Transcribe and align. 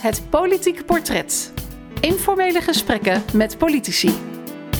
Het 0.00 0.22
politieke 0.30 0.84
portret. 0.84 1.52
Informele 2.00 2.60
gesprekken 2.60 3.22
met 3.32 3.58
politici. 3.58 4.14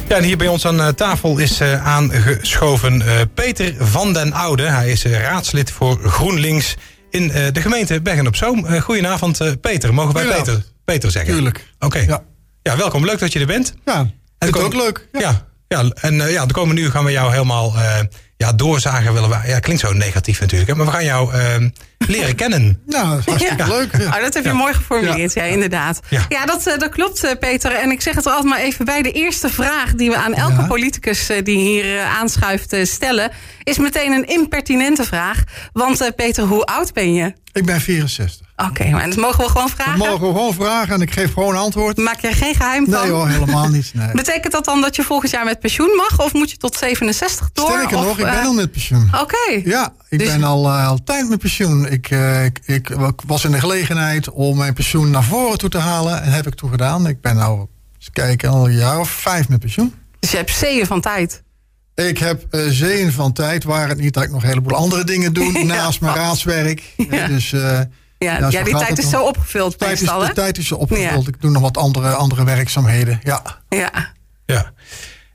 Ja, 0.09 0.17
en 0.17 0.23
hier 0.23 0.37
bij 0.37 0.49
ons 0.49 0.67
aan 0.67 0.81
eh, 0.81 0.89
tafel 0.89 1.39
is 1.39 1.61
uh, 1.61 1.87
aangeschoven 1.87 3.01
uh, 3.01 3.21
Peter 3.35 3.75
van 3.79 4.13
den 4.13 4.33
Oude. 4.33 4.63
Hij 4.63 4.91
is 4.91 5.05
raadslid 5.05 5.71
voor 5.71 5.99
GroenLinks 5.99 6.77
in 7.11 7.29
de 7.29 7.61
gemeente 7.61 8.03
Bergen 8.03 8.27
op 8.27 8.37
Zoom. 8.37 8.81
goedenavond, 8.81 9.61
Peter. 9.61 9.95
Mogen 9.95 10.15
wij 10.15 10.27
Peter, 10.27 10.65
Peter 10.85 11.11
zeggen? 11.11 11.33
Tuurlijk. 11.33 11.67
Oké. 11.79 11.99
Ja. 11.99 12.23
ja, 12.63 12.77
welkom. 12.77 13.05
Leuk 13.05 13.19
dat 13.19 13.33
je 13.33 13.41
er 13.41 13.47
bent. 13.47 13.75
Ja, 13.85 14.11
het 14.39 14.57
is 14.57 14.63
ook 14.63 14.75
leuk. 14.75 15.09
Ja, 15.13 15.21
ja, 15.21 15.47
ja 15.69 15.91
en 15.95 16.15
ja, 16.15 16.47
de 16.47 16.53
komende 16.53 16.81
uur 16.81 16.91
gaan 16.91 17.05
we 17.05 17.11
jou 17.11 17.33
helemaal 17.33 17.75
ja, 18.41 18.53
doorzagen 18.53 19.13
willen 19.13 19.29
we. 19.29 19.39
Ja, 19.47 19.59
klinkt 19.59 19.83
zo 19.83 19.93
negatief 19.93 20.41
natuurlijk. 20.41 20.71
Hè, 20.71 20.77
maar 20.77 20.87
we 20.87 20.93
gaan 20.93 21.05
jou 21.05 21.35
uh, 21.35 21.69
leren 21.99 22.35
kennen. 22.35 22.79
Nou, 22.87 23.09
dat 23.09 23.19
is 23.19 23.25
hartstikke 23.25 23.69
leuk. 23.69 23.97
Ja. 23.97 24.07
Oh, 24.07 24.21
dat 24.21 24.35
heb 24.35 24.45
je 24.45 24.53
mooi 24.53 24.75
geformuleerd, 24.75 25.33
ja, 25.33 25.43
inderdaad. 25.43 26.01
Ja, 26.29 26.47
dat, 26.47 26.67
uh, 26.67 26.79
dat 26.79 26.89
klopt, 26.89 27.25
uh, 27.25 27.31
Peter. 27.41 27.73
En 27.73 27.91
ik 27.91 28.01
zeg 28.01 28.15
het 28.15 28.25
er 28.25 28.33
altijd 28.33 28.51
maar 28.53 28.61
even 28.61 28.85
bij. 28.85 29.03
De 29.03 29.13
eerste 29.13 29.49
vraag 29.49 29.95
die 29.95 30.11
we 30.11 30.17
aan 30.17 30.35
elke 30.35 30.67
politicus 30.67 31.31
uh, 31.31 31.37
die 31.43 31.59
hier 31.59 32.01
aanschuift 32.01 32.77
stellen... 32.83 33.31
is 33.63 33.79
meteen 33.79 34.13
een 34.13 34.27
impertinente 34.27 35.05
vraag. 35.05 35.43
Want 35.73 36.11
Peter, 36.17 36.45
hoe 36.45 36.65
oud 36.65 36.93
ben 36.93 37.15
je? 37.15 37.33
Ik 37.53 37.67
ben 37.67 37.81
64. 37.81 38.47
Oké, 38.57 38.91
maar 38.91 39.09
dat 39.09 39.17
mogen 39.17 39.45
we 39.45 39.51
gewoon 39.51 39.69
vragen? 39.69 39.99
Dat 39.99 40.09
mogen 40.09 40.27
we 40.27 40.33
gewoon 40.35 40.55
vragen 40.55 40.95
en 40.95 41.01
ik 41.01 41.13
geef 41.13 41.33
gewoon 41.33 41.57
antwoord. 41.57 41.97
Maak 41.97 42.21
je 42.21 42.33
geen 42.33 42.55
geheim 42.55 42.85
van? 42.91 43.03
Nee 43.03 43.11
hoor, 43.11 43.29
helemaal 43.29 43.69
niet. 43.69 43.93
Nee. 44.01 44.11
Betekent 44.13 44.53
dat 44.53 44.65
dan 44.65 44.81
dat 44.81 44.97
je 44.97 45.03
volgend 45.03 45.31
jaar 45.31 45.45
met 45.45 45.61
pensioen 45.61 45.97
mag? 45.97 46.21
Of 46.21 46.33
moet 46.33 46.51
je 46.51 46.57
tot 46.57 46.77
67 46.77 47.51
door? 47.53 47.67
Sterker 47.67 47.97
of, 47.97 48.05
nog, 48.05 48.19
ik 48.19 48.25
ben 48.25 48.45
al 48.45 48.53
met 48.53 48.71
pensioen. 48.71 49.11
Oké. 49.21 49.61
Ja, 49.65 49.93
ik 50.09 50.19
dus... 50.19 50.29
ben 50.29 50.45
al, 50.45 50.67
uh, 50.67 50.89
al 50.89 50.99
tijd 51.05 51.29
met 51.29 51.39
pensioen. 51.39 51.87
Ik, 51.87 52.11
uh, 52.11 52.45
ik, 52.45 52.59
ik, 52.65 52.91
was 53.27 53.45
in 53.45 53.51
de 53.51 53.61
gelegenheid 53.61 54.31
om 54.31 54.57
mijn 54.57 54.75
pensioen 54.75 55.11
naar 55.11 55.25
voren 55.25 55.59
toe 55.59 55.69
te 55.69 55.79
halen. 55.79 56.23
En 56.23 56.33
heb 56.33 56.47
ik 56.47 56.55
toen 56.55 56.71
gedaan. 56.71 57.07
Ik 57.07 57.21
ben 57.21 57.37
nou, 57.37 57.67
eens 57.99 58.11
kijken, 58.13 58.51
al 58.51 58.67
een 58.67 58.77
jaar 58.77 58.99
of 58.99 59.11
vijf 59.11 59.49
met 59.49 59.61
pensioen. 59.61 59.95
Dus 60.19 60.31
je 60.31 60.37
hebt 60.37 60.51
zeeën 60.51 60.87
van 60.87 61.01
tijd? 61.01 61.43
Ik 62.09 62.19
heb 62.19 62.45
uh, 62.51 62.67
zeeën 62.69 63.13
van 63.13 63.33
tijd. 63.33 63.65
Waar 63.65 63.89
het 63.89 63.99
niet 63.99 64.15
dat 64.15 64.23
ik 64.23 64.31
nog 64.31 64.43
een 64.43 64.49
heleboel 64.49 64.77
andere 64.77 65.05
dingen 65.05 65.33
doe 65.33 65.53
ja, 65.59 65.65
naast 65.65 66.01
mijn 66.01 66.15
raadswerk. 66.15 66.83
Ja. 67.11 67.27
Dus... 67.27 67.51
Ja, 67.51 68.39
ja, 68.39 68.49
ja 68.49 68.65
die 68.65 68.77
tijd 68.77 68.99
is 68.99 69.11
zo 69.11 69.23
opgevuld 69.23 69.79
tijd 69.79 70.01
meestal, 70.01 70.23
is, 70.23 70.29
De 70.29 70.35
tijd 70.35 70.59
is 70.59 70.67
zo 70.67 70.75
opgevuld. 70.75 71.29
Ik 71.29 71.41
doe 71.41 71.51
nog 71.51 71.63
wat 71.63 71.77
andere, 71.77 72.09
andere 72.09 72.45
werkzaamheden, 72.45 73.21
ja. 73.23 73.43
Ja. 73.69 74.13
Ja. 74.47 74.73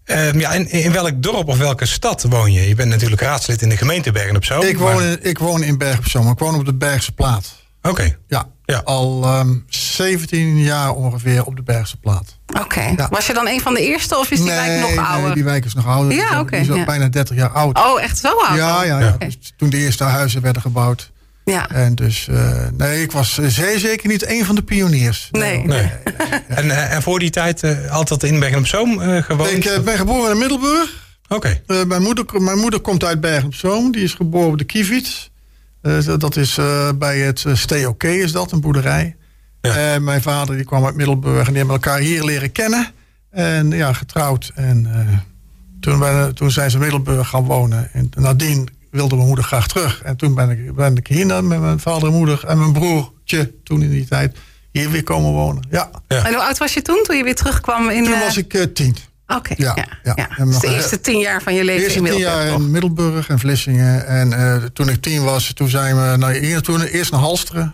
Um, 0.06 0.40
ja, 0.40 0.52
in, 0.52 0.72
in 0.72 0.92
welk 0.92 1.24
dorp 1.24 1.48
of 1.48 1.58
welke 1.58 1.86
stad 1.86 2.24
woon 2.30 2.52
je? 2.52 2.68
Je 2.68 2.76
bent 2.76 2.90
natuurlijk 2.90 3.22
raadslid 3.22 3.62
in 3.62 3.70
de 3.70 3.78
gemeente 3.78 4.12
Bergen 4.12 4.36
op 4.36 4.46
Zoom. 4.46 4.64
Ik 4.64 4.78
woon, 4.78 5.04
in, 5.04 5.18
ik 5.22 5.38
woon 5.38 5.64
in 5.64 5.78
Bergen 5.78 6.00
op 6.00 6.08
Zoom. 6.08 6.32
Ik 6.32 6.40
woon 6.40 6.56
op 6.56 6.66
de 6.66 6.74
Bergse 6.74 7.12
Plaat. 7.12 7.56
Oké. 7.82 7.90
Okay. 7.90 8.18
Ja, 8.28 8.48
ja, 8.66 8.82
al 8.84 9.38
um, 9.40 9.66
17 9.68 10.58
jaar 10.58 10.94
ongeveer 10.94 11.46
op 11.46 11.56
de 11.56 11.64
Bergse 11.64 11.98
Plaat. 11.98 12.34
Oké. 12.56 12.64
Okay. 12.64 12.94
Ja. 12.98 13.08
Was 13.09 13.28
je 13.28 13.34
dan 13.34 13.48
een 13.48 13.61
van 13.61 13.73
de 13.73 13.81
eerste 13.81 14.17
of 14.17 14.31
is 14.31 14.38
die 14.38 14.48
nee, 14.48 14.56
wijk 14.56 14.81
nog 14.81 15.08
ouder? 15.08 15.25
Nee, 15.25 15.34
die 15.34 15.44
wijk 15.44 15.66
is 15.66 15.73
nog 15.73 15.88
ouder. 15.88 16.14
Ja, 16.14 16.30
oké. 16.30 16.39
Okay, 16.39 16.62
die 16.62 16.72
is 16.72 16.78
ja. 16.78 16.86
bijna 16.86 17.08
30 17.08 17.36
jaar 17.36 17.50
oud. 17.50 17.78
Oh, 17.78 18.02
echt 18.02 18.17
zo 18.17 18.28
oud? 18.28 18.58
Ja, 18.58 18.84
ja, 18.84 19.00
ja. 19.00 19.16
Dus 19.17 19.53
toen 19.58 19.70
de 19.70 19.78
eerste 19.78 20.03
huizen 20.03 20.42
werden 20.42 20.62
gebouwd. 20.62 21.12
Ja. 21.45 21.70
En 21.70 21.95
dus, 21.95 22.28
uh, 22.31 22.52
nee, 22.78 23.02
ik 23.02 23.12
was 23.12 23.34
zeer 23.34 23.80
zeker 23.80 24.08
niet 24.08 24.28
een 24.28 24.45
van 24.45 24.56
de 24.56 24.62
pioniers. 24.62 25.30
Nee. 25.31 25.58
nee. 25.66 25.66
nee, 25.66 25.92
nee 26.30 26.39
en, 26.47 26.66
uh, 26.66 26.94
en 26.94 27.02
voor 27.02 27.20
die 27.20 27.30
tijd 27.30 27.64
uh, 27.64 27.92
altijd 27.92 28.23
in 28.23 28.39
Bergen 28.39 28.58
op 28.58 28.67
Zoom 28.67 29.00
gewoond? 29.00 29.52
Ik 29.52 29.81
ben 29.84 29.97
geboren 29.97 30.31
in 30.31 30.38
Middelburg. 30.38 31.03
Oké. 31.28 31.62
Okay. 31.67 31.86
mijn, 31.86 32.02
moeder, 32.02 32.42
mijn 32.42 32.58
moeder 32.58 32.80
komt 32.80 33.03
uit 33.03 33.22
Bergen 33.22 33.45
op 33.45 33.53
Zoom. 33.53 33.92
Die 33.92 34.03
is 34.03 34.14
geboren 34.14 34.52
op 34.52 34.58
de 34.58 34.64
Kievits. 34.64 35.31
dat 36.17 36.36
is 36.36 36.59
bij 36.95 37.17
het 37.17 37.45
Stay 37.53 37.86
OK 37.86 38.03
is 38.03 38.31
dat, 38.31 38.52
een 38.52 38.62
boerderij. 38.62 39.16
Ja. 39.66 39.94
En 39.94 40.04
mijn 40.04 40.22
vader 40.22 40.56
die 40.56 40.66
kwam 40.66 40.86
uit 40.86 40.96
Middelburg 40.96 41.40
en 41.40 41.48
die 41.48 41.58
hebben 41.58 41.76
elkaar 41.76 42.00
hier 42.00 42.24
leren 42.24 42.52
kennen. 42.52 42.92
En 43.32 43.72
ja, 43.72 43.94
getrouwd. 43.94 44.52
En 44.56 44.88
toen, 45.80 46.00
ben, 46.00 46.36
toen 46.36 46.52
zijn 46.52 46.70
ze 46.70 46.76
in 46.76 46.81
Middelburg 46.81 47.30
gaan 47.30 47.44
wonen. 47.44 47.90
En 47.94 48.12
nadien 48.16 48.70
wilde 48.92 49.16
mijn 49.16 49.28
moeder 49.28 49.46
graag 49.46 49.68
terug. 49.68 50.02
En 50.02 50.16
toen 50.16 50.36
ben 50.36 50.50
ik, 50.50 50.75
ben 50.75 50.98
ik 50.98 51.08
hier 51.08 51.44
met 51.44 51.59
mijn 51.59 51.80
vader 51.80 52.08
en 52.08 52.14
moeder 52.14 52.44
en 52.46 52.58
mijn 52.58 52.74
broertje 52.74 53.52
toen 53.64 53.81
in 53.81 53.90
die 53.90 54.08
tijd 54.08 54.38
hier 54.72 54.90
weer 54.92 55.04
komen 55.04 55.31
wonen. 55.31 55.64
Ja. 55.70 55.90
ja. 56.08 56.25
En 56.25 56.34
hoe 56.34 56.44
oud 56.44 56.58
was 56.58 56.74
je 56.74 56.81
toen, 56.81 57.04
toen 57.04 57.18
je 57.18 57.24
weer 57.24 57.36
terugkwam? 57.36 57.90
In, 57.90 58.04
toen 58.04 58.20
was 58.20 58.38
ik 58.38 58.54
uh, 58.54 58.64
tien. 58.64 58.96
Oké, 59.28 59.38
okay, 59.38 59.58
ja, 59.59 59.74
ja, 59.75 60.14
ja. 60.16 60.30
ja. 60.38 60.46
Dus 60.46 60.59
de 60.59 60.68
eerste 60.68 61.02
tien 61.02 61.20
jaar 61.20 61.42
van 61.42 61.54
je 61.54 61.64
leven 61.64 61.96
in 61.96 62.02
Middelburg. 62.02 62.34
tien 62.34 62.46
jaar 62.46 62.54
in 62.54 62.72
Middelburg 62.72 63.30
en 63.30 63.40
Vlissingen. 63.40 64.08
En 64.08 64.31
uh, 64.31 64.56
toen 64.56 64.90
ik 64.90 65.02
tien 65.02 65.24
was, 65.24 65.54
toen 65.54 65.70
zijn 65.70 65.96
we 65.96 66.18
naar, 66.18 66.62
toen, 66.62 66.81
eerst 66.81 67.12
naar 67.12 67.20
Halsteren. 67.20 67.74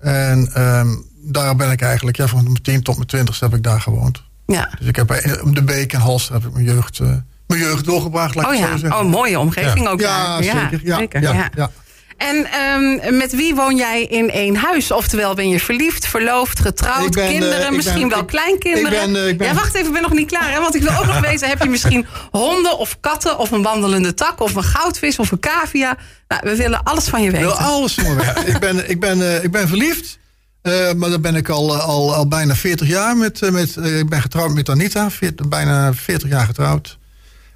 En 0.00 0.62
um, 0.62 1.04
daar 1.24 1.56
ben 1.56 1.70
ik 1.70 1.82
eigenlijk, 1.82 2.16
ja, 2.16 2.26
van 2.26 2.42
mijn 2.42 2.62
tien 2.62 2.82
tot 2.82 2.94
mijn 2.96 3.06
twintigste 3.06 3.44
heb 3.44 3.54
ik 3.54 3.62
daar 3.62 3.80
gewoond. 3.80 4.22
Ja. 4.46 4.70
Dus 4.78 4.88
ik 4.88 4.96
heb 4.96 5.06
bij 5.06 5.38
de 5.50 5.62
Beek 5.62 5.92
en 5.92 6.00
Halster 6.00 6.34
heb 6.34 6.44
ik 6.44 6.52
mijn 6.52 6.64
jeugd... 6.64 6.98
Uh, 6.98 7.08
mijn 7.46 7.60
jeugd 7.60 7.84
doorgebracht, 7.84 8.34
laat 8.34 8.46
oh, 8.46 8.52
ik 8.52 8.58
ja. 8.58 8.70
zo 8.70 8.76
zeggen. 8.76 9.00
Oh, 9.00 9.10
mooie 9.10 9.38
omgeving 9.38 9.84
ja. 9.84 9.90
ook 9.90 10.00
ja, 10.00 10.26
daar. 10.26 10.42
Zeker, 10.42 10.80
ja, 10.82 10.96
zeker. 10.96 11.22
Ja, 11.22 11.50
ja. 11.54 11.70
En 12.16 12.46
um, 12.60 13.16
met 13.16 13.32
wie 13.32 13.54
woon 13.54 13.76
jij 13.76 14.02
in 14.02 14.30
één 14.30 14.56
huis? 14.56 14.90
Oftewel, 14.90 15.34
ben 15.34 15.48
je 15.48 15.60
verliefd, 15.60 16.06
verloofd, 16.06 16.60
getrouwd, 16.60 17.10
ben, 17.10 17.28
kinderen, 17.28 17.70
uh, 17.70 17.76
misschien 17.76 18.00
ben, 18.00 18.08
wel 18.08 18.20
ik, 18.20 18.26
kleinkinderen? 18.26 19.06
Ik 19.06 19.12
ben, 19.12 19.22
uh, 19.22 19.28
ik 19.28 19.38
ben... 19.38 19.46
Ja, 19.46 19.54
wacht 19.54 19.74
even, 19.74 19.86
ik 19.86 19.92
ben 19.92 20.02
nog 20.02 20.12
niet 20.12 20.28
klaar. 20.28 20.52
Hè? 20.52 20.60
Want 20.60 20.74
ik 20.74 20.82
wil 20.82 20.96
ook 20.98 21.06
nog 21.06 21.20
weten, 21.28 21.48
heb 21.48 21.62
je 21.62 21.68
misschien 21.68 22.06
honden 22.30 22.78
of 22.78 23.00
katten... 23.00 23.38
of 23.38 23.50
een 23.50 23.62
wandelende 23.62 24.14
tak 24.14 24.40
of 24.40 24.54
een 24.54 24.64
goudvis 24.64 25.18
of 25.18 25.30
een 25.30 25.40
cavia? 25.40 25.96
Nou, 26.28 26.40
we 26.44 26.56
willen 26.56 26.82
alles 26.82 27.08
van 27.08 27.22
je 27.22 27.30
weten. 27.30 27.48
Ik 27.48 27.54
wil 27.54 27.66
alles 27.66 27.94
van 27.94 28.04
me 28.04 28.14
weten. 28.14 28.46
ik, 28.46 28.58
ben, 28.58 28.90
ik, 28.90 29.00
ben, 29.00 29.18
uh, 29.18 29.44
ik 29.44 29.50
ben 29.50 29.68
verliefd. 29.68 30.18
Uh, 30.64 30.92
maar 30.92 31.10
dan 31.10 31.20
ben 31.20 31.34
ik 31.34 31.48
al, 31.48 31.76
al, 31.76 32.14
al 32.14 32.28
bijna 32.28 32.54
40 32.54 32.88
jaar 32.88 33.16
met. 33.16 33.50
met 33.50 33.76
uh, 33.76 33.98
ik 33.98 34.08
ben 34.08 34.20
getrouwd 34.20 34.54
met 34.54 34.68
Anita, 34.68 35.10
40, 35.10 35.48
bijna 35.48 35.94
40 35.94 36.28
jaar 36.28 36.46
getrouwd. 36.46 36.98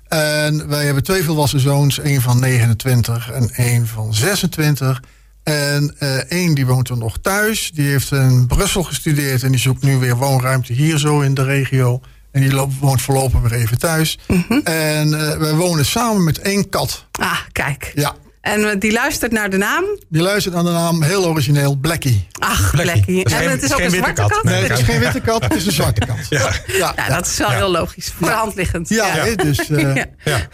En 0.09 0.69
wij 0.69 0.85
hebben 0.85 1.03
twee 1.03 1.25
volwassen 1.25 1.61
zoons, 1.61 1.99
één 1.99 2.21
van 2.21 2.41
29 2.41 3.31
en 3.31 3.51
één 3.51 3.87
van 3.87 4.15
26. 4.15 5.03
En 5.43 5.95
uh, 5.99 6.17
één 6.17 6.55
die 6.55 6.67
woont 6.67 6.89
er 6.89 6.97
nog 6.97 7.19
thuis. 7.19 7.71
Die 7.75 7.91
heeft 7.91 8.13
in 8.13 8.47
Brussel 8.47 8.83
gestudeerd 8.83 9.43
en 9.43 9.51
die 9.51 9.61
zoekt 9.61 9.83
nu 9.83 9.97
weer 9.97 10.17
woonruimte 10.17 10.73
hier 10.73 10.99
zo 10.99 11.21
in 11.21 11.35
de 11.35 11.43
regio. 11.45 12.01
En 12.31 12.41
die 12.41 12.61
woont 12.81 13.03
voorlopig 13.03 13.41
weer 13.41 13.53
even 13.53 13.79
thuis. 13.79 14.19
Mhm. 14.27 14.39
Mm 14.39 14.45
-hmm. 14.49 14.61
En 14.65 15.09
uh, 15.09 15.37
wij 15.37 15.55
wonen 15.55 15.85
samen 15.85 16.25
met 16.25 16.39
één 16.39 16.69
kat. 16.69 17.07
Ah, 17.11 17.39
kijk. 17.53 17.93
Ja. 17.95 18.15
En 18.49 18.79
die 18.79 18.93
luistert 18.93 19.33
naar 19.33 19.51
de 19.51 19.57
naam? 19.57 19.85
Die 20.09 20.23
luistert 20.23 20.55
naar 20.55 20.65
de 20.65 20.71
naam, 20.71 21.03
heel 21.03 21.27
origineel, 21.27 21.77
Blackie. 21.77 22.27
Ach, 22.39 22.71
Blackie. 22.71 22.93
Blackie. 22.93 23.25
En 23.25 23.31
geen, 23.31 23.51
het 23.51 23.63
is 23.63 23.73
ook 23.73 23.81
een 23.81 23.91
zwarte 23.91 24.13
kat? 24.13 24.31
kat? 24.31 24.45
Nee, 24.45 24.63
het 24.63 24.79
is 24.79 24.85
geen 24.85 25.01
witte 25.01 25.21
kat, 25.21 25.43
het 25.43 25.55
is 25.55 25.67
een 25.67 25.73
zwarte 25.73 26.07
kat. 26.07 26.17
Ja, 26.29 26.51
ja, 26.67 26.93
ja 26.97 27.09
dat 27.09 27.27
is 27.27 27.39
wel 27.39 27.51
ja. 27.51 27.57
heel 27.57 27.71
logisch. 27.71 28.13
Voor 28.19 28.27
de 28.27 28.35
hand 28.35 28.55
liggend. 28.55 28.89
Ja, 28.89 29.17
ja. 29.17 29.35
dus... 29.35 29.69
Uh, 29.69 29.95
ja. 30.25 30.49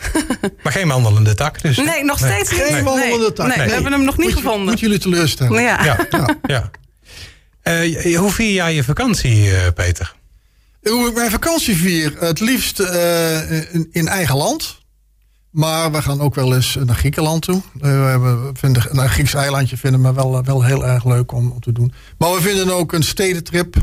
Maar 0.62 0.72
geen 0.72 0.88
wandelende 0.88 1.34
tak 1.34 1.62
dus. 1.62 1.76
Nee, 1.76 2.04
nog 2.04 2.18
steeds 2.18 2.50
nee. 2.50 2.60
Geen 2.60 2.84
wandelende 2.84 3.32
tak. 3.32 3.46
Nee, 3.46 3.56
nee, 3.56 3.66
we 3.66 3.72
hebben 3.72 3.92
hem 3.92 4.04
nog 4.04 4.16
niet 4.16 4.26
moet 4.26 4.36
gevonden. 4.36 4.64
Je, 4.64 4.70
moet 4.70 4.80
jullie 4.80 4.98
teleurstellen. 4.98 5.62
Ja. 5.62 5.84
ja. 5.84 6.28
ja. 6.46 6.70
Uh, 7.64 8.18
hoe 8.18 8.30
vier 8.30 8.52
jij 8.52 8.74
je 8.74 8.84
vakantie, 8.84 9.46
uh, 9.46 9.56
Peter? 9.74 10.14
Hoe 10.82 11.08
ik 11.08 11.14
mijn 11.14 11.30
vakantie 11.30 11.76
vier? 11.76 12.12
Het 12.18 12.40
liefst 12.40 12.80
in, 12.80 13.88
in 13.92 14.08
eigen 14.08 14.36
land. 14.36 14.82
Maar 15.54 15.92
we 15.92 16.02
gaan 16.02 16.20
ook 16.20 16.34
wel 16.34 16.54
eens 16.54 16.78
naar 16.84 16.96
Griekenland 16.96 17.42
toe. 17.42 17.62
We 17.72 17.86
hebben, 17.86 18.56
vinden, 18.56 18.98
een 18.98 19.08
Grieks 19.08 19.34
eilandje 19.34 19.76
vinden 19.76 20.02
we 20.02 20.12
wel, 20.12 20.44
wel 20.44 20.64
heel 20.64 20.86
erg 20.86 21.04
leuk 21.04 21.32
om, 21.32 21.50
om 21.50 21.60
te 21.60 21.72
doen. 21.72 21.92
Maar 22.18 22.34
we 22.34 22.40
vinden 22.40 22.74
ook 22.74 22.92
een 22.92 23.02
stedentrip. 23.02 23.76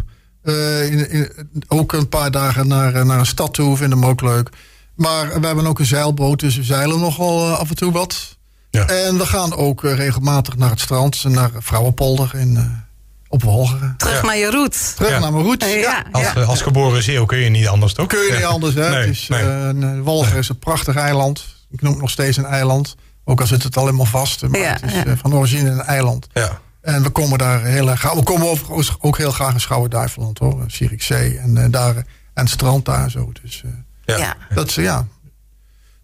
Uh, 0.43 0.91
in, 0.91 1.09
in, 1.09 1.31
ook 1.67 1.93
een 1.93 2.09
paar 2.09 2.31
dagen 2.31 2.67
naar, 2.67 3.05
naar 3.05 3.19
een 3.19 3.25
stad 3.25 3.53
toe 3.53 3.77
vinden 3.77 3.99
we 3.99 4.05
ook 4.05 4.21
leuk. 4.21 4.49
Maar 4.95 5.41
we 5.41 5.47
hebben 5.47 5.65
ook 5.65 5.79
een 5.79 5.85
zeilboot, 5.85 6.39
dus 6.39 6.55
we 6.55 6.63
zeilen 6.63 6.99
nogal 6.99 7.47
uh, 7.47 7.59
af 7.59 7.69
en 7.69 7.75
toe 7.75 7.91
wat. 7.91 8.37
Ja. 8.69 8.87
En 8.87 9.17
we 9.17 9.25
gaan 9.25 9.55
ook 9.55 9.83
regelmatig 9.83 10.57
naar 10.57 10.69
het 10.69 10.79
strand, 10.79 11.23
naar 11.23 11.51
Vrouwenpolder 11.57 12.31
in, 12.35 12.83
op 13.27 13.43
Wolgeren. 13.43 13.93
Terug 13.97 14.21
ja. 14.21 14.25
naar 14.25 14.37
je 14.37 14.49
route. 14.49 14.77
Terug 14.95 15.11
ja. 15.11 15.19
naar 15.19 15.31
mijn 15.31 15.43
route. 15.43 15.65
Ja. 15.65 16.05
Als, 16.11 16.35
als 16.35 16.61
geboren 16.61 17.03
zeeuw 17.03 17.25
kun 17.25 17.37
je 17.37 17.49
niet 17.49 17.67
anders, 17.67 17.93
toch? 17.93 18.07
Kun 18.07 18.25
je 18.25 18.33
niet 18.33 18.43
anders, 18.43 18.73
hè? 18.75 18.89
Nee, 18.89 18.99
het 18.99 19.09
is, 19.09 19.27
nee. 19.27 19.43
uh, 19.43 20.01
Wolgeren 20.03 20.39
is 20.39 20.49
een 20.49 20.59
prachtig 20.59 20.95
eiland. 20.95 21.59
Ik 21.71 21.81
noem 21.81 21.91
het 21.91 22.01
nog 22.01 22.09
steeds 22.09 22.37
een 22.37 22.45
eiland. 22.45 22.95
Ook 23.23 23.41
al 23.41 23.47
zit 23.47 23.63
het 23.63 23.77
al 23.77 23.85
helemaal 23.85 24.05
vast. 24.05 24.47
Maar 24.47 24.59
Ja, 24.59 24.73
het 24.73 24.83
is 24.83 24.93
ja. 24.93 25.05
uh, 25.05 25.13
van 25.17 25.33
origine 25.33 25.69
een 25.69 25.81
eiland. 25.81 26.27
Ja. 26.33 26.61
En 26.81 27.03
we 27.03 27.09
komen 27.09 27.37
daar 27.37 27.63
heel 27.63 27.89
erg 27.89 28.13
We 28.13 28.23
komen 28.23 28.49
overigens 28.49 28.95
ook 28.99 29.17
heel 29.17 29.31
graag 29.31 29.53
in 29.53 29.59
Schouwen-Duiveland, 29.59 30.37
hoor. 30.37 30.63
Zierikzee 30.67 31.37
en 31.37 31.55
uh, 31.55 31.65
daar 31.69 31.95
en 31.95 32.03
het 32.33 32.49
strand 32.49 32.85
daar 32.85 33.11
zo. 33.11 33.31
Dus 33.41 33.63
uh, 33.65 33.71
Ja. 34.05 34.17
Ja. 34.17 34.35
dat 34.53 34.67
is 34.67 34.75
ja. 34.75 35.07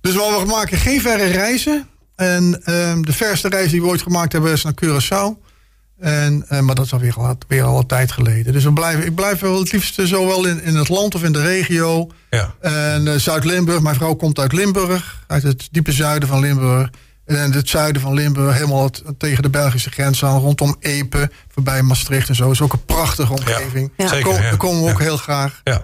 Dus 0.02 0.14
we 0.14 0.44
maken 0.48 0.78
geen 0.78 1.02
verre 1.02 1.26
reizen. 1.26 1.88
En 2.16 2.62
ehm, 2.64 3.02
de 3.02 3.14
verste 3.14 3.50
reis 3.50 3.72
die 3.72 3.82
we 3.82 3.88
ooit 3.88 4.02
gemaakt 4.02 4.32
hebben 4.32 4.52
is 4.52 4.64
naar 4.64 4.74
Curaçao. 4.86 5.47
En, 6.00 6.46
eh, 6.48 6.60
maar 6.60 6.76
dat 6.76 6.86
is 6.86 6.94
alweer 6.94 7.14
al, 7.16 7.38
weer 7.48 7.64
al 7.64 7.78
een 7.78 7.86
tijd 7.86 8.12
geleden. 8.12 8.54
Dus 8.54 8.64
we 8.64 8.74
blijven, 8.74 9.06
ik 9.06 9.16
blijf 9.16 9.40
wel 9.40 9.60
het 9.60 9.72
liefst 9.72 10.00
zowel 10.04 10.46
in, 10.46 10.64
in 10.64 10.76
het 10.76 10.90
land 10.90 11.16
of 11.16 11.24
in 11.24 11.32
de 11.32 11.42
regio. 11.42 12.08
Ja. 12.30 12.54
En 12.60 13.08
eh, 13.08 13.14
Zuid-Limburg, 13.14 13.82
mijn 13.82 13.96
vrouw 13.96 14.14
komt 14.14 14.40
uit 14.40 14.54
Limburg. 14.54 15.24
Uit 15.28 15.44
het 15.44 15.68
diepe 15.72 15.92
zuiden 15.92 16.30
van 16.30 16.40
Limburg. 16.40 16.90
En 17.26 17.54
het 17.54 17.70
zuiden 17.70 18.02
van 18.02 18.14
Limburg, 18.14 18.54
helemaal 18.54 18.90
tegen 19.18 19.44
de 19.44 19.50
Belgische 19.50 19.90
grens 19.90 20.24
aan, 20.26 20.40
rondom 20.40 20.76
Epe, 20.80 21.32
voorbij 21.48 21.82
Maastricht 21.82 22.30
en 22.30 22.36
zo. 22.36 22.52
is 22.52 22.62
ook 22.62 22.74
een 22.74 22.86
prachtige 22.86 23.34
omgeving. 23.34 23.92
Ja, 23.98 24.08
zeker, 24.08 24.42
daar, 24.42 24.58
komen 24.58 24.84
we 24.84 24.92
ook 24.92 25.00
heel 25.00 25.18
graag. 25.18 25.62
Ja. 25.64 25.84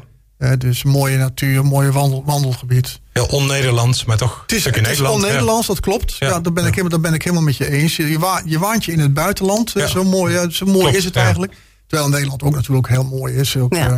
Dus 0.58 0.84
mooie 0.84 1.18
natuur, 1.18 1.66
mooie 1.66 1.92
wandel, 1.92 2.24
wandelgebied. 2.26 3.00
Heel 3.14 3.26
on-Nederlands, 3.26 4.06
maar 4.06 4.18
toch 4.18 4.42
het 4.42 4.52
is, 4.52 4.66
het 4.66 4.88
is 4.88 5.02
on-Nederlands, 5.02 5.68
dat 5.68 5.80
klopt. 5.80 6.16
Ja. 6.20 6.40
daar, 6.40 6.54
ben 6.54 6.66
ik 6.66 6.70
helemaal, 6.70 6.90
daar 6.90 7.00
ben 7.00 7.14
ik 7.14 7.24
helemaal 7.24 7.44
met 7.44 7.58
je 7.58 7.72
eens. 7.72 7.96
Je, 7.96 8.20
wa 8.20 8.42
je 8.46 8.60
waant 8.60 8.86
je 8.86 8.92
in 8.92 9.00
het 9.00 9.14
buitenland. 9.14 9.74
Zo 9.88 10.04
mooi, 10.04 10.52
zo 10.52 10.66
mooi 10.66 10.96
is 10.96 11.06
het 11.06 11.16
eigenlijk. 11.16 11.54
Terwijl 11.88 12.10
Nederland 12.10 12.44
ook 12.44 12.56
natuurlijk 12.56 12.88
heel 12.88 13.04
mooi 13.04 13.36
is. 13.36 13.58
Ook, 13.58 13.76
uh, 13.76 13.98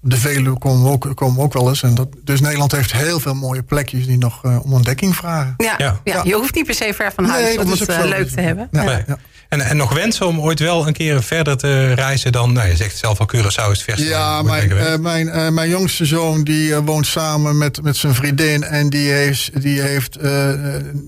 de 0.00 0.16
Veluwe 0.16 0.58
komen 0.58 0.90
ook, 0.90 1.12
komen 1.14 1.42
ook 1.42 1.52
wel 1.52 1.68
eens. 1.68 1.82
En 1.82 1.94
dat, 1.94 2.08
dus 2.24 2.40
Nederland 2.40 2.72
heeft 2.72 2.92
heel 2.92 3.20
veel 3.20 3.34
mooie 3.34 3.62
plekjes 3.62 4.06
die 4.06 4.18
nog 4.18 4.44
uh, 4.44 4.64
om 4.64 4.72
ontdekking 4.72 5.16
vragen. 5.16 5.54
Ja, 5.56 5.74
ja. 5.78 6.00
ja, 6.04 6.20
je 6.24 6.34
hoeft 6.34 6.54
niet 6.54 6.66
per 6.66 6.74
se 6.74 6.94
ver 6.94 7.12
van 7.12 7.24
huis 7.24 7.44
nee, 7.44 7.60
om 7.60 7.70
het 7.70 7.88
uh, 7.88 8.04
leuk 8.04 8.28
te 8.28 8.40
hebben. 8.40 8.68
Nee, 8.70 8.84
nee. 8.84 9.04
En, 9.50 9.60
en 9.60 9.76
nog 9.76 9.92
wensen 9.92 10.26
om 10.26 10.40
ooit 10.40 10.60
wel 10.60 10.86
een 10.86 10.92
keer 10.92 11.22
verder 11.22 11.56
te 11.56 11.92
reizen 11.92 12.32
dan... 12.32 12.52
Nou, 12.52 12.68
je 12.68 12.76
zegt 12.76 12.96
zelf 12.96 13.20
al 13.20 13.28
Curaçao 13.36 13.70
is. 13.70 13.84
Ja, 13.96 14.42
mijn, 14.42 14.70
uh, 14.70 14.96
mijn, 14.96 15.54
mijn 15.54 15.68
jongste 15.68 16.04
zoon 16.04 16.44
die 16.44 16.74
woont 16.74 17.06
samen 17.06 17.58
met, 17.58 17.82
met 17.82 17.96
zijn 17.96 18.14
vriendin... 18.14 18.62
en 18.62 18.90
die 18.90 19.10
heeft, 19.10 19.62
die 19.62 19.80
heeft 19.80 20.18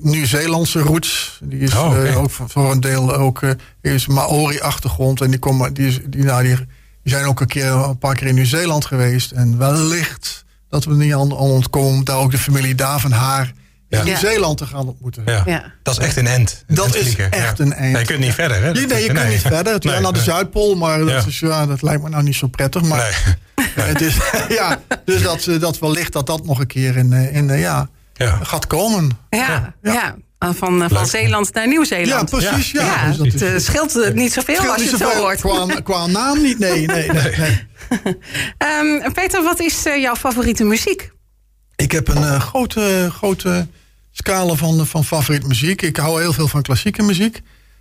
Nieuw-Zeelandse 0.02 0.78
roots. 0.78 1.38
Die 1.42 1.60
is 1.60 1.74
oh, 1.74 1.86
okay. 1.86 2.14
ook 2.14 2.30
voor 2.30 2.70
een 2.70 2.80
deel 2.80 3.14
ook 3.14 3.40
is 3.80 4.06
Maori-achtergrond. 4.06 5.20
En 5.20 5.30
die, 5.30 5.38
komen, 5.38 5.74
die, 5.74 6.08
die, 6.08 6.24
nou, 6.24 6.42
die 6.42 6.56
die 7.02 7.12
zijn 7.12 7.24
ook 7.24 7.40
een, 7.40 7.46
keer, 7.46 7.70
een 7.70 7.98
paar 7.98 8.14
keer 8.14 8.26
in 8.26 8.34
Nieuw-Zeeland 8.34 8.84
geweest. 8.84 9.30
En 9.30 9.58
wellicht 9.58 10.44
dat 10.68 10.84
we 10.84 10.94
niet 10.94 11.14
aan 11.14 11.32
ontkomen 11.32 12.04
daar 12.04 12.16
ook 12.16 12.30
de 12.30 12.38
familie 12.38 12.74
daar 12.74 13.00
van 13.00 13.12
haar 13.12 13.52
in 13.98 14.04
Nieuw-Zeeland 14.04 14.58
te 14.58 14.66
gaan 14.66 14.88
ontmoeten. 14.88 15.22
Ja. 15.26 15.72
Dat 15.82 15.98
is 15.98 16.04
echt 16.06 16.16
een 16.16 16.26
end. 16.26 16.64
Dat 16.66 16.94
is 16.94 17.16
echt 17.16 17.58
een 17.58 17.72
end. 17.72 17.98
je 17.98 18.04
kunt 18.04 18.18
niet 18.18 18.34
verder, 18.34 18.62
hè? 18.62 18.72
nee, 18.72 19.02
je 19.02 19.12
kunt 19.12 19.28
niet 19.28 19.40
verder. 19.40 19.72
Het 19.72 19.84
nee, 19.84 20.00
naar 20.00 20.12
de 20.12 20.20
Zuidpool, 20.20 20.74
maar 20.74 21.04
dat, 21.04 21.26
is, 21.26 21.38
ja, 21.38 21.66
dat 21.66 21.82
lijkt 21.82 22.02
me 22.02 22.08
nou 22.08 22.22
niet 22.22 22.36
zo 22.36 22.46
prettig. 22.46 22.82
Maar 22.82 23.36
het 23.74 24.00
is, 24.00 24.16
ja, 24.58 24.80
dus 25.04 25.22
dat, 25.22 25.48
dat 25.60 25.78
wellicht 25.78 26.12
dat 26.12 26.26
dat 26.26 26.44
nog 26.44 26.60
een 26.60 26.66
keer 26.66 26.96
in, 26.96 27.12
in 27.12 27.58
ja, 27.58 27.88
gaat 28.42 28.66
komen. 28.66 29.10
ja. 29.30 29.74
ja. 29.82 30.16
Van, 30.54 30.88
van 30.88 31.06
Zeeland 31.06 31.54
naar 31.54 31.68
Nieuw-Zeeland. 31.68 32.30
Ja, 32.30 32.38
precies. 32.38 32.70
Ja. 32.70 32.84
ja. 32.84 33.12
Dus 33.16 33.40
het 33.40 33.62
scheelt 33.62 34.14
niet 34.14 34.32
zoveel 34.32 34.54
scheelt 34.54 34.72
als 34.72 34.82
je 34.82 34.90
het 34.90 34.98
zo 34.98 35.10
hoort. 35.10 35.40
Qua, 35.40 35.80
qua, 35.80 36.06
naam 36.06 36.42
niet, 36.42 36.58
nee. 36.58 36.86
nee, 36.86 37.10
nee, 37.10 37.36
nee. 37.36 37.68
um, 38.80 39.12
Peter, 39.14 39.42
wat 39.42 39.60
is 39.60 39.86
uh, 39.86 40.00
jouw 40.00 40.14
favoriete 40.14 40.64
muziek? 40.64 41.12
Ik 41.76 41.92
heb 41.92 42.08
een 42.08 42.22
uh, 42.22 42.40
grote, 42.40 43.08
grote 43.12 43.66
scala 44.12 44.54
van, 44.54 44.86
van 44.86 45.04
favoriete 45.04 45.46
muziek. 45.46 45.82
Ik 45.82 45.96
hou 45.96 46.20
heel 46.20 46.32
veel 46.32 46.48
van 46.48 46.62
klassieke 46.62 47.02
muziek. 47.02 47.40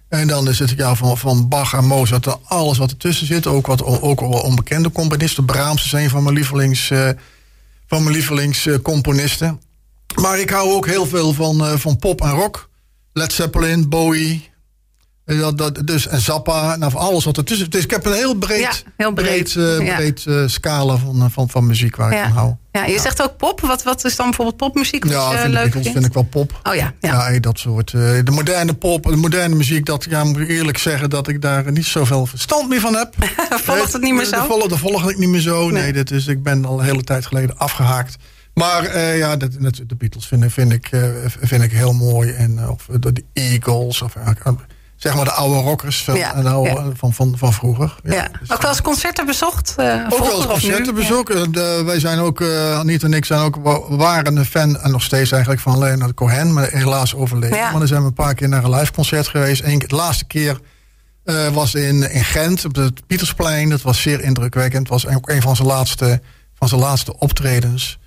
En 0.09 0.27
dan 0.27 0.53
zit 0.53 0.71
ik 0.71 0.77
ja, 0.77 0.95
van, 0.95 1.17
van 1.17 1.47
Bach 1.47 1.73
en 1.73 1.85
Mozart, 1.85 2.43
alles 2.43 2.77
wat 2.77 2.89
ertussen 2.89 3.27
zit. 3.27 3.47
Ook 3.47 3.67
wat 3.67 3.83
ook 3.83 4.21
onbekende 4.21 4.91
componisten. 4.91 5.45
Brahms 5.45 5.85
is 5.85 5.91
een 5.91 6.09
van 6.09 6.23
mijn 6.23 6.35
lievelings, 6.35 6.87
van 7.87 8.03
mijn 8.03 8.15
lievelingscomponisten. 8.15 9.61
Maar 10.21 10.39
ik 10.39 10.49
hou 10.49 10.73
ook 10.73 10.85
heel 10.85 11.05
veel 11.05 11.33
van, 11.33 11.61
uh, 11.61 11.75
van 11.75 11.97
pop 11.97 12.21
en 12.21 12.29
rock. 12.29 12.69
Led 13.13 13.33
Zeppelin, 13.33 13.89
Bowie. 13.89 14.50
Eh, 15.31 15.39
dat, 15.39 15.57
dat, 15.57 15.87
dus, 15.87 16.07
en 16.07 16.19
Zappa, 16.19 16.75
nou, 16.75 16.95
alles 16.95 17.25
wat 17.25 17.37
ertussen. 17.37 17.69
Dus 17.69 17.83
ik 17.83 17.91
heb 17.91 18.05
een 18.05 18.13
heel 18.13 18.33
breed, 18.33 18.59
ja, 18.59 18.71
heel 18.97 19.13
breed, 19.13 19.53
breed, 19.53 19.53
uh, 19.53 19.85
ja. 19.85 19.95
breed 19.95 20.25
uh, 20.27 20.43
scala 20.45 20.97
van, 20.97 21.31
van, 21.31 21.49
van 21.49 21.65
muziek 21.65 21.95
waar 21.95 22.13
ja. 22.13 22.17
ik 22.17 22.23
van 22.23 22.37
hou. 22.37 22.55
Ja, 22.71 22.85
je 22.85 22.99
zegt 22.99 23.21
ook 23.21 23.37
pop. 23.37 23.61
Wat, 23.61 23.83
wat 23.83 24.05
is 24.05 24.15
dan 24.15 24.25
bijvoorbeeld 24.25 24.57
popmuziek? 24.57 25.05
Ja, 25.05 25.31
vind, 25.31 25.53
leuk 25.53 25.75
ik, 25.75 25.91
vind 25.91 26.05
ik 26.05 26.13
wel 26.13 26.23
pop. 26.23 26.59
Oh 26.63 26.75
ja, 26.75 26.93
ja. 26.99 27.39
dat 27.39 27.59
soort. 27.59 27.91
de 27.91 28.31
moderne 28.31 28.73
pop, 28.73 29.03
de 29.03 29.15
moderne 29.15 29.55
muziek, 29.55 29.85
dat 29.85 30.05
ja, 30.09 30.23
moet 30.23 30.39
ik 30.39 30.49
eerlijk 30.49 30.77
zeggen 30.77 31.09
dat 31.09 31.27
ik 31.27 31.41
daar 31.41 31.71
niet 31.71 31.85
zoveel 31.85 32.25
verstand 32.25 32.69
meer 32.69 32.79
van 32.79 32.95
heb. 32.95 33.15
volgt 33.49 33.93
het 33.93 34.01
niet 34.01 34.13
meer 34.13 34.25
zo? 34.25 34.41
De, 34.41 34.47
volg, 34.47 34.67
de 34.67 34.77
volg 34.77 35.09
ik 35.09 35.17
niet 35.17 35.29
meer 35.29 35.41
zo. 35.41 35.69
Nee, 35.69 35.81
nee 35.81 35.93
dat 35.93 36.11
is, 36.11 36.27
ik 36.27 36.43
ben 36.43 36.65
al 36.65 36.79
een 36.79 36.85
hele 36.85 37.03
tijd 37.03 37.25
geleden 37.25 37.57
afgehaakt. 37.57 38.17
Maar 38.53 38.95
uh, 38.95 39.17
ja, 39.17 39.35
de, 39.35 39.49
de, 39.87 39.95
Beatles 39.95 40.27
vind, 40.27 40.53
vind, 40.53 40.71
ik, 40.71 40.91
uh, 40.91 41.03
vind 41.25 41.63
ik 41.63 41.71
heel 41.71 41.93
mooi. 41.93 42.31
En, 42.31 42.69
of 42.69 42.87
de 42.99 43.23
Eagles. 43.33 44.01
Of, 44.01 44.15
zeg 45.01 45.15
maar 45.15 45.25
de 45.25 45.31
oude 45.31 45.59
rockers 45.59 46.03
van, 46.03 46.15
ja, 46.15 46.29
oude, 46.31 46.69
ja. 46.69 46.91
van, 46.93 47.13
van, 47.13 47.33
van 47.37 47.53
vroeger. 47.53 47.95
Ja, 48.03 48.13
ja. 48.13 48.27
Dus 48.39 48.51
ook 48.51 48.61
wel 48.61 48.71
eens 48.71 48.81
concerten 48.81 49.25
bezocht? 49.25 49.75
ook 50.09 50.19
wel 50.19 50.35
eens 50.35 50.45
concerten 50.45 50.95
bezocht. 50.95 51.53
wij 51.85 51.99
zijn 51.99 52.19
ook, 52.19 52.41
Anita 52.75 53.05
en 53.05 53.13
ik 53.13 53.25
zijn 53.25 53.39
ook, 53.39 53.55
waren 53.89 54.37
een 54.37 54.45
fan 54.45 54.79
en 54.79 54.91
nog 54.91 55.03
steeds 55.03 55.31
eigenlijk 55.31 55.61
van 55.61 55.79
Leonard 55.79 56.13
Cohen. 56.13 56.53
Maar 56.53 56.69
helaas 56.69 57.15
overleden. 57.15 57.59
Maar 57.59 57.71
dan 57.71 57.87
zijn 57.87 58.01
we 58.01 58.07
een 58.07 58.13
paar 58.13 58.33
keer 58.33 58.49
naar 58.49 58.63
een 58.63 58.75
live 58.75 58.91
concert 58.91 59.27
geweest. 59.27 59.63
Eén, 59.63 59.79
de 59.79 59.95
laatste 59.95 60.25
keer 60.25 60.59
was 61.53 61.75
in, 61.75 62.11
in 62.11 62.23
Gent 62.23 62.65
op 62.65 62.75
het 62.75 63.07
Pietersplein. 63.07 63.69
Dat 63.69 63.81
was 63.81 64.01
zeer 64.01 64.21
indrukwekkend. 64.21 64.89
Het 64.89 65.03
was 65.03 65.15
ook 65.15 65.29
een 65.29 65.41
van 65.41 65.55
zijn 65.55 65.67
laatste, 65.67 66.21
van 66.55 66.67
zijn 66.67 66.81
laatste 66.81 67.19
optredens. 67.19 67.99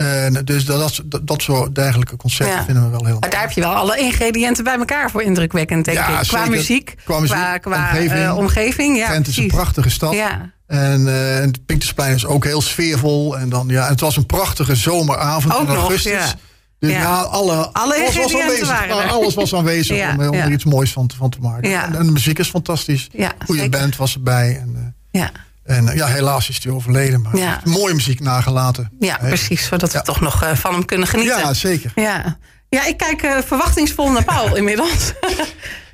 En 0.00 0.44
dus 0.44 0.64
dat, 0.64 1.02
dat, 1.04 1.26
dat 1.26 1.42
soort 1.42 1.74
dergelijke 1.74 2.16
concepten 2.16 2.64
vinden 2.64 2.84
we 2.84 2.90
wel 2.90 3.04
heel 3.04 3.18
Maar 3.20 3.30
daar 3.30 3.40
heb 3.40 3.50
je 3.50 3.60
wel 3.60 3.74
alle 3.74 3.98
ingrediënten 3.98 4.64
bij 4.64 4.78
elkaar 4.78 5.10
voor 5.10 5.22
indrukwekkend, 5.22 5.84
denk 5.84 5.96
ja, 5.96 6.20
ik. 6.20 6.28
Qua 6.28 6.46
muziek, 6.46 6.94
qua, 7.04 7.20
muziek, 7.20 7.36
qua, 7.36 7.58
qua 7.58 7.76
omgeving. 7.76 8.24
Uh, 8.24 8.36
omgeving 8.36 8.96
ja, 8.96 9.06
Gent 9.06 9.26
is 9.26 9.36
een 9.36 9.46
prachtige 9.46 9.90
stad. 9.90 10.12
Ja. 10.12 10.52
En, 10.66 11.00
uh, 11.00 11.36
en 11.36 11.46
het 11.46 11.66
Pinktersplein 11.66 12.14
is 12.14 12.26
ook 12.26 12.44
heel 12.44 12.60
sfeervol. 12.60 13.38
En 13.38 13.48
dan, 13.48 13.68
ja, 13.68 13.88
het 13.88 14.00
was 14.00 14.16
een 14.16 14.26
prachtige 14.26 14.74
zomeravond 14.74 15.54
ook 15.54 15.68
in 15.68 15.74
augustus. 15.74 16.12
Nog, 16.12 16.22
ja. 16.22 16.34
Dus 16.78 16.90
ja, 16.90 17.00
ja 17.00 17.20
alle, 17.20 17.72
alle 17.72 17.94
alles 17.94 18.16
was 18.16 18.34
aanwezig. 18.34 19.10
Alles 19.10 19.34
was 19.34 19.54
aanwezig 19.54 19.96
ja, 20.04 20.14
om, 20.18 20.28
om 20.28 20.34
er 20.34 20.52
iets 20.52 20.64
moois 20.64 20.92
van 20.92 21.06
te, 21.06 21.16
van 21.16 21.30
te 21.30 21.38
maken. 21.40 21.82
En, 21.82 21.94
en, 21.94 22.06
de 22.06 22.12
muziek 22.12 22.38
is 22.38 22.48
fantastisch. 22.48 23.08
Goede 23.44 23.68
band 23.68 23.96
was 23.96 24.14
erbij. 24.14 24.58
En, 24.60 24.72
uh, 24.76 25.20
ja. 25.22 25.30
En 25.64 25.90
ja, 25.94 26.06
helaas 26.06 26.48
is 26.48 26.60
hij 26.62 26.72
overleden. 26.72 27.22
Maar 27.22 27.36
ja. 27.36 27.60
mooie 27.64 27.94
muziek 27.94 28.20
nagelaten. 28.20 28.90
Ja, 28.98 29.18
precies. 29.22 29.66
Zodat 29.66 29.92
we 29.92 30.02
toch 30.02 30.20
nog 30.20 30.44
uh, 30.44 30.54
van 30.54 30.72
hem 30.72 30.84
kunnen 30.84 31.08
genieten. 31.08 31.38
Ja, 31.38 31.54
zeker. 31.54 31.92
Ja, 31.94 32.38
ja 32.68 32.86
ik 32.86 32.96
kijk 32.96 33.22
uh, 33.22 33.38
verwachtingsvol 33.46 34.10
naar 34.10 34.24
Paul 34.24 34.56
inmiddels. 34.60 35.12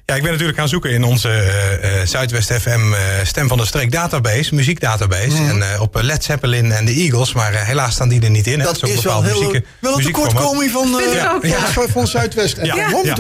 Ja, 0.05 0.15
ik 0.15 0.23
ben 0.23 0.31
natuurlijk 0.31 0.59
gaan 0.59 0.69
zoeken 0.69 0.91
in 0.91 1.05
onze 1.05 1.53
uh, 1.83 2.07
Zuidwest 2.07 2.53
FM 2.53 2.95
Stem 3.23 3.49
van 3.49 3.59
de 3.59 3.67
Streek 3.67 3.93
database, 3.93 4.55
muziekdatabase. 4.55 5.41
Mm. 5.41 5.63
En 5.63 5.81
op 5.81 5.99
Led 6.01 6.25
Zeppelin 6.25 6.73
en 6.73 6.85
de 6.85 6.93
Eagles, 6.93 7.33
maar 7.33 7.67
helaas 7.67 7.95
staan 7.95 8.09
die 8.09 8.21
er 8.21 8.31
niet 8.31 8.47
in. 8.47 8.59
Dat, 8.59 8.83
is 8.83 9.03
wel, 9.03 9.23
heel, 9.23 9.43
muziek, 9.43 9.67
wel 9.81 9.99
een 9.99 10.05
tekortkoming 10.05 10.71
van, 10.71 10.89
ja, 11.13 11.39
ja. 11.43 11.89
van 11.89 12.07
Zuidwest 12.07 12.59
FM. 12.59 12.65
Ja, 12.65 12.75
ja, 12.75 12.89
ja, 13.03 13.15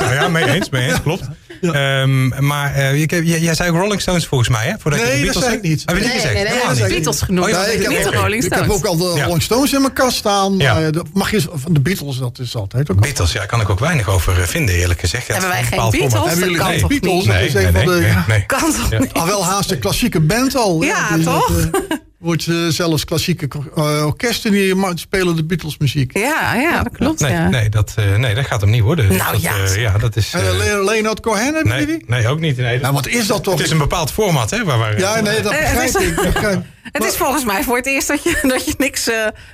ja, 0.00 0.12
ja, 0.12 0.28
mee 0.28 0.50
eens, 0.50 0.70
mee 0.70 0.88
eens, 0.88 1.02
klopt. 1.02 1.22
Um, 1.62 2.46
maar 2.46 2.78
uh, 2.78 3.06
jij 3.40 3.54
zei 3.54 3.70
ook 3.70 3.76
Rolling 3.76 4.00
Stones 4.00 4.26
volgens 4.26 4.50
mij, 4.50 4.66
hè? 4.66 4.74
Voordat 4.78 5.00
nee, 5.00 5.18
je 5.18 5.32
dat 5.32 5.42
zei 5.42 5.56
ik 5.56 5.62
niet. 5.62 5.82
Heb 5.86 5.96
je 5.96 6.02
niet 6.02 6.12
gezegd? 6.12 6.34
Nee, 6.34 6.44
nee, 6.44 6.52
nee, 6.66 6.74
de 6.74 6.94
Beatles 6.94 7.20
genoemd. 7.20 7.46
Oh, 7.46 7.52
ja, 7.52 7.64
ik, 7.64 7.82
heb, 7.82 8.02
de 8.02 8.18
Rolling 8.18 8.42
Stones. 8.42 8.44
ik 8.44 8.52
heb 8.52 8.70
ook 8.70 8.84
al 8.84 8.96
de 8.96 9.22
Rolling 9.22 9.42
Stones 9.42 9.72
in 9.72 9.80
mijn 9.80 9.92
kast 9.92 10.16
staan. 10.16 10.56
Ja. 10.58 10.80
Uh, 10.80 10.88
mag 11.12 11.30
je, 11.30 11.40
van 11.54 11.72
de 11.72 11.80
Beatles, 11.80 12.18
dat 12.18 12.38
is 12.38 12.56
altijd 12.56 12.90
ook 12.90 13.00
Beatles, 13.00 13.32
ja, 13.32 13.38
daar 13.38 13.48
kan 13.48 13.60
ik 13.60 13.70
ook 13.70 13.78
weinig 13.78 14.08
over 14.08 14.48
vinden, 14.48 14.74
eerlijk 14.74 15.00
gezegd. 15.00 15.28
Hebben 15.28 15.48
wij 15.48 15.62
geen 15.62 15.90
Beatles? 15.90 16.12
Hebben 16.12 16.38
jullie 16.38 16.64
geen 16.64 16.88
Beatles? 16.88 17.24
Nee, 17.24 17.52
dat 17.52 17.60
is 17.60 17.66
een 17.66 17.72
van 17.72 17.84
de... 17.84 18.46
Kan 18.46 18.72
toch 18.72 18.98
niet? 18.98 19.12
Al 19.12 19.26
wel 19.26 19.44
haast 19.44 19.70
een 19.70 19.78
klassieke 19.78 20.20
band 20.20 20.56
al. 20.56 20.82
Ja, 20.82 21.18
toch? 21.24 21.50
wordt 22.22 22.46
uh, 22.46 22.68
zelfs 22.68 23.04
klassieke 23.04 23.48
uh, 23.78 24.04
orkesten 24.06 24.50
die 24.50 24.76
spelen 24.94 25.36
de 25.36 25.44
Beatles 25.44 25.78
muziek. 25.78 26.18
Ja, 26.18 26.54
ja, 26.54 26.82
dat 26.82 26.92
klopt. 26.92 27.20
Nee, 27.20 27.32
ja. 27.32 27.48
nee, 27.48 27.68
dat, 27.68 27.94
uh, 27.98 28.16
nee, 28.16 28.34
dat 28.34 28.46
gaat 28.46 28.60
hem 28.60 28.70
niet 28.70 28.82
worden. 28.82 29.16
Nou 29.16 29.32
dat, 29.32 29.42
ja. 29.42 29.54
ja, 29.76 29.98
dat 29.98 30.16
is. 30.16 30.34
Uh, 30.34 30.42
Leonard 30.84 31.20
Cohen 31.20 31.44
hebben 31.44 31.68
nee, 31.68 31.86
jullie? 31.86 32.04
Nee, 32.06 32.28
ook 32.28 32.40
niet. 32.40 32.56
Nee, 32.56 32.80
nou, 32.80 32.94
wat 32.94 33.06
is 33.06 33.26
dat 33.26 33.42
toch? 33.42 33.54
Het 33.54 33.64
is 33.64 33.70
een 33.70 33.78
bepaald 33.78 34.10
format, 34.10 34.50
hè? 34.50 34.64
Waar, 34.64 34.78
waar, 34.78 34.98
ja, 34.98 35.20
nee, 35.20 35.40
dat 35.40 35.52
begrijp 35.52 35.98
ik. 35.98 36.14
Het 36.82 37.00
maar, 37.00 37.10
is 37.10 37.16
volgens 37.16 37.44
mij 37.44 37.62
voor 37.62 37.76
het 37.76 37.86
eerst 37.86 38.08
dat 38.08 38.22
je, 38.22 38.38
dat 38.42 38.64
je 38.64 38.74
niks 38.78 39.10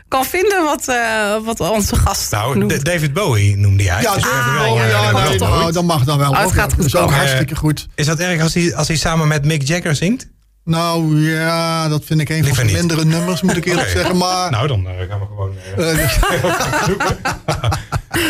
kan 0.09 0.25
vinden 0.25 0.65
wat, 0.65 0.85
wat 1.45 1.61
onze 1.61 1.97
gast 1.97 2.31
Nou, 2.31 2.59
noemt. 2.59 2.85
David 2.85 3.13
Bowie 3.13 3.57
noemde 3.57 3.91
hij. 3.91 4.03
Ja, 4.03 4.15
dus 4.15 4.23
ah, 4.23 4.55
wel, 4.55 4.77
ja, 4.77 4.87
ja, 4.87 5.11
nou, 5.11 5.39
nou, 5.39 5.73
dat 5.73 5.85
mag 5.85 6.05
dan 6.05 6.19
wel. 6.19 6.31
Oh, 6.31 6.41
het 6.41 6.53
gaat 6.53 6.73
goed. 6.73 6.83
Dat 6.83 6.87
is 6.87 6.97
ook 6.97 7.11
hartstikke 7.11 7.57
goed. 7.57 7.89
Is 7.95 8.07
dat 8.07 8.19
erg 8.19 8.43
als 8.43 8.55
hij, 8.55 8.75
als 8.75 8.89
hij 8.89 8.97
samen 8.97 9.29
met 9.29 9.45
Mick 9.45 9.63
Jagger 9.63 9.97
zingt? 9.97 10.29
Nou 10.69 11.21
ja, 11.21 11.89
dat 11.89 12.05
vind 12.05 12.21
ik 12.21 12.29
een 12.29 12.55
van 12.55 12.67
de 12.67 12.73
mindere 12.73 13.05
nummers, 13.05 13.43
moet 13.43 13.57
ik 13.57 13.65
eerlijk 13.65 13.89
okay. 13.89 14.01
zeggen. 14.01 14.17
Maar... 14.17 14.51
Nou, 14.51 14.67
dan 14.67 14.81
uh, 14.81 14.91
gaan 15.09 15.21
we 15.21 15.27
gewoon. 15.27 15.55
Uh, 15.79 15.87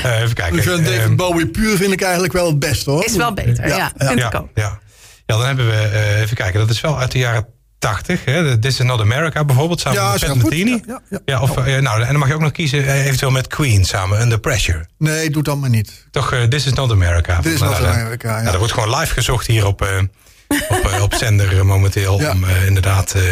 uh, 0.05 0.21
even 0.23 0.35
kijken. 0.35 0.57
Dus 0.57 0.65
David 0.65 1.17
Bowie 1.17 1.47
puur 1.47 1.77
vind 1.77 1.93
ik 1.93 2.03
eigenlijk 2.03 2.33
wel 2.33 2.47
het 2.47 2.59
beste 2.59 2.91
hoor. 2.91 3.05
Is 3.05 3.17
wel 3.17 3.35
beter, 3.35 3.69
ja. 3.69 3.77
ja, 3.77 3.93
vind 3.97 4.19
ja, 4.19 4.27
ik 4.27 4.35
ook. 4.35 4.49
Ja. 4.55 4.79
ja, 5.27 5.37
dan 5.37 5.47
hebben 5.47 5.67
we, 5.67 6.17
even 6.23 6.37
kijken, 6.37 6.61
dat 6.61 6.71
is 6.71 6.81
wel 6.81 6.99
uit 6.99 7.13
de 7.13 7.19
jaren 7.19 7.47
80. 7.79 8.25
Hè? 8.25 8.59
This 8.59 8.81
is 8.81 8.87
Not 8.87 9.01
America 9.01 9.45
bijvoorbeeld, 9.45 9.81
samen 9.81 10.03
ja, 10.03 10.13
met 10.13 10.27
Pat 10.27 10.37
Metheny. 10.37 10.83
Ja, 10.87 11.01
ja, 11.11 11.19
ja, 11.25 11.41
of, 11.41 11.57
nou, 11.67 12.03
en 12.03 12.09
dan 12.09 12.19
mag 12.19 12.29
je 12.29 12.35
ook 12.35 12.41
nog 12.41 12.53
kiezen, 12.53 12.93
eventueel 12.93 13.31
met 13.31 13.47
Queen 13.47 13.85
samen, 13.85 14.21
Under 14.21 14.41
Pressure. 14.41 14.87
Nee, 14.99 15.31
doe 15.31 15.43
dat 15.43 15.57
maar 15.57 15.71
niet. 15.71 16.07
Toch, 16.11 16.35
This 16.49 16.67
is 16.67 16.73
Not 16.73 16.91
America. 16.91 17.41
This 17.41 17.53
is 17.53 17.61
Not 17.61 17.85
America, 17.85 18.41
ja. 18.41 18.53
Er 18.53 18.59
wordt 18.59 18.73
gewoon 18.73 18.99
live 18.99 19.13
gezocht 19.13 19.47
hier 19.47 19.67
op 19.67 20.09
op, 20.49 20.99
op 21.03 21.15
zender 21.15 21.67
momenteel. 21.67 22.21
Ja. 22.21 22.31
Om 22.31 22.45
uh, 22.45 22.67
inderdaad 22.67 23.15
uh, 23.17 23.23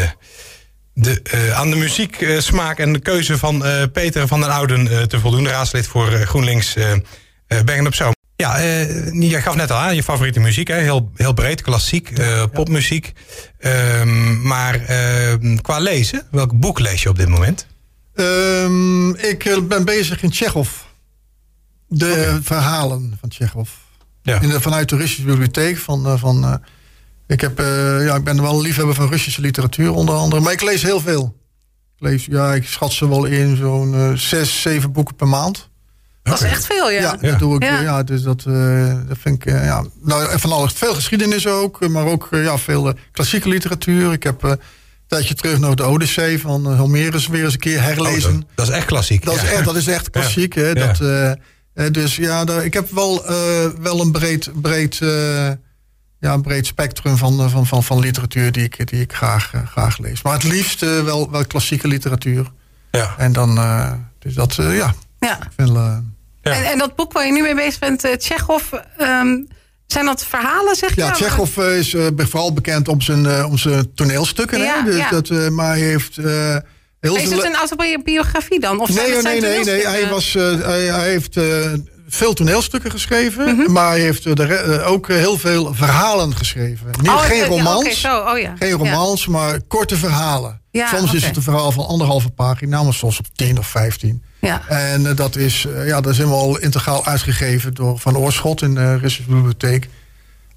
de, 0.93 1.21
uh, 1.33 1.59
aan 1.59 1.69
de 1.69 1.75
muzieksmaak 1.75 2.79
en 2.79 2.93
de 2.93 2.99
keuze 2.99 3.37
van 3.37 3.63
Peter 3.93 4.27
van 4.27 4.39
den 4.39 4.49
Ouden 4.49 5.09
te 5.09 5.19
voldoen. 5.19 5.47
Raadslid 5.47 5.87
voor 5.87 6.11
GroenLinks 6.11 6.73
Bergen 7.47 7.87
op 7.87 7.95
Zoom. 7.95 8.15
Ja, 8.35 8.63
uh, 8.63 9.29
jij 9.29 9.41
gaf 9.41 9.55
net 9.55 9.71
al 9.71 9.77
aan 9.77 9.95
je 9.95 10.03
favoriete 10.03 10.39
muziek, 10.39 10.67
hè? 10.67 10.75
Heel, 10.75 11.11
heel 11.15 11.33
breed, 11.33 11.61
klassiek, 11.61 12.19
uh, 12.19 12.43
popmuziek. 12.53 13.13
Um, 13.59 14.41
maar 14.41 14.81
uh, 14.89 15.57
qua 15.61 15.79
lezen, 15.79 16.27
welk 16.31 16.59
boek 16.59 16.79
lees 16.79 17.03
je 17.03 17.09
op 17.09 17.17
dit 17.17 17.27
moment? 17.27 17.67
Um, 18.15 19.15
ik 19.15 19.67
ben 19.67 19.85
bezig 19.85 20.23
in 20.23 20.29
Tsjechov. 20.29 20.69
De 21.87 22.25
okay. 22.27 22.39
verhalen 22.43 23.17
van 23.19 23.29
Tsjechov. 23.29 23.69
Ja. 24.21 24.41
In 24.41 24.49
de, 24.49 24.61
vanuit 24.61 24.89
de 24.89 24.95
Russische 24.95 25.25
bibliotheek. 25.25 25.77
Van, 25.77 26.19
van, 26.19 26.61
ik, 27.27 27.41
heb, 27.41 27.57
ja, 27.99 28.15
ik 28.15 28.23
ben 28.23 28.41
wel 28.41 28.53
een 28.53 28.61
liefhebber 28.61 28.95
van 28.95 29.09
Russische 29.09 29.41
literatuur 29.41 29.93
onder 29.93 30.15
andere. 30.15 30.41
Maar 30.41 30.53
ik 30.53 30.61
lees 30.61 30.83
heel 30.83 30.99
veel. 30.99 31.35
Ik 31.97 32.07
lees, 32.07 32.25
ja, 32.25 32.53
ik 32.53 32.67
schat 32.67 32.91
ze 32.91 33.09
wel 33.09 33.25
in 33.25 33.55
zo'n 33.55 34.17
zes, 34.17 34.61
zeven 34.61 34.91
boeken 34.91 35.15
per 35.15 35.27
maand. 35.27 35.69
Dat 36.29 36.41
is 36.41 36.49
echt 36.49 36.65
veel, 36.65 36.91
ja. 36.91 37.17
Ja, 37.21 37.29
dat 37.29 37.39
doe 37.39 37.55
ik. 37.55 37.63
Ja. 37.63 37.81
ja 37.81 38.03
dus 38.03 38.21
dat, 38.21 38.45
uh, 38.47 38.95
dat 39.07 39.17
vind 39.19 39.45
ik, 39.45 39.53
uh, 39.53 39.65
ja. 39.65 39.85
Nou, 40.01 40.39
van 40.39 40.51
alles. 40.51 40.73
Veel 40.73 40.93
geschiedenis 40.93 41.47
ook, 41.47 41.87
maar 41.87 42.05
ook 42.05 42.27
uh, 42.31 42.43
ja, 42.43 42.57
veel 42.57 42.93
klassieke 43.11 43.49
literatuur. 43.49 44.11
Ik 44.11 44.23
heb 44.23 44.43
een 44.43 44.59
tijdje 45.07 45.33
terug 45.33 45.59
nog 45.59 45.75
de 45.75 45.83
Odyssee 45.83 46.39
van 46.39 46.75
Homerus 46.75 47.27
weer 47.27 47.43
eens 47.43 47.53
een 47.53 47.59
keer 47.59 47.81
herlezen. 47.81 48.29
Oh, 48.29 48.35
dat, 48.35 48.45
dat, 48.55 48.67
is 48.67 48.73
echt 48.73 48.85
klassiek. 48.85 49.25
Dat, 49.25 49.35
is, 49.35 49.43
echt, 49.43 49.65
dat 49.65 49.75
is 49.75 49.87
echt 49.87 50.09
klassiek. 50.09 50.53
Hè? 50.53 50.73
Dat, 50.73 50.97
dus 51.93 52.15
ja, 52.15 52.45
daar, 52.45 52.65
ik 52.65 52.73
heb 52.73 52.89
wel, 52.91 53.25
wel 53.81 54.01
een 54.01 54.11
breed, 54.11 54.49
breed, 54.61 54.99
ja, 56.19 56.33
een 56.33 56.41
breed 56.41 56.65
spectrum 56.65 57.17
van, 57.17 57.49
van, 57.49 57.65
van, 57.65 57.83
van 57.83 57.99
literatuur 57.99 58.51
die 58.51 58.63
ik, 58.63 58.87
die 58.87 59.01
ik 59.01 59.13
graag, 59.13 59.51
graag 59.65 59.97
lees. 59.97 60.21
Maar 60.21 60.33
het 60.33 60.43
liefst 60.43 60.79
wel, 60.79 61.31
wel 61.31 61.45
klassieke 61.45 61.87
literatuur. 61.87 62.51
Ja. 62.91 63.15
En 63.17 63.33
dan, 63.33 63.59
dus 64.19 64.33
dat, 64.33 64.55
ja. 64.55 64.93
Ja. 65.19 65.35
Ik 65.35 65.51
vind, 65.55 65.77
en, 66.41 66.63
en, 66.63 66.77
dat 66.77 66.95
boek 66.95 67.13
waar 67.13 67.25
je 67.25 67.31
nu 67.31 67.41
mee 67.41 67.55
bezig 67.55 67.79
bent, 67.79 68.05
uh, 68.05 68.13
Tsjechov... 68.13 68.63
Um, 68.97 69.47
zijn 69.87 70.05
dat 70.05 70.25
verhalen, 70.25 70.75
zeg 70.75 70.95
je? 70.95 71.01
Ja, 71.01 71.11
Tsjechov 71.11 71.57
uh, 71.57 71.77
is 71.77 71.93
uh, 71.93 72.07
vooral 72.15 72.53
bekend 72.53 72.87
om 72.87 73.01
zijn, 73.01 73.23
uh, 73.23 73.45
om 73.49 73.57
zijn 73.57 73.93
toneelstukken. 73.93 74.59
Ja, 74.59 74.77
hè? 74.77 74.83
Dus 74.83 74.97
ja. 74.97 75.09
dat, 75.09 75.51
maar 75.51 75.67
hij 75.67 75.79
heeft... 75.79 76.15
heel 76.15 77.15
is 77.15 77.29
het 77.29 77.43
een 77.43 77.55
autobiografie 77.55 78.59
dan? 78.59 78.79
Of 78.79 78.89
nee, 78.89 79.21
nee, 79.21 79.41
nee, 79.41 79.63
nee. 79.63 79.87
Hij, 79.87 80.09
was, 80.09 80.33
hij, 80.33 80.83
hij 80.83 81.09
heeft 81.09 81.35
veel 82.07 82.33
toneelstukken 82.33 82.91
geschreven. 82.91 83.47
Mm 83.47 83.59
-hmm. 83.59 83.71
Maar 83.71 83.89
hij 83.89 83.99
heeft 83.99 84.25
er, 84.25 84.83
ook 84.83 85.07
heel 85.07 85.37
veel 85.37 85.73
verhalen 85.73 86.35
geschreven. 86.35 86.87
Niet, 87.01 87.09
oh, 87.09 87.19
geen 87.19 87.43
romans. 87.43 88.05
Okay. 88.05 88.33
Oh, 88.33 88.39
ja. 88.39 88.53
Geen 88.59 88.71
romans, 88.71 89.27
maar 89.27 89.61
korte 89.61 89.97
verhalen. 89.97 90.61
soms 90.71 91.03
okay. 91.03 91.15
is 91.15 91.25
het 91.25 91.35
een 91.35 91.41
verhaal 91.41 91.71
van 91.71 91.87
anderhalve 91.87 92.29
pagina, 92.29 92.83
maar 92.83 92.93
soms 92.93 93.19
op 93.19 93.25
tien 93.35 93.57
of 93.57 93.67
vijftien. 93.67 94.23
Ja. 94.39 94.61
En 94.67 95.01
uh, 95.01 95.15
dat, 95.15 95.35
is, 95.35 95.65
uh, 95.65 95.87
ja, 95.87 96.01
dat 96.01 96.11
is 96.11 96.17
helemaal 96.17 96.57
integraal 96.57 97.05
uitgegeven 97.05 97.73
door 97.73 97.99
Van 97.99 98.17
Oorschot 98.17 98.61
in 98.61 98.75
de 98.75 98.97
Russische 98.97 99.31
Bibliotheek. 99.31 99.89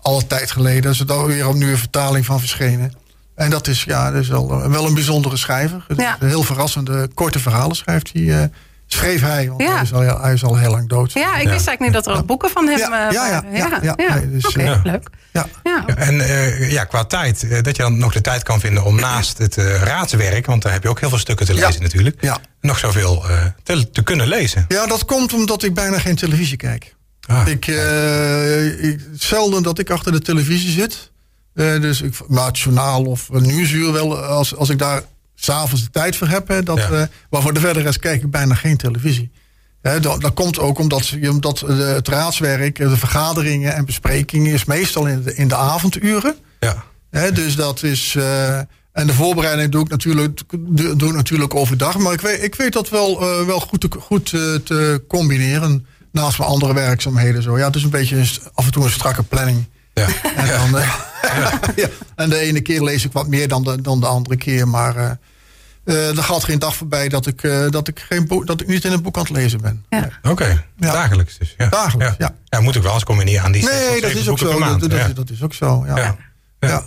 Alle 0.00 0.26
tijd 0.26 0.50
geleden. 0.50 0.90
Is 0.90 1.00
er 1.00 1.26
weer 1.26 1.48
opnieuw 1.48 1.68
een 1.68 1.78
vertaling 1.78 2.24
van 2.26 2.40
verschenen. 2.40 2.92
En 3.34 3.50
dat 3.50 3.66
is, 3.66 3.84
ja, 3.84 4.10
dat 4.10 4.22
is 4.22 4.28
wel, 4.28 4.68
wel 4.70 4.86
een 4.86 4.94
bijzondere 4.94 5.36
schrijver. 5.36 5.86
Heel 6.18 6.42
verrassende, 6.42 7.08
korte 7.14 7.38
verhalen 7.38 7.76
schrijft 7.76 8.10
hij. 8.12 8.50
Schreef 8.92 9.20
hij, 9.20 9.48
want 9.48 9.62
ja. 9.62 9.72
hij, 9.72 9.82
is 9.82 9.92
al, 9.92 10.20
hij 10.20 10.32
is 10.32 10.44
al 10.44 10.56
heel 10.56 10.70
lang 10.70 10.88
dood. 10.88 11.12
Ja, 11.12 11.28
ik 11.28 11.48
wist 11.48 11.48
eigenlijk 11.48 11.80
niet 11.80 11.92
dat 11.92 12.06
er 12.06 12.12
ook 12.12 12.26
boeken 12.26 12.50
van 12.50 12.66
hem 12.66 12.78
ja, 12.78 13.10
ja, 13.10 13.44
ja, 13.52 13.78
ja, 13.82 13.94
ja, 13.96 14.20
dus, 14.20 14.46
okay, 14.46 14.80
leuk. 14.82 15.08
Ja. 15.32 15.46
En 15.86 16.14
uh, 16.14 16.70
ja, 16.72 16.84
qua 16.84 17.04
tijd, 17.04 17.42
uh, 17.42 17.62
dat 17.62 17.76
je 17.76 17.82
dan 17.82 17.98
nog 17.98 18.12
de 18.12 18.20
tijd 18.20 18.42
kan 18.42 18.60
vinden 18.60 18.84
om 18.84 19.00
naast 19.00 19.38
het 19.38 19.56
uh, 19.56 19.82
raadswerk, 19.82 20.46
want 20.46 20.62
daar 20.62 20.72
heb 20.72 20.82
je 20.82 20.88
ook 20.88 21.00
heel 21.00 21.08
veel 21.08 21.18
stukken 21.18 21.46
te 21.46 21.54
lezen 21.54 21.82
natuurlijk, 21.82 22.16
ja. 22.20 22.38
nog 22.60 22.78
zoveel 22.78 23.24
te, 23.62 23.90
te, 23.90 24.02
kunnen 24.02 24.28
lezen. 24.28 24.64
Ja, 24.68 24.86
dat 24.86 25.04
komt 25.04 25.32
omdat 25.32 25.62
ik 25.62 25.74
bijna 25.74 25.98
geen 25.98 26.16
televisie 26.16 26.56
kijk. 26.56 26.94
Ah, 27.26 27.46
ik, 27.46 27.66
ik, 28.80 29.00
zelden 29.12 29.62
dat 29.62 29.78
ik 29.78 29.90
achter 29.90 30.12
de 30.12 30.20
televisie 30.20 30.70
zit. 30.70 31.10
dus 31.54 32.02
ik, 32.02 32.14
maar 32.28 32.46
het 32.46 32.58
journaal 32.58 33.04
of 33.04 33.28
een 33.28 33.42
nieuwsuur 33.42 33.92
wel, 33.92 34.18
als, 34.18 34.56
als 34.56 34.68
ik 34.68 34.78
daar 34.78 35.02
s'avonds 35.44 35.84
de 35.84 35.90
tijd 35.90 36.16
voor 36.16 36.28
heb. 36.28 36.48
Hè, 36.48 36.62
dat, 36.62 36.78
ja. 36.78 37.08
maar 37.30 37.42
voor 37.42 37.54
de 37.54 37.60
verdere 37.60 37.84
rest 37.84 37.98
kijk 37.98 38.22
ik 38.22 38.30
bijna 38.30 38.54
geen 38.54 38.76
televisie. 38.76 39.30
He, 39.82 40.00
dat, 40.00 40.20
dat, 40.20 40.34
komt 40.34 40.58
ook 40.58 40.78
omdat, 40.78 41.16
omdat 41.30 41.60
het 41.60 42.08
raadswerk, 42.08 42.76
de 42.76 42.96
vergaderingen 42.96 43.74
en 43.74 43.84
besprekingen 43.84 44.52
is 44.52 44.64
meestal 44.64 45.06
in 45.06 45.22
de, 45.22 45.34
in 45.34 45.48
de 45.48 45.56
avonduren. 45.56 46.36
Ja. 46.60 46.84
He, 47.10 47.32
dus 47.32 47.56
dat 47.56 47.82
is. 47.82 48.14
Uh, 48.14 48.58
en 48.92 49.06
de 49.06 49.12
voorbereiding 49.12 49.70
doe 49.70 49.82
ik 49.82 49.88
natuurlijk, 49.88 50.40
doe 50.96 51.08
ik 51.08 51.14
natuurlijk 51.14 51.54
overdag. 51.54 51.98
Maar 51.98 52.12
ik 52.12 52.20
weet, 52.20 52.42
ik 52.42 52.54
weet 52.54 52.72
dat 52.72 52.88
wel, 52.88 53.22
uh, 53.22 53.46
wel 53.46 53.60
goed, 53.60 53.80
te, 53.80 53.88
goed 54.00 54.32
uh, 54.32 54.54
te 54.54 55.04
combineren. 55.08 55.86
Naast 56.12 56.38
mijn 56.38 56.50
andere 56.50 56.74
werkzaamheden. 56.74 57.42
Zo. 57.42 57.58
Ja, 57.58 57.66
het 57.66 57.76
is 57.76 57.82
een 57.82 57.90
beetje 57.90 58.24
af 58.54 58.64
en 58.64 58.72
toe 58.72 58.84
een 58.84 58.90
strakke 58.90 59.22
planning. 59.22 59.68
Ja. 60.00 60.30
En, 60.36 60.70
dan, 60.70 60.80
ja. 60.80 61.60
ja. 61.76 61.88
en 62.16 62.30
de 62.30 62.38
ene 62.38 62.60
keer 62.60 62.82
lees 62.82 63.04
ik 63.04 63.12
wat 63.12 63.26
meer 63.26 63.48
dan 63.48 63.64
de, 63.64 63.80
dan 63.82 64.00
de 64.00 64.06
andere 64.06 64.36
keer. 64.36 64.68
Maar 64.68 65.18
uh, 65.84 66.16
er 66.16 66.22
gaat 66.22 66.44
geen 66.44 66.58
dag 66.58 66.76
voorbij 66.76 67.08
dat 67.08 67.26
ik, 67.26 67.42
uh, 67.42 67.70
dat, 67.70 67.88
ik 67.88 68.00
geen 68.08 68.26
boek, 68.26 68.46
dat 68.46 68.60
ik 68.60 68.66
niet 68.66 68.84
in 68.84 68.92
een 68.92 69.02
boek 69.02 69.16
aan 69.16 69.22
het 69.22 69.32
lezen 69.32 69.60
ben. 69.60 69.84
Ja. 69.88 70.08
Oké, 70.22 70.30
okay. 70.30 70.64
ja. 70.76 70.92
dagelijks 70.92 71.38
dus. 71.38 71.54
Ja. 71.56 71.68
Dagelijks, 71.68 72.14
ja. 72.18 72.34
ja. 72.44 72.60
moet 72.60 72.74
ik 72.74 72.82
wel, 72.82 72.92
eens 72.94 73.24
niet 73.24 73.38
aan 73.38 73.52
die 73.52 73.64
Nee, 73.64 74.00
dat 74.00 74.10
is 74.10 74.28
ook 74.28 74.38
zo. 74.38 74.58
Dat, 74.58 74.90
dat, 74.90 75.16
dat, 75.16 75.30
is 75.30 75.42
ook 75.42 75.54
zo, 75.54 75.84
ja. 75.86 76.16
ja. 76.60 76.84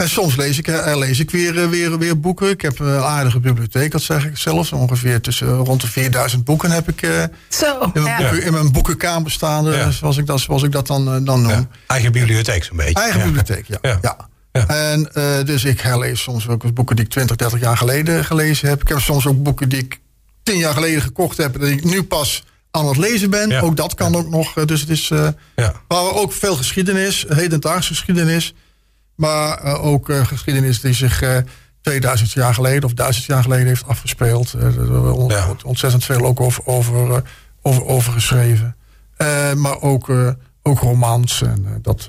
En 0.00 0.08
soms 0.08 0.36
lees 0.36 0.58
ik, 0.58 0.68
uh, 0.68 0.96
lees 0.96 1.18
ik 1.18 1.30
weer, 1.30 1.70
weer, 1.70 1.98
weer 1.98 2.20
boeken. 2.20 2.48
Ik 2.48 2.60
heb 2.60 2.78
een 2.78 3.00
aardige 3.00 3.40
bibliotheek, 3.40 3.90
dat 3.90 4.02
zeg 4.02 4.26
ik 4.26 4.36
zelfs. 4.36 4.72
Ongeveer 4.72 5.20
tussen 5.20 5.56
rond 5.56 5.80
de 5.80 5.86
4000 5.86 6.44
boeken 6.44 6.70
heb 6.70 6.88
ik 6.88 7.28
Zo, 7.48 7.90
in, 7.92 8.02
mijn 8.02 8.16
boeken, 8.16 8.42
in 8.42 8.52
mijn 8.52 8.72
boekenkamer 8.72 9.30
staan, 9.30 9.92
zoals, 9.92 10.16
ik 10.16 10.26
dat, 10.26 10.40
zoals 10.40 10.62
ik 10.62 10.72
dat 10.72 10.86
dan, 10.86 11.24
dan 11.24 11.42
noem. 11.42 11.68
Eigen 11.86 12.12
bibliotheek 12.12 12.64
zo'n 12.64 12.76
beetje. 12.76 13.02
Eigen 13.02 13.22
bibliotheek, 13.22 13.66
ja. 13.66 13.98
ja. 14.02 14.28
Ja. 14.52 14.66
En 14.66 15.10
uh, 15.14 15.44
dus 15.44 15.64
ik 15.64 15.80
herlees 15.80 16.22
soms 16.22 16.48
ook 16.48 16.62
eens 16.62 16.72
boeken 16.72 16.96
die 16.96 17.04
ik 17.04 17.10
20, 17.10 17.36
30 17.36 17.60
jaar 17.60 17.76
geleden 17.76 18.24
gelezen 18.24 18.68
heb. 18.68 18.80
Ik 18.80 18.88
heb 18.88 18.98
soms 18.98 19.26
ook 19.26 19.42
boeken 19.42 19.68
die 19.68 19.78
ik 19.78 20.00
10 20.42 20.58
jaar 20.58 20.74
geleden 20.74 21.02
gekocht 21.02 21.36
heb. 21.36 21.60
Dat 21.60 21.68
ik 21.68 21.84
nu 21.84 22.02
pas 22.02 22.44
aan 22.70 22.86
het 22.86 22.96
lezen 22.96 23.30
ben. 23.30 23.48
Ja. 23.48 23.60
Ook 23.60 23.76
dat 23.76 23.94
kan 23.94 24.16
ook 24.16 24.28
nog. 24.28 24.52
Dus 24.52 24.80
het 24.80 24.90
is. 24.90 25.10
Uh, 25.10 25.28
ja. 25.56 25.72
Maar 25.88 26.14
ook 26.14 26.32
veel 26.32 26.56
geschiedenis, 26.56 27.24
hedendaagse 27.28 27.88
geschiedenis. 27.88 28.54
Maar 29.20 29.64
uh, 29.64 29.84
ook 29.84 30.08
geschiedenis 30.22 30.80
die 30.80 30.92
zich 30.92 31.42
2000 31.80 32.32
jaar 32.32 32.54
geleden 32.54 32.84
of 32.84 32.94
1000 32.94 33.24
jaar 33.24 33.42
geleden 33.42 33.66
heeft 33.66 33.86
afgespeeld. 33.86 34.52
Er 34.52 35.00
wordt 35.46 35.64
ontzettend 35.64 36.04
veel 36.04 36.24
ook 36.24 36.40
over, 36.40 36.66
over, 36.66 37.22
over, 37.62 37.84
over 37.84 38.12
geschreven. 38.12 38.76
maar 39.56 39.80
ook, 39.80 40.08
ook 40.62 40.78
romans 40.78 41.42
en 41.42 41.78
dat 41.82 42.08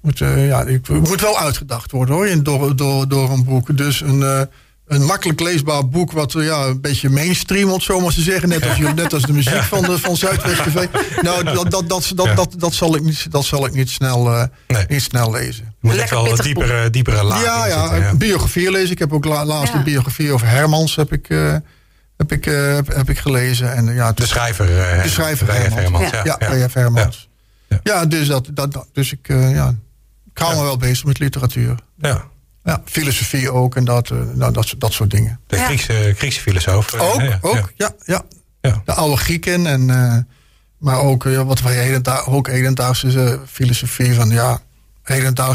moet, 0.00 0.20
uh, 0.20 0.46
ja, 0.46 0.62
ik, 0.62 0.88
moet 0.88 1.20
wel 1.20 1.38
uitgedacht 1.38 1.90
worden 1.90 2.14
hoor, 2.14 2.42
door, 2.42 2.76
door, 2.76 3.08
door 3.08 3.30
een 3.30 3.44
boek. 3.44 3.76
Dus 3.76 4.00
een, 4.00 4.20
uh, 4.20 4.40
een 4.86 5.04
makkelijk 5.04 5.40
leesbaar 5.40 5.88
boek, 5.88 6.12
wat 6.12 6.34
uh, 6.34 6.46
ja, 6.46 6.64
een 6.64 6.80
beetje 6.80 7.08
mainstream, 7.08 7.70
om 7.70 7.80
zo 7.80 8.00
maar 8.00 8.12
te 8.12 8.20
zeggen. 8.20 8.48
Net 8.48 8.68
als, 8.68 8.78
net 8.94 9.12
als 9.12 9.22
de 9.22 9.32
muziek 9.32 9.62
van, 9.62 9.82
de, 9.82 9.98
van 9.98 10.16
Zuidwest 10.16 10.62
TV. 10.62 10.86
Nou, 11.22 11.44
dat, 11.44 11.70
dat, 11.70 11.88
dat, 11.88 12.12
dat, 12.14 12.36
dat, 12.36 12.54
dat, 12.58 12.74
zal 12.74 12.96
ik 12.96 13.02
niet, 13.02 13.30
dat 13.30 13.44
zal 13.44 13.66
ik 13.66 13.74
niet, 13.74 13.90
snel, 13.90 14.48
nee. 14.66 14.84
niet 14.88 15.02
snel 15.02 15.30
lezen. 15.30 15.67
Je 15.80 15.88
moet 15.88 15.96
echt 15.96 16.10
wel 16.10 16.30
een 16.30 16.36
diepere, 16.36 16.90
diepere 16.90 17.22
laag 17.22 17.42
ja, 17.42 17.66
ja, 17.66 17.94
ja, 17.94 18.14
biografie 18.14 18.70
lezen. 18.70 18.90
Ik 18.90 18.98
heb 18.98 19.12
ook 19.12 19.24
la, 19.24 19.44
laatst 19.44 19.74
een 19.74 19.82
biografie 19.82 20.32
over 20.32 20.48
Hermans 20.48 20.96
heb 20.96 21.12
ik, 21.12 21.26
heb 22.16 22.32
ik, 22.32 22.44
heb, 22.44 22.94
heb, 22.94 23.10
ik 23.10 23.18
gelezen. 23.18 23.74
En, 23.74 23.94
ja, 23.94 24.12
de 24.12 24.26
schrijver, 24.26 24.66
de 25.02 25.08
schrijver 25.08 25.52
Hermans. 25.52 25.74
Hermans. 25.74 26.10
Ja, 26.10 26.36
ja, 26.38 26.54
ja. 26.54 26.68
Hermans. 26.72 27.28
Ja, 27.82 28.06
dus, 28.06 28.26
dat, 28.26 28.48
dat, 28.52 28.86
dus 28.92 29.12
ik, 29.12 29.28
ja, 29.28 29.74
ik 30.32 30.38
hou 30.38 30.56
me 30.56 30.62
wel 30.62 30.76
bezig 30.76 31.04
met 31.04 31.18
literatuur. 31.18 31.74
Ja. 31.96 32.24
Ja, 32.68 32.82
filosofie 32.84 33.52
ook 33.52 33.76
en 33.76 33.84
dat, 33.84 34.10
uh, 34.10 34.18
nou, 34.34 34.52
dat, 34.52 34.74
dat 34.78 34.92
soort 34.92 35.10
dingen. 35.10 35.40
De 35.46 35.56
Griekse, 35.56 36.14
Griekse 36.16 36.40
filosoof. 36.40 36.94
Ook, 36.94 37.20
ja, 37.20 37.38
ook 37.40 37.72
ja. 37.74 37.92
Ja, 38.04 38.22
ja. 38.60 38.82
De 38.84 38.92
oude 38.92 39.16
Grieken. 39.16 39.66
En, 39.66 39.88
uh, 39.88 40.16
maar 40.78 41.00
ook 41.00 41.24
uh, 41.24 41.42
wat 41.42 41.60
wij 41.60 41.74
hedenda 41.74 42.22
ook 42.26 42.48
hedendaagse 42.48 43.40
filosofie 43.46 44.14
van 44.14 44.28
ja, 44.28 44.60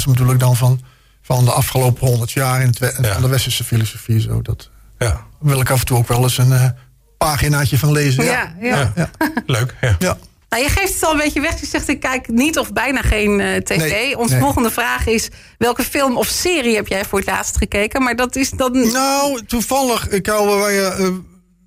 bedoel 0.06 0.32
ik 0.32 0.40
dan 0.40 0.56
van, 0.56 0.82
van 1.22 1.46
de 1.46 1.52
afgelopen 1.52 2.08
honderd 2.08 2.32
jaar 2.32 2.62
in 2.62 2.68
het, 2.68 2.96
van 3.02 3.22
de 3.22 3.28
westerse 3.28 3.64
filosofie. 3.64 4.22
Zo, 4.22 4.42
dat 4.42 4.70
ja. 4.98 5.26
wil 5.40 5.60
ik 5.60 5.70
af 5.70 5.80
en 5.80 5.86
toe 5.86 5.98
ook 5.98 6.08
wel 6.08 6.24
eens 6.24 6.38
een 6.38 6.76
paginaatje 7.18 7.78
van 7.78 7.92
lezen. 7.92 8.24
Ja, 8.24 8.56
ja. 8.60 8.94
ja. 8.96 9.10
Leuk. 9.46 9.76
Ja. 9.82 9.96
ja. 10.00 10.18
Nou, 10.54 10.66
je 10.66 10.72
geeft 10.72 10.94
het 10.94 11.04
al 11.04 11.12
een 11.12 11.18
beetje 11.18 11.42
weg. 11.42 11.60
Je 11.60 11.66
zegt, 11.66 11.88
ik 11.88 12.00
kijk 12.00 12.28
niet 12.28 12.60
of 12.60 12.74
bijna 12.74 13.02
geen 13.02 13.40
uh, 13.40 13.56
tv. 13.56 13.78
Nee, 13.78 14.18
Onze 14.18 14.40
volgende 14.40 14.72
vraag 14.72 15.08
is, 15.08 15.30
welke 15.58 15.84
film 15.84 16.18
of 16.18 16.28
serie 16.28 16.76
heb 16.76 16.88
jij 16.88 17.06
voor 17.06 17.20
het 17.20 17.28
laatst 17.28 17.58
gekeken? 17.58 18.04
Maar 18.04 18.16
dat 18.16 18.36
is 18.36 18.50
dan... 18.50 18.92
Nou, 18.92 19.46
toevallig, 19.46 20.10
ik 20.10 20.26
hou, 20.26 20.60
wij, 20.60 21.00
uh, 21.00 21.08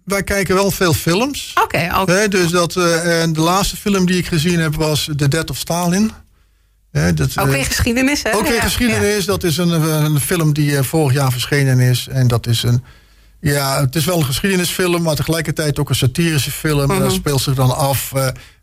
wij 0.05 0.23
kijken 0.23 0.55
wel 0.55 0.71
veel 0.71 0.93
films. 0.93 1.53
Oké, 1.55 1.77
okay, 1.77 2.01
okay. 2.01 2.29
Dus 2.29 2.51
dat, 2.51 2.75
uh, 2.75 3.23
en 3.23 3.33
de 3.33 3.41
laatste 3.41 3.77
film 3.77 4.07
die 4.07 4.19
ik 4.19 4.27
gezien 4.27 4.61
heb 4.61 4.75
was 4.75 5.11
The 5.17 5.29
Death 5.29 5.51
of 5.51 5.57
Stalin. 5.57 6.13
Dat, 7.15 7.39
ook 7.39 7.49
weer 7.49 7.65
geschiedenis, 7.65 8.23
hè? 8.23 8.35
Ook 8.35 8.49
weer 8.49 8.63
geschiedenis. 8.63 9.25
Dat 9.25 9.45
is 9.45 9.57
een, 9.57 9.71
een 10.05 10.21
film 10.21 10.53
die 10.53 10.83
vorig 10.83 11.13
jaar 11.13 11.33
verschenen 11.33 11.81
is. 11.81 12.09
En 12.11 12.29
dat 12.29 12.47
is 12.47 12.63
een 12.63 12.85
ja, 13.41 13.81
het 13.81 13.97
is 13.97 14.05
wel 14.05 14.19
een 14.19 14.25
geschiedenisfilm, 14.25 15.03
maar 15.03 15.15
tegelijkertijd 15.15 15.79
ook 15.79 15.89
een 15.89 15.95
satirische 15.95 16.51
film. 16.51 16.83
Mm 16.83 16.91
-hmm. 16.91 16.99
Dat 16.99 17.13
speelt 17.13 17.41
zich 17.41 17.55
dan 17.55 17.77
af 17.77 18.13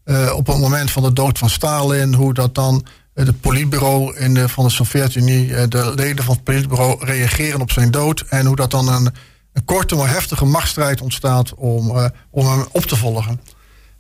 uh, 0.06 0.34
op 0.36 0.48
het 0.48 0.58
moment 0.58 0.92
van 0.92 1.04
de 1.04 1.14
dood 1.14 1.38
van 1.38 1.50
Stalin, 1.50 2.14
hoe 2.14 2.34
dat 2.34 2.56
dan 2.56 2.86
het 3.14 3.42
politbureau 3.42 4.18
in 4.18 4.34
de, 4.34 4.50
van 4.50 4.64
de 4.64 4.72
Sovjet-Unie, 4.72 5.68
de 5.68 5.92
leden 5.96 6.24
van 6.24 6.36
het 6.36 6.44
politbureau 6.44 7.06
reageren 7.06 7.62
op 7.62 7.72
zijn 7.72 7.92
dood. 7.92 8.24
En 8.30 8.46
hoe 8.46 8.56
dat 8.56 8.72
dan 8.72 8.88
een, 8.88 9.10
een 9.54 9.66
korte 9.66 9.96
maar 9.96 10.10
heftige 10.10 10.46
machtsstrijd 10.46 11.02
ontstaat 11.02 11.54
om, 11.54 12.12
om 12.30 12.48
hem 12.48 12.66
op 12.72 12.86
te 12.86 12.96
volgen. 12.96 13.40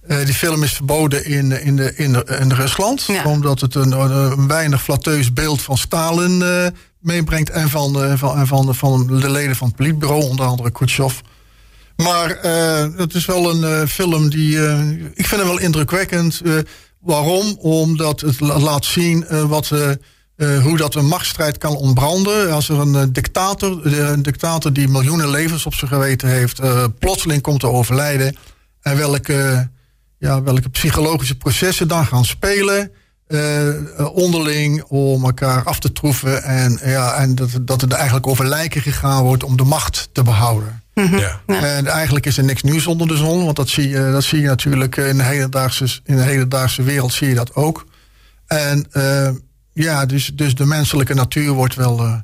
Die 0.07 0.33
film 0.33 0.63
is 0.63 0.73
verboden 0.73 1.25
in, 1.25 1.51
in, 1.63 1.75
de, 1.75 1.95
in, 1.95 2.13
de, 2.13 2.37
in 2.39 2.51
Rusland. 2.51 3.09
Omdat 3.25 3.59
het 3.59 3.75
een, 3.75 3.91
een, 3.91 4.47
weinig 4.47 4.83
flatteus 4.83 5.33
beeld 5.33 5.61
van 5.61 5.77
Stalin 5.77 6.43
meebrengt. 6.99 7.49
En 7.49 7.69
van, 7.69 8.17
van, 8.17 8.37
en 8.37 8.47
van, 8.47 8.75
van 8.75 9.07
de 9.07 9.29
leden 9.29 9.55
van 9.55 9.67
het 9.67 9.75
politbureau, 9.75 10.23
onder 10.23 10.45
andere 10.45 10.71
Khrushchev. 10.71 11.19
Maar 11.95 12.45
uh, 12.45 12.97
het 12.97 13.13
is 13.13 13.25
wel 13.25 13.63
een 13.63 13.87
film 13.87 14.29
die. 14.29 14.57
Ik 15.13 15.25
vind 15.25 15.41
hem 15.41 15.49
wel 15.49 15.59
indrukwekkend. 15.59 16.41
waarom? 16.99 17.57
Omdat 17.59 18.21
het 18.21 18.39
laat 18.39 18.85
zien 18.85 19.25
wat, 19.47 19.71
hoe 20.37 20.77
dat 20.77 20.95
een 20.95 21.07
machtsstrijd 21.07 21.57
kan 21.57 21.75
ontbranden. 21.75 22.51
Als 22.51 22.69
er 22.69 22.79
een 22.79 23.13
dictator, 23.13 23.85
een 23.99 24.21
dictator 24.21 24.73
die 24.73 24.87
miljoenen 24.87 25.29
levens 25.29 25.65
op 25.65 25.73
zijn 25.73 25.91
geweten 25.91 26.29
heeft, 26.29 26.61
plotseling 26.99 27.41
komt 27.41 27.59
te 27.59 27.67
overlijden. 27.67 28.35
En 28.83 28.97
welke, 28.97 29.69
ja, 30.23 30.43
welke 30.43 30.69
psychologische 30.69 31.35
processen 31.35 31.87
dan 31.87 32.05
gaan 32.05 32.25
spelen. 32.25 32.91
onderling 34.13 34.83
om 34.83 35.23
elkaar 35.23 35.63
af 35.63 35.79
te 35.79 35.91
troeven. 35.91 36.43
En, 36.43 36.79
ja, 36.83 37.13
en 37.13 37.35
dat, 37.35 37.49
dat 37.61 37.81
het 37.81 37.91
eigenlijk 37.91 38.27
over 38.27 38.45
lijken 38.45 38.81
gegaan 38.81 39.23
wordt 39.23 39.43
om 39.43 39.57
de 39.57 39.63
macht 39.63 40.09
te 40.11 40.23
behouden. 40.23 40.83
Mhm. 40.93 41.17
Ja. 41.17 41.41
En 41.47 41.87
eigenlijk 41.87 42.25
is 42.25 42.37
er 42.37 42.43
niks 42.43 42.61
nieuws 42.61 42.87
onder 42.87 43.07
de 43.07 43.17
zon. 43.17 43.43
Want 43.43 43.55
dat 43.55 43.69
zie 43.69 43.89
je, 43.89 44.11
dat 44.11 44.23
zie 44.23 44.41
je 44.41 44.47
natuurlijk 44.47 44.97
in 44.97 45.17
de, 45.17 45.23
hedendaagse, 45.23 45.99
in 46.03 46.15
de 46.15 46.21
hedendaagse 46.21 46.83
wereld 46.83 47.13
zie 47.13 47.27
je 47.27 47.35
dat 47.35 47.55
ook. 47.55 47.85
En 48.47 48.85
uh, 48.91 49.29
ja, 49.73 50.05
dus, 50.05 50.31
dus 50.33 50.55
de 50.55 50.65
menselijke 50.65 51.13
natuur 51.13 51.51
wordt 51.51 51.75
wel 51.75 52.05
uh, 52.05 52.15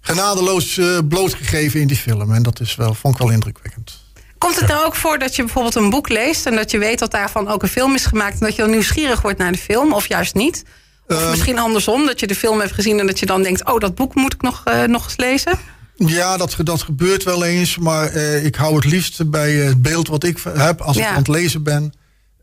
genadeloos 0.00 0.76
uh, 0.76 0.98
blootgegeven 1.08 1.80
in 1.80 1.86
die 1.86 1.96
film. 1.96 2.34
En 2.34 2.42
dat 2.42 2.60
is 2.60 2.76
wel, 2.76 2.94
vond 2.94 3.14
ik 3.14 3.20
wel 3.20 3.30
indrukwekkend. 3.30 3.98
Komt 4.40 4.60
het 4.60 4.68
nou 4.68 4.84
ook 4.86 4.94
voor 4.94 5.18
dat 5.18 5.36
je 5.36 5.42
bijvoorbeeld 5.42 5.74
een 5.74 5.90
boek 5.90 6.08
leest... 6.08 6.46
en 6.46 6.56
dat 6.56 6.70
je 6.70 6.78
weet 6.78 6.98
dat 6.98 7.10
daarvan 7.10 7.48
ook 7.48 7.62
een 7.62 7.68
film 7.68 7.94
is 7.94 8.04
gemaakt... 8.04 8.32
en 8.32 8.46
dat 8.46 8.56
je 8.56 8.62
dan 8.62 8.70
nieuwsgierig 8.70 9.22
wordt 9.22 9.38
naar 9.38 9.52
de 9.52 9.58
film, 9.58 9.92
of 9.92 10.08
juist 10.08 10.34
niet? 10.34 10.64
Of 11.06 11.22
um, 11.22 11.30
misschien 11.30 11.58
andersom, 11.58 12.06
dat 12.06 12.20
je 12.20 12.26
de 12.26 12.34
film 12.34 12.60
hebt 12.60 12.72
gezien... 12.72 13.00
en 13.00 13.06
dat 13.06 13.18
je 13.18 13.26
dan 13.26 13.42
denkt, 13.42 13.64
oh, 13.64 13.78
dat 13.78 13.94
boek 13.94 14.14
moet 14.14 14.32
ik 14.32 14.42
nog, 14.42 14.64
nog 14.86 15.04
eens 15.04 15.16
lezen? 15.16 15.58
Ja, 15.94 16.36
dat, 16.36 16.56
dat 16.62 16.82
gebeurt 16.82 17.22
wel 17.22 17.44
eens. 17.44 17.78
Maar 17.78 18.08
eh, 18.08 18.44
ik 18.44 18.54
hou 18.54 18.74
het 18.74 18.84
liefst 18.84 19.30
bij 19.30 19.52
het 19.52 19.82
beeld 19.82 20.08
wat 20.08 20.24
ik 20.24 20.38
heb 20.48 20.80
als 20.80 20.96
ik 20.96 21.04
aan 21.04 21.14
het 21.14 21.28
lezen 21.28 21.62
ben. 21.62 21.92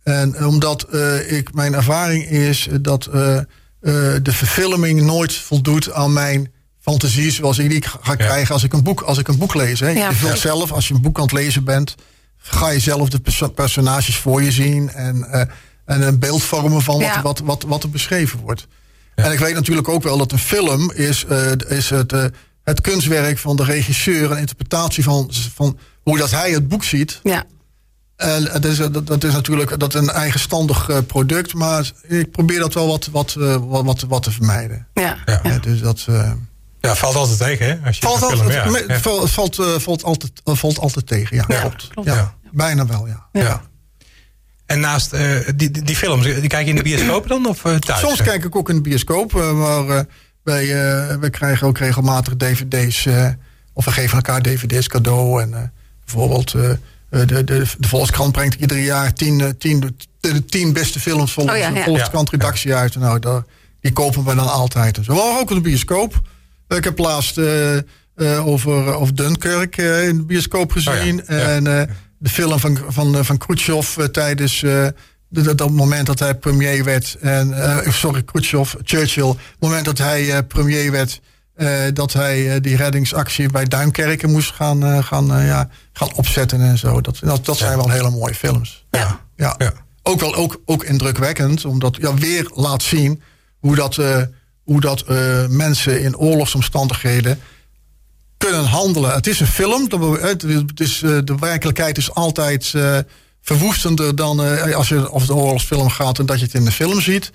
En 0.03 0.45
omdat 0.45 0.87
uh, 0.91 1.31
ik, 1.31 1.53
mijn 1.53 1.73
ervaring 1.73 2.29
is 2.29 2.67
dat 2.81 3.03
de 4.21 4.21
verfilming 4.21 5.01
nooit 5.01 5.33
voldoet 5.33 5.91
aan 5.91 6.13
mijn 6.13 6.51
fantasie 6.89 7.31
zoals 7.31 7.57
ik 7.57 7.69
die 7.69 7.83
ga 8.01 8.15
krijgen 8.15 8.53
als 8.53 8.63
ik 8.63 8.73
een 8.73 8.83
boek, 8.83 9.01
als 9.01 9.17
ik 9.17 9.27
een 9.27 9.37
boek 9.37 9.53
lees. 9.53 9.79
Hè. 9.79 9.89
Ja, 9.89 10.09
je 10.09 10.15
wilt 10.15 10.39
zelf, 10.39 10.71
als 10.71 10.87
je 10.87 10.93
een 10.93 11.01
boek 11.01 11.17
aan 11.17 11.23
het 11.23 11.31
lezen 11.31 11.63
bent, 11.63 11.95
ga 12.37 12.69
je 12.69 12.79
zelf 12.79 13.09
de 13.09 13.49
personages 13.55 14.17
voor 14.17 14.43
je 14.43 14.51
zien 14.51 14.89
en, 14.89 15.29
en 15.85 16.01
een 16.01 16.19
beeld 16.19 16.43
vormen 16.43 16.81
van 16.81 16.99
wat, 16.99 17.21
wat, 17.21 17.39
wat, 17.39 17.63
wat 17.63 17.83
er 17.83 17.89
beschreven 17.89 18.39
wordt. 18.39 18.67
En 19.15 19.31
ik 19.31 19.39
weet 19.39 19.53
natuurlijk 19.53 19.87
ook 19.87 20.03
wel 20.03 20.17
dat 20.17 20.31
een 20.31 20.39
film 20.39 20.91
is, 20.91 21.25
is 21.67 21.89
het 21.89 22.13
het 22.67 22.81
kunstwerk 22.81 23.37
van 23.37 23.55
de 23.55 23.63
regisseur 23.63 24.31
en 24.31 24.37
interpretatie 24.37 25.03
van, 25.03 25.31
van 25.53 25.77
hoe 26.03 26.17
dat 26.17 26.31
hij 26.31 26.51
het 26.51 26.67
boek 26.67 26.83
ziet. 26.83 27.19
Ja. 27.23 27.43
En 28.15 28.43
dat 28.43 28.65
is, 28.65 28.77
dat, 28.77 29.23
is 29.23 29.33
natuurlijk 29.33 29.79
dat 29.79 29.93
een 29.93 30.09
eigenstandig 30.09 30.89
eh, 30.89 30.97
product, 31.07 31.53
maar 31.53 31.91
ik 32.07 32.31
probeer 32.31 32.59
dat 32.59 32.73
wel 32.73 32.87
wat, 32.87 33.09
wat, 33.11 33.35
eh, 33.39 33.55
wat, 33.55 33.85
wat, 33.85 34.01
wat 34.01 34.23
te 34.23 34.31
vermijden. 34.31 34.87
Ja. 34.93 35.17
ja. 35.43 35.59
dus 35.59 35.81
dat. 35.81 36.07
Ja, 36.87 36.95
valt 36.95 37.15
altijd 37.15 37.37
tegen, 37.37 37.65
hè? 37.65 37.87
Als 37.87 37.97
je 37.97 38.01
valt, 38.01 38.21
altijd, 38.21 38.53
ja. 38.87 38.99
valt, 38.99 39.31
valt, 39.31 39.55
valt, 39.77 40.03
altijd, 40.03 40.31
valt 40.43 40.79
altijd 40.79 41.07
tegen, 41.07 41.35
ja. 41.35 41.43
ja 41.47 41.59
klopt. 41.59 41.87
klopt. 41.87 42.09
Ja. 42.09 42.35
Bijna 42.51 42.85
wel, 42.85 43.07
ja. 43.07 43.27
ja. 43.31 43.61
En 44.65 44.79
naast 44.79 45.15
die, 45.55 45.71
die 45.71 45.95
films, 45.95 46.23
die 46.23 46.47
kijk 46.47 46.63
je 46.63 46.69
in 46.69 46.75
de 46.75 46.83
bioscoop 46.83 47.27
dan 47.27 47.47
of 47.47 47.61
thuis? 47.79 47.99
Soms 47.99 48.21
kijk 48.21 48.43
ik 48.43 48.55
ook 48.55 48.69
in 48.69 48.75
de 48.75 48.81
bioscoop, 48.81 49.33
maar 49.33 50.05
wij, 50.47 50.65
uh, 50.65 51.15
wij 51.15 51.29
krijgen 51.29 51.67
ook 51.67 51.77
regelmatig 51.77 52.35
dvd's. 52.37 53.05
Uh, 53.05 53.27
of 53.73 53.85
we 53.85 53.91
geven 53.91 54.15
elkaar 54.15 54.41
dvd's 54.41 54.87
cadeau. 54.87 55.41
En 55.41 55.49
uh, 55.49 55.57
bijvoorbeeld 56.05 56.51
de, 56.51 56.79
de, 57.09 57.43
de 57.77 57.87
Volkskrant 57.87 58.31
brengt 58.31 58.59
ieder 58.59 58.79
jaar 58.79 59.13
tien, 59.13 59.55
tien, 59.57 59.97
de, 60.19 60.45
tien 60.45 60.73
beste 60.73 60.99
films 60.99 61.31
volgens 61.31 61.55
oh, 61.55 61.61
ja, 61.61 61.67
ja. 61.67 61.73
de 61.73 61.83
Volkskrant 61.83 62.29
redactie 62.29 62.75
uit. 62.75 62.95
Nou, 62.95 63.19
daar, 63.19 63.43
die 63.81 63.91
kopen 63.91 64.23
we 64.23 64.35
dan 64.35 64.51
altijd. 64.51 64.99
Zo 65.01 65.15
waren 65.15 65.39
ook 65.39 65.49
in 65.49 65.55
de 65.55 65.61
bioscoop. 65.61 66.21
Ik 66.67 66.83
heb 66.83 66.97
laatst 66.97 67.39
over, 68.43 68.93
over 68.93 69.15
Dunkirk 69.15 69.77
in 69.77 70.17
de 70.17 70.23
bioscoop 70.25 70.71
gezien. 70.71 71.21
Oh, 71.21 71.29
en 71.29 71.63
de 72.17 72.29
film 72.29 72.59
van, 72.59 72.79
van, 72.87 73.25
van 73.25 73.37
Khrushchev 73.37 74.07
tijdens 74.11 74.63
dat, 75.29 75.69
moment 75.69 76.05
dat 76.05 76.19
hij 76.19 76.35
premier 76.35 76.83
werd, 76.83 77.17
en, 77.21 77.49
uh, 77.49 77.77
sorry, 77.87 78.23
Khrushchev, 78.23 78.73
Churchill, 78.83 79.27
het 79.27 79.59
moment 79.59 79.85
dat 79.85 79.97
hij 79.97 80.25
uh, 80.25 80.37
premier 80.47 80.91
werd, 80.91 81.21
uh, 81.57 81.79
dat 81.93 82.13
hij 82.13 82.61
die 82.61 82.75
reddingsactie 82.75 83.49
bij 83.49 83.65
Duinkerken 83.65 84.31
moest 84.31 84.51
gaan, 84.51 85.03
gaan, 85.03 85.45
ja, 85.45 85.69
gaan 85.93 86.13
opzetten 86.13 86.61
en 86.61 86.77
zo. 86.77 87.01
Dat, 87.01 87.19
dat, 87.21 87.45
dat 87.45 87.57
zijn 87.57 87.77
wel 87.77 87.89
hele 87.89 88.09
mooie 88.09 88.35
films. 88.35 88.85
Ja. 88.91 89.19
ja. 89.35 89.55
ja. 89.57 89.73
Ook 90.03 90.19
wel 90.19 90.35
ook, 90.35 90.61
ook 90.65 90.83
indrukwekkend, 90.83 91.65
omdat 91.65 91.97
ja, 92.01 92.13
weer 92.13 92.51
laat 92.53 92.83
zien 92.83 93.21
hoe 93.59 93.75
dat, 93.75 93.97
hoe 94.67 94.81
dat 94.81 95.05
mensen 95.49 96.01
in 96.01 96.17
oorlogsomstandigheden 96.17 97.39
kunnen 98.37 98.65
handelen. 98.65 99.13
Het 99.13 99.27
is 99.27 99.39
een 99.39 99.47
film, 99.47 99.87
het 100.19 100.79
is, 100.79 100.99
de 100.99 101.35
werkelijkheid 101.39 101.97
is 101.97 102.13
altijd 102.13 102.73
verwoestender 103.41 104.15
dan 104.15 104.39
als 104.73 104.87
je 104.87 105.11
of 105.11 105.25
de 105.25 105.35
oorlogsfilm 105.35 105.89
gaat 105.89 106.19
en 106.19 106.25
dat 106.25 106.39
je 106.39 106.45
het 106.45 106.53
in 106.53 106.65
de 106.65 106.71
film 106.71 107.01
ziet. 107.01 107.31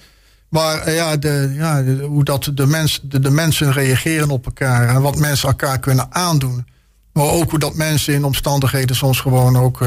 Maar 0.48 0.92
ja, 0.92 1.16
de, 1.16 1.52
ja 1.54 1.84
hoe 1.84 2.24
dat 2.24 2.50
de, 2.54 2.66
mens, 2.66 3.00
de, 3.02 3.20
de, 3.20 3.30
mensen 3.30 3.72
reageren 3.72 4.30
op 4.30 4.44
elkaar 4.44 4.88
en 4.88 5.02
wat 5.02 5.16
mensen 5.16 5.48
elkaar 5.48 5.78
kunnen 5.78 6.06
aandoen. 6.10 6.66
Maar 7.12 7.24
ook 7.24 7.50
hoe 7.50 7.58
dat 7.58 7.74
mensen 7.74 8.14
in 8.14 8.24
omstandigheden 8.24 8.96
soms 8.96 9.20
gewoon 9.20 9.56
ook 9.56 9.80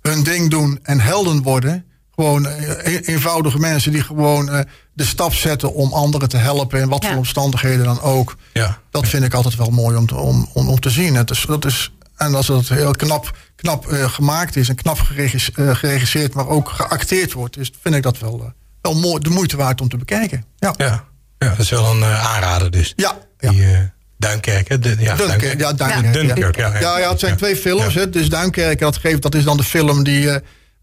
hun 0.00 0.22
ding 0.22 0.50
doen 0.50 0.78
en 0.82 1.00
helden 1.00 1.42
worden. 1.42 1.84
Gewoon 2.14 2.46
eenvoudige 2.46 3.58
mensen 3.58 3.92
die 3.92 4.02
gewoon 4.02 4.66
de 4.92 5.04
stap 5.04 5.34
zetten 5.34 5.74
om 5.74 5.92
anderen 5.92 6.28
te 6.28 6.36
helpen 6.36 6.80
in 6.80 6.88
wat 6.88 7.04
voor 7.04 7.16
omstandigheden 7.16 7.84
dan 7.84 8.00
ook. 8.00 8.36
Ja. 8.52 8.78
Dat 8.90 9.08
vind 9.08 9.24
ik 9.24 9.34
altijd 9.34 9.56
wel 9.56 9.70
mooi 9.70 9.96
om 9.96 10.06
te, 10.06 10.14
om, 10.14 10.48
om, 10.52 10.68
om 10.68 10.80
te 10.80 10.90
zien. 10.90 11.14
Het 11.14 11.30
is, 11.30 11.44
dat 11.48 11.64
is, 11.64 11.92
en 12.16 12.34
als 12.34 12.46
dat 12.46 12.68
heel 12.68 12.90
knap 12.90 13.32
knap 13.64 13.92
uh, 13.92 14.10
gemaakt 14.10 14.56
is 14.56 14.68
en 14.68 14.74
knap 14.74 14.98
eh, 14.98 15.74
geregisseerd, 15.74 16.34
maar 16.34 16.48
ook 16.48 16.68
geacteerd 16.68 17.32
wordt, 17.32 17.54
dus 17.54 17.72
vind 17.82 17.94
ik 17.94 18.02
dat 18.02 18.18
wel, 18.18 18.40
uh, 18.40 18.46
wel 18.80 18.94
mooi, 18.94 19.22
de 19.22 19.30
moeite 19.30 19.56
waard 19.56 19.80
om 19.80 19.88
te 19.88 19.96
bekijken. 19.96 20.44
Ja, 20.58 20.74
ja. 20.76 21.04
ja 21.38 21.48
dat 21.48 21.58
is 21.58 21.70
wel 21.70 21.90
een 21.90 22.04
aanrader 22.04 22.70
dus. 22.70 22.92
Ja. 22.96 23.18
ja. 23.38 23.50
Die, 23.50 23.92
Duinkerk, 24.18 24.68
hè? 24.68 24.78
De, 24.78 24.96
ja, 24.98 25.14
Duinkerk, 25.14 25.60
ja, 25.60 25.72
Duinkerk, 25.72 26.12
Dunkirk, 26.12 26.56
ja. 26.56 26.78
Ja, 26.78 26.98
ja, 26.98 27.10
het 27.10 27.20
zijn 27.20 27.36
twee 27.36 27.56
films. 27.56 27.94
Hè? 27.94 28.10
Dus 28.10 28.28
Duinkerk, 28.28 28.78
dat, 28.78 28.96
geeft, 28.96 29.22
dat 29.22 29.34
is 29.34 29.44
dan 29.44 29.56
de 29.56 29.62
film 29.62 30.04
die 30.04 30.30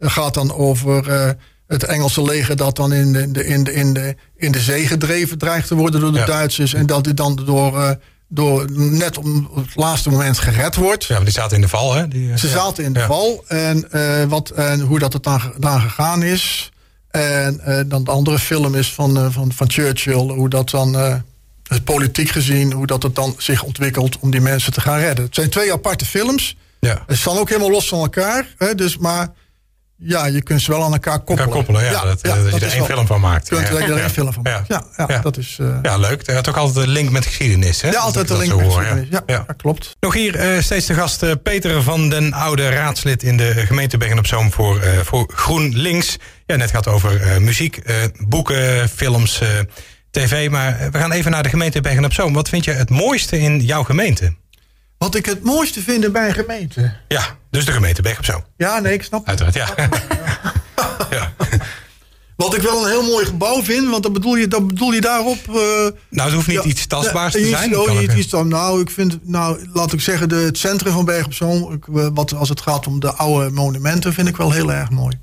gaat 0.09 0.33
dan 0.33 0.53
over 0.53 1.35
het 1.67 1.83
Engelse 1.83 2.21
leger 2.21 2.55
dat 2.55 2.75
dan 2.75 2.93
in 2.93 3.13
de, 3.13 3.19
in 3.21 3.33
de, 3.33 3.43
in 3.43 3.63
de, 3.63 3.73
in 3.73 3.93
de, 3.93 4.15
in 4.35 4.51
de 4.51 4.59
zee 4.59 4.87
gedreven 4.87 5.37
dreigt 5.37 5.67
te 5.67 5.75
worden 5.75 6.01
door 6.01 6.13
de 6.13 6.23
Duitsers. 6.25 6.73
En 6.73 6.85
dat 6.85 7.03
dit 7.03 7.17
dan 7.17 7.35
door 7.45 7.97
door 8.33 8.71
net 8.71 9.17
op 9.17 9.25
het 9.55 9.75
laatste 9.75 10.09
moment 10.09 10.39
gered 10.39 10.75
wordt. 10.75 11.05
Ja, 11.05 11.15
maar 11.15 11.23
die 11.23 11.33
zaten 11.33 11.55
in 11.55 11.61
de 11.61 11.67
val, 11.67 11.93
hè? 11.93 12.07
Die, 12.07 12.31
eh, 12.31 12.37
Ze 12.37 12.47
zaten 12.47 12.83
in 12.83 12.93
de 12.93 12.99
val. 12.99 13.43
En, 13.47 13.87
uh, 13.91 14.23
wat, 14.23 14.49
en 14.49 14.79
hoe 14.79 14.99
dat 14.99 15.13
het 15.13 15.23
dan, 15.23 15.41
dan 15.57 15.81
gegaan 15.81 16.23
is. 16.23 16.71
En 17.09 17.61
dan 17.87 18.03
de 18.03 18.11
andere 18.11 18.39
film 18.39 18.75
is 18.75 18.93
van, 18.93 19.31
van, 19.31 19.51
van 19.51 19.71
Churchill. 19.71 20.27
Hoe 20.27 20.49
dat 20.49 20.69
dan, 20.69 20.95
het 21.67 21.83
politiek 21.83 22.29
gezien, 22.29 22.71
hoe 22.71 22.87
dat 22.87 23.03
het 23.03 23.15
dan 23.15 23.35
zich 23.37 23.63
ontwikkelt 23.63 24.19
om 24.19 24.31
die 24.31 24.41
mensen 24.41 24.73
te 24.73 24.81
gaan 24.81 24.99
redden. 24.99 25.25
Het 25.25 25.35
zijn 25.35 25.49
twee 25.49 25.73
aparte 25.73 26.05
films. 26.05 26.57
Ja. 26.79 27.03
Ze 27.07 27.15
staan 27.15 27.37
ook 27.37 27.49
helemaal 27.49 27.71
los 27.71 27.87
van 27.87 27.99
elkaar. 27.99 28.47
Hè, 28.57 28.75
dus 28.75 28.97
maar 28.97 29.29
ja, 30.03 30.25
je 30.25 30.41
kunt 30.41 30.61
ze 30.61 30.71
wel 30.71 30.83
aan 30.83 30.91
elkaar 30.91 31.17
koppelen. 31.17 31.39
Elkaar 31.39 31.55
koppelen, 31.55 31.83
ja. 31.83 31.91
dat, 31.91 32.21
dat, 32.21 32.35
je 32.53 32.65
er 32.65 32.71
één 32.71 32.85
film 32.85 33.07
van 33.07 33.21
maakt. 33.21 33.49
Kunt 33.49 33.69
er 33.69 33.97
één 33.97 34.09
film 34.09 34.33
van. 34.33 34.43
Ja, 34.43 34.83
ja, 35.07 35.19
dat 35.21 35.37
is... 35.37 35.57
Uh... 35.61 35.75
Ja, 35.81 35.97
leuk. 35.97 36.27
Er 36.27 36.35
had 36.35 36.49
ook 36.49 36.57
altijd 36.57 36.85
een 36.85 36.91
link 36.91 37.09
met 37.09 37.25
geschiedenis, 37.25 37.81
hè? 37.81 37.89
Ja, 37.89 37.99
altijd 37.99 38.29
een 38.29 38.37
link 38.37 38.55
met 38.55 38.65
geschiedenis. 38.65 39.07
Ja, 39.09 39.23
ja. 39.25 39.45
klopt. 39.57 39.95
Nog 39.99 40.13
hier 40.13 40.55
uh, 40.55 40.61
steeds 40.61 40.85
de 40.85 40.93
gast 40.93 41.23
uh, 41.23 41.31
Peter 41.43 41.83
van 41.83 42.09
den 42.09 42.33
Oude, 42.33 42.69
raadslid 42.69 43.23
in 43.23 43.37
de 43.37 43.53
gemeente 43.53 43.97
Bergen 43.97 44.17
op 44.17 44.27
Zoom 44.27 44.51
voor, 44.51 44.81
voor 45.03 45.31
GroenLinks. 45.35 46.17
Ja, 46.45 46.55
net 46.55 46.71
gaat 46.71 46.87
over 46.87 47.41
muziek, 47.41 47.81
boeken, 48.27 48.89
films, 48.89 49.41
tv. 50.11 50.49
Maar 50.49 50.89
we 50.91 50.97
gaan 50.97 51.11
even 51.11 51.31
naar 51.31 51.43
de 51.43 51.49
gemeente 51.49 51.81
Bergen 51.81 52.05
op 52.05 52.13
Zoom. 52.13 52.33
Wat 52.33 52.49
vind 52.49 52.65
je 52.65 52.71
het 52.71 52.89
mooiste 52.89 53.39
in 53.39 53.59
jouw 53.59 53.83
gemeente? 53.83 54.33
Wat 55.01 55.15
ik 55.15 55.25
het 55.25 55.43
mooiste 55.43 55.81
vind 55.81 56.11
bij 56.11 56.27
een 56.27 56.33
gemeente. 56.33 56.93
Ja, 57.07 57.37
dus 57.49 57.65
de 57.65 57.71
gemeente 57.71 58.01
Berg 58.01 58.17
op 58.17 58.25
zo. 58.25 58.43
Ja, 58.57 58.79
nee, 58.79 58.93
ik 58.93 59.03
snap 59.03 59.27
Uiteraard, 59.27 59.55
ja. 59.55 59.67
ja. 61.17 61.33
Wat 62.35 62.55
ik 62.55 62.61
wel 62.61 62.83
een 62.83 62.89
heel 62.89 63.03
mooi 63.03 63.25
gebouw 63.25 63.63
vind, 63.63 63.89
want 63.89 64.03
dan 64.03 64.13
bedoel 64.13 64.35
je, 64.35 64.47
dan 64.47 64.67
bedoel 64.67 64.91
je 64.91 65.01
daarop. 65.01 65.37
Uh, 65.47 65.55
nou, 65.55 65.93
het 66.09 66.33
hoeft 66.33 66.47
niet 66.47 66.63
iets 66.63 66.87
tastbaars 66.87 67.33
te 67.33 67.45
zijn. 67.45 67.77
Oh, 67.77 67.99
niet 67.99 68.13
iets 68.13 68.29
dan, 68.29 68.47
nou, 68.47 68.81
ik 68.81 68.89
vind, 68.89 69.19
nou, 69.21 69.67
laat 69.73 69.93
ik 69.93 70.01
zeggen, 70.01 70.29
de, 70.29 70.35
het 70.35 70.57
centrum 70.57 70.93
van 70.93 71.05
Berg 71.05 71.25
op 71.25 71.33
Zoom, 71.33 71.79
wat 71.87 72.33
als 72.33 72.49
het 72.49 72.61
gaat 72.61 72.87
om 72.87 72.99
de 72.99 73.13
oude 73.13 73.49
monumenten, 73.49 74.13
vind 74.13 74.27
ik 74.27 74.37
wel 74.37 74.51
heel 74.51 74.71
erg 74.71 74.89
mooi. 74.89 75.19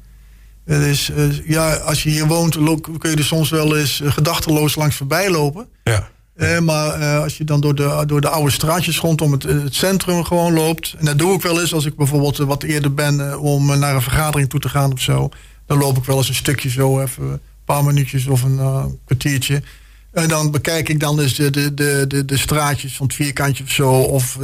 Het 0.65 0.83
is, 0.83 1.11
uh, 1.11 1.49
ja, 1.49 1.75
als 1.75 2.03
je 2.03 2.11
hier 2.11 2.27
woont, 2.27 2.55
kun 2.99 3.11
je 3.11 3.17
er 3.17 3.25
soms 3.25 3.51
wel 3.51 3.77
eens 3.77 4.03
gedachteloos 4.05 4.75
langs 4.75 4.97
voorbij 4.97 5.31
lopen. 5.31 5.69
Ja. 5.85 6.09
Eh, 6.39 6.59
maar 6.59 7.01
uh, 7.01 7.23
als 7.23 7.37
je 7.37 7.45
dan 7.45 7.61
door 7.61 7.75
de, 7.75 8.03
door 8.07 8.21
de 8.21 8.29
oude 8.29 8.51
straatjes 8.51 8.99
rondom 8.99 9.33
het, 9.33 9.75
centrum 9.75 10.25
gewoon 10.25 10.53
loopt. 10.53 10.95
En 10.99 11.05
dat 11.05 11.19
doe 11.19 11.35
ik 11.35 11.43
wel 11.43 11.61
eens 11.61 11.75
als 11.75 11.85
ik 11.85 11.97
bijvoorbeeld 11.97 12.37
wat 12.37 12.63
eerder 12.63 12.95
ben 12.95 13.41
om 13.41 13.79
naar 13.79 13.95
een 13.95 14.03
vergadering 14.03 14.49
toe 14.49 14.61
te 14.61 14.69
gaan 14.69 14.93
of 14.93 15.01
zo. 15.01 15.29
Dan 15.67 15.79
loop 15.79 15.97
ik 15.97 16.05
wel 16.05 16.17
eens 16.17 16.29
een 16.29 16.35
stukje 16.35 16.71
zo, 16.71 17.01
even 17.01 17.23
een 17.25 17.41
paar 17.65 17.85
minuutjes 17.85 18.27
of 18.27 18.43
een 18.43 18.61
kwartiertje. 19.05 19.63
En 20.13 20.29
dan 20.29 20.51
bekijk 20.51 20.89
ik 20.89 21.01
dan 21.01 21.21
eens 21.21 21.35
de, 21.35 21.51
de, 21.51 21.75
de, 21.75 22.05
de, 22.09 22.25
de 22.25 22.37
straatjes 22.37 22.97
van 22.97 23.07
het 23.07 23.15
vierkantje 23.15 23.65
of 23.65 23.71
zo. 23.71 23.91
Of, 23.91 24.39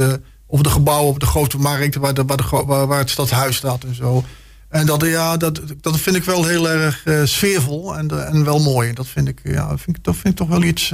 of 0.45 0.61
de 0.61 0.69
gebouwen 0.69 1.09
op 1.13 1.19
de 1.19 1.25
grote 1.25 1.57
markt 1.57 1.95
waar, 1.95 2.13
de, 2.13 2.25
waar, 2.25 2.37
de, 2.37 2.63
waar, 2.65 2.87
waar 2.87 2.99
het 2.99 3.09
stadhuis 3.09 3.55
staat 3.55 3.83
en 3.83 3.95
zo. 3.95 4.23
En 4.69 4.85
dat, 4.85 5.05
ja, 5.05 5.37
dat, 5.37 5.61
dat 5.81 5.99
vind 5.99 6.15
ik 6.15 6.23
wel 6.23 6.45
heel 6.45 6.69
erg 6.69 7.03
sfeervol 7.23 7.97
en, 7.97 8.27
en 8.27 8.43
wel 8.43 8.59
mooi. 8.59 8.93
Dat 8.93 9.07
vind 9.07 9.27
ik, 9.27 9.39
ja, 9.43 9.77
vind 9.77 9.97
dat 10.01 10.15
vind 10.15 10.27
ik 10.27 10.35
toch 10.35 10.47
wel 10.47 10.63
iets 10.63 10.91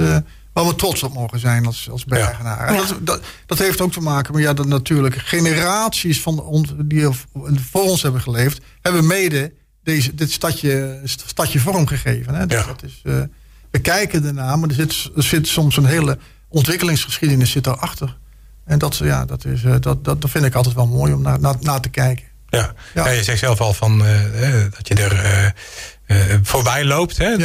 waar 0.52 0.66
we 0.66 0.74
trots 0.74 1.02
op 1.02 1.14
mogen 1.14 1.38
zijn 1.38 1.66
als, 1.66 1.90
als 1.90 2.04
bergenaar. 2.04 2.66
En 2.66 2.76
dat, 2.76 2.96
dat, 3.00 3.20
dat, 3.46 3.58
heeft 3.58 3.80
ook 3.80 3.92
te 3.92 4.00
maken 4.00 4.34
met 4.34 4.42
ja, 4.42 4.52
dat 4.52 4.66
natuurlijk 4.66 5.16
generaties 5.16 6.20
van 6.20 6.40
ons, 6.40 6.74
die 6.76 7.08
voor 7.70 7.82
ons 7.82 8.02
hebben 8.02 8.20
geleefd, 8.20 8.60
hebben 8.80 9.06
mede 9.06 9.52
deze, 9.82 10.14
dit 10.14 10.32
stadje, 10.32 11.00
stadje 11.04 11.60
vorm 11.60 11.86
gegeven. 11.86 12.34
Hè? 12.34 12.46
Dus 12.46 12.60
ja. 12.60 12.66
dat 12.66 12.82
is, 12.82 13.00
uh, 13.04 13.22
we 13.70 13.78
kijken 13.78 14.24
ernaar, 14.24 14.58
maar 14.58 14.68
er 14.68 14.74
zit, 14.74 15.10
er 15.16 15.22
zit 15.22 15.46
soms 15.48 15.76
een 15.76 15.84
hele 15.84 16.18
ontwikkelingsgeschiedenis 16.48 17.50
zit 17.50 17.64
daarachter. 17.64 18.16
En 18.64 18.78
dat, 18.78 18.96
ja, 18.96 19.24
dat, 19.24 19.44
is, 19.44 19.62
uh, 19.62 19.74
dat, 19.80 20.04
dat, 20.04 20.20
dat 20.20 20.30
vind 20.30 20.44
ik 20.44 20.54
altijd 20.54 20.74
wel 20.74 20.86
mooi 20.86 21.12
om 21.12 21.22
naar, 21.22 21.40
naar, 21.40 21.56
naar 21.60 21.80
te 21.80 21.88
kijken. 21.88 22.24
Ja. 22.48 22.74
ja. 22.94 23.08
je 23.08 23.22
zegt 23.22 23.38
zelf 23.38 23.60
al 23.60 23.72
van, 23.72 24.06
uh, 24.06 24.64
dat 24.70 24.88
je 24.88 24.94
er 24.94 25.54
voorbij 26.42 26.84
loopt. 26.84 27.18
Hè? 27.18 27.36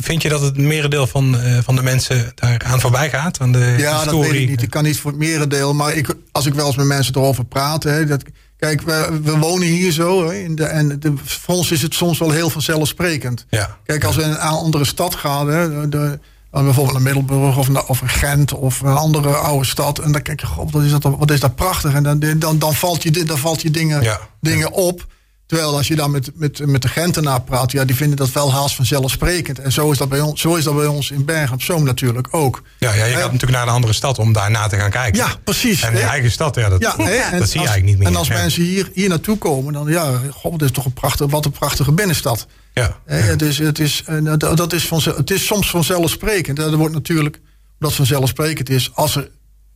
Vind 0.00 0.22
je 0.22 0.28
dat 0.28 0.40
het 0.40 0.56
merendeel 0.56 1.06
van, 1.06 1.36
van 1.62 1.76
de 1.76 1.82
mensen 1.82 2.32
daar 2.34 2.62
aan 2.64 2.80
voorbij 2.80 3.10
gaat? 3.10 3.40
Aan 3.40 3.52
de 3.52 3.74
ja, 3.78 3.94
historie? 3.94 4.22
dat 4.22 4.30
weet 4.30 4.42
ik 4.42 4.48
niet. 4.48 4.62
Ik 4.62 4.70
kan 4.70 4.84
niet 4.84 5.00
voor 5.00 5.10
het 5.10 5.20
merendeel. 5.20 5.74
Maar 5.74 5.94
ik, 5.94 6.14
als 6.32 6.46
ik 6.46 6.54
wel 6.54 6.66
eens 6.66 6.76
met 6.76 6.86
mensen 6.86 7.14
erover 7.14 7.44
praat... 7.44 7.82
Hè, 7.82 8.06
dat, 8.06 8.22
Kijk, 8.62 8.82
we, 8.82 9.20
we, 9.22 9.38
wonen 9.38 9.68
hier 9.68 9.92
zo. 9.92 10.28
Hè, 10.28 10.34
in 10.34 10.54
de, 10.54 10.64
en 10.64 11.00
de, 11.00 11.12
voor 11.24 11.54
ons 11.54 11.70
is 11.70 11.82
het 11.82 11.94
soms 11.94 12.18
wel 12.18 12.30
heel 12.30 12.50
vanzelfsprekend. 12.50 13.46
Ja. 13.48 13.78
Kijk, 13.84 14.04
als 14.04 14.16
we 14.16 14.22
in 14.22 14.30
een 14.30 14.38
andere 14.38 14.84
stad 14.84 15.14
gaan, 15.14 15.48
hè, 15.48 15.88
de, 15.88 16.18
bijvoorbeeld 16.50 16.96
een 16.96 17.02
Middelburg 17.02 17.58
of, 17.58 17.68
of 17.86 18.00
een 18.00 18.08
Gent 18.08 18.52
of 18.52 18.80
een 18.80 18.96
andere 18.96 19.28
oude 19.28 19.66
stad. 19.66 19.98
En 19.98 20.12
dan 20.12 20.22
kijk 20.22 20.40
je, 20.40 20.46
god, 20.46 20.70
wat 20.70 20.82
is 20.82 20.90
dat, 20.90 21.02
wat 21.02 21.30
is 21.30 21.40
dat 21.40 21.54
prachtig. 21.54 21.94
En 21.94 22.02
dan, 22.02 22.38
dan, 22.38 22.58
dan, 22.58 22.74
valt, 22.74 23.02
je, 23.02 23.24
dan 23.24 23.38
valt 23.38 23.62
je 23.62 23.70
dingen, 23.70 24.02
ja. 24.02 24.20
dingen 24.40 24.72
op. 24.72 25.06
Terwijl 25.52 25.76
als 25.76 25.88
je 25.88 25.96
dan 25.96 26.10
met, 26.10 26.30
met, 26.34 26.66
met 26.66 26.82
de 26.82 26.88
Gentenaar 26.88 27.42
praat, 27.42 27.72
ja, 27.72 27.84
die 27.84 27.96
vinden 27.96 28.16
dat 28.16 28.32
wel 28.32 28.52
haast 28.52 28.74
vanzelfsprekend. 28.74 29.58
En 29.58 29.72
zo 29.72 29.90
is 29.90 29.98
dat 29.98 30.08
bij 30.08 30.20
ons, 30.20 30.40
zo 30.40 30.54
is 30.54 30.64
dat 30.64 30.76
bij 30.76 30.86
ons 30.86 31.10
in 31.10 31.24
Bergen 31.24 31.54
op 31.54 31.62
Zoom 31.62 31.84
natuurlijk 31.84 32.28
ook. 32.30 32.62
Ja, 32.78 32.92
ja 32.92 33.04
je 33.04 33.14
gaat 33.14 33.32
natuurlijk 33.32 33.52
naar 33.52 33.62
een 33.62 33.74
andere 33.74 33.92
stad 33.92 34.18
om 34.18 34.32
daar 34.32 34.50
na 34.50 34.66
te 34.66 34.76
gaan 34.76 34.90
kijken. 34.90 35.18
Ja, 35.18 35.36
precies. 35.44 35.82
En 35.82 35.94
de 35.94 36.00
eigen 36.00 36.30
stad, 36.30 36.54
ja, 36.54 36.68
dat, 36.68 36.80
ja, 36.80 36.96
dat 36.96 37.48
zie 37.48 37.60
je 37.60 37.66
eigenlijk 37.66 37.84
niet 37.84 37.98
meer. 37.98 38.06
En 38.06 38.16
als 38.16 38.28
mensen 38.28 38.62
hier, 38.62 38.90
hier 38.94 39.08
naartoe 39.08 39.38
komen, 39.38 39.72
dan 39.72 39.88
ja, 39.88 40.20
god, 40.30 40.58
dit 40.58 40.68
is 40.68 40.74
toch 40.74 40.84
een 40.84 40.92
prachtige, 40.92 41.30
wat 41.30 41.44
een 41.44 41.50
prachtige 41.50 41.92
binnenstad. 41.92 42.46
Ja. 42.74 42.96
Dus 43.36 43.58
het 43.58 43.78
is, 43.78 44.04
dat 44.38 44.72
is, 44.72 44.86
van, 44.86 45.02
het 45.02 45.30
is 45.30 45.46
soms 45.46 45.70
vanzelfsprekend. 45.70 46.58
Er 46.58 46.76
wordt 46.76 46.94
natuurlijk, 46.94 47.40
omdat 47.80 47.96
vanzelfsprekend 47.96 48.70
is, 48.70 48.90
als 48.94 49.16
er 49.16 49.28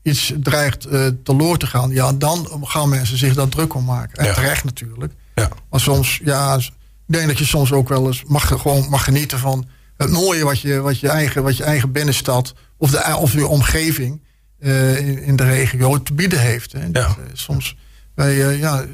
iets 0.02 0.32
dreigt 0.42 0.86
uh, 0.86 1.06
teloor 1.24 1.58
te 1.58 1.66
gaan, 1.66 1.90
ja, 1.90 2.12
dan 2.12 2.60
gaan 2.62 2.88
mensen 2.88 3.18
zich 3.18 3.34
daar 3.34 3.48
druk 3.48 3.74
om 3.74 3.84
maken. 3.84 4.26
En 4.26 4.34
terecht 4.34 4.64
natuurlijk. 4.64 5.12
Ja. 5.40 5.48
Maar 5.70 5.80
soms, 5.80 6.20
ja, 6.24 6.54
ik 6.56 6.70
denk 7.06 7.26
dat 7.26 7.38
je 7.38 7.44
soms 7.44 7.72
ook 7.72 7.88
wel 7.88 8.06
eens 8.06 8.24
mag, 8.26 8.46
gewoon 8.46 8.88
mag 8.88 9.04
genieten 9.04 9.38
van 9.38 9.66
het 9.96 10.10
mooie 10.10 10.44
wat 10.44 10.60
je, 10.60 10.80
wat 10.80 11.00
je, 11.00 11.08
eigen, 11.08 11.42
wat 11.42 11.56
je 11.56 11.64
eigen 11.64 11.92
binnenstad 11.92 12.54
of, 12.78 12.90
de, 12.90 13.16
of 13.16 13.32
je 13.32 13.46
omgeving 13.46 14.22
uh, 14.60 14.98
in, 14.98 15.22
in, 15.22 15.36
de 15.36 15.44
regio 15.44 16.02
te 16.02 16.14
bieden 16.14 16.40
heeft. 16.40 16.72
Hè. 16.72 16.80
Ja. 16.80 16.88
Dat, 16.88 17.02
uh, 17.02 17.24
soms, 17.32 17.76
wij, 18.14 18.34
uh, 18.34 18.58
ja, 18.58 18.84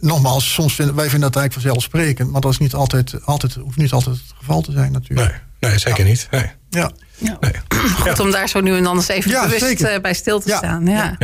nogmaals, 0.00 0.52
soms 0.52 0.74
vinden 0.74 0.94
wij 0.94 1.10
vinden 1.10 1.32
dat 1.32 1.40
eigenlijk 1.40 1.66
vanzelfsprekend, 1.66 2.30
maar 2.30 2.40
dat 2.40 2.52
is 2.52 2.58
niet 2.58 2.74
altijd, 2.74 3.24
altijd, 3.24 3.54
hoeft 3.54 3.76
niet 3.76 3.92
altijd 3.92 4.16
het 4.16 4.34
geval 4.38 4.60
te 4.60 4.72
zijn 4.72 4.92
natuurlijk. 4.92 5.30
Nee, 5.60 5.70
nee 5.70 5.78
zeker 5.78 6.04
ja. 6.04 6.10
niet. 6.10 6.28
Nee. 6.30 6.50
Ja. 6.70 6.90
Ja. 7.18 7.36
Nee. 7.40 7.52
Goed 8.00 8.20
om 8.20 8.30
daar 8.30 8.48
zo 8.48 8.60
nu 8.60 8.76
en 8.76 8.82
dan 8.82 8.96
eens 8.96 9.08
even 9.08 9.30
bewust 9.30 10.02
bij 10.02 10.14
stil 10.14 10.40
te 10.40 10.54
staan. 10.56 10.86
Ja. 10.86 11.16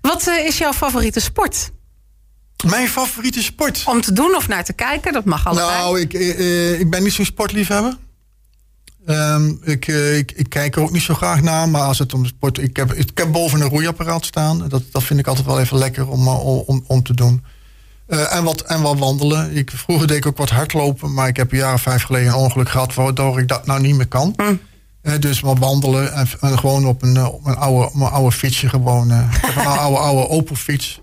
Wat 0.00 0.26
is 0.26 0.58
jouw 0.58 0.72
favoriete 0.72 1.20
sport? 1.20 1.70
Mijn 2.66 2.88
favoriete 2.88 3.42
sport? 3.42 3.82
Om 3.86 4.00
te 4.00 4.12
doen 4.12 4.36
of 4.36 4.48
naar 4.48 4.64
te 4.64 4.72
kijken, 4.72 5.12
dat 5.12 5.24
mag 5.24 5.46
allebei. 5.46 5.70
Nou, 5.70 6.00
ik, 6.00 6.12
uh, 6.14 6.80
ik 6.80 6.90
ben 6.90 7.02
niet 7.02 7.12
zo'n 7.12 7.24
sportliefhebber. 7.24 7.96
Um, 9.06 9.60
ik, 9.64 9.86
uh, 9.86 10.16
ik, 10.16 10.32
ik, 10.32 10.48
kijk 10.48 10.76
er 10.76 10.82
ook 10.82 10.90
niet 10.90 11.02
zo 11.02 11.14
graag 11.14 11.42
naar, 11.42 11.68
maar 11.68 11.82
als 11.82 11.98
het 11.98 12.14
om 12.14 12.26
sport... 12.26 12.58
Ik 12.58 12.76
heb, 12.76 12.92
ik 12.92 13.18
heb 13.18 13.32
boven 13.32 13.60
een 13.60 13.68
roeiapparaat 13.68 14.24
staan. 14.24 14.68
Dat, 14.68 14.82
dat 14.92 15.02
vind 15.02 15.20
ik 15.20 15.26
altijd 15.26 15.46
wel 15.46 15.60
even 15.60 15.78
lekker 15.78 16.08
om, 16.08 16.28
om, 16.28 16.84
om 16.86 17.02
te 17.02 17.14
doen. 17.14 17.44
Uh, 18.08 18.34
en, 18.34 18.44
wat, 18.44 18.60
en 18.60 18.82
wat 18.82 18.98
wandelen. 18.98 19.56
Ik, 19.56 19.70
vroeger 19.74 20.06
deed 20.06 20.16
ik 20.16 20.26
ook 20.26 20.36
wat 20.36 20.50
hardlopen, 20.50 21.14
maar 21.14 21.28
ik 21.28 21.36
heb 21.36 21.52
een 21.52 21.58
jaar 21.58 21.74
of 21.74 21.82
vijf 21.82 22.02
geleden 22.02 22.28
een 22.28 22.34
ongeluk 22.34 22.68
gehad... 22.68 22.94
waardoor 22.94 23.38
ik 23.38 23.48
dat 23.48 23.66
nou 23.66 23.80
niet 23.80 23.94
meer 23.94 24.08
kan. 24.08 24.34
Hm. 24.36 24.42
Uh, 25.02 25.12
dus 25.20 25.40
wat 25.40 25.58
wandelen 25.58 26.12
en, 26.12 26.28
en, 26.40 26.58
gewoon 26.58 26.86
op 26.86 27.02
een, 27.02 27.26
op 27.26 27.46
een 27.46 27.56
oude, 27.56 27.90
een 27.94 28.00
oude 28.00 28.36
fietsje 28.36 28.68
gewoon. 28.68 29.10
ik 29.10 29.38
heb 29.40 29.56
een 29.56 29.66
oude, 29.66 29.98
oude 29.98 30.28
Opel 30.28 30.56
fiets 30.56 31.00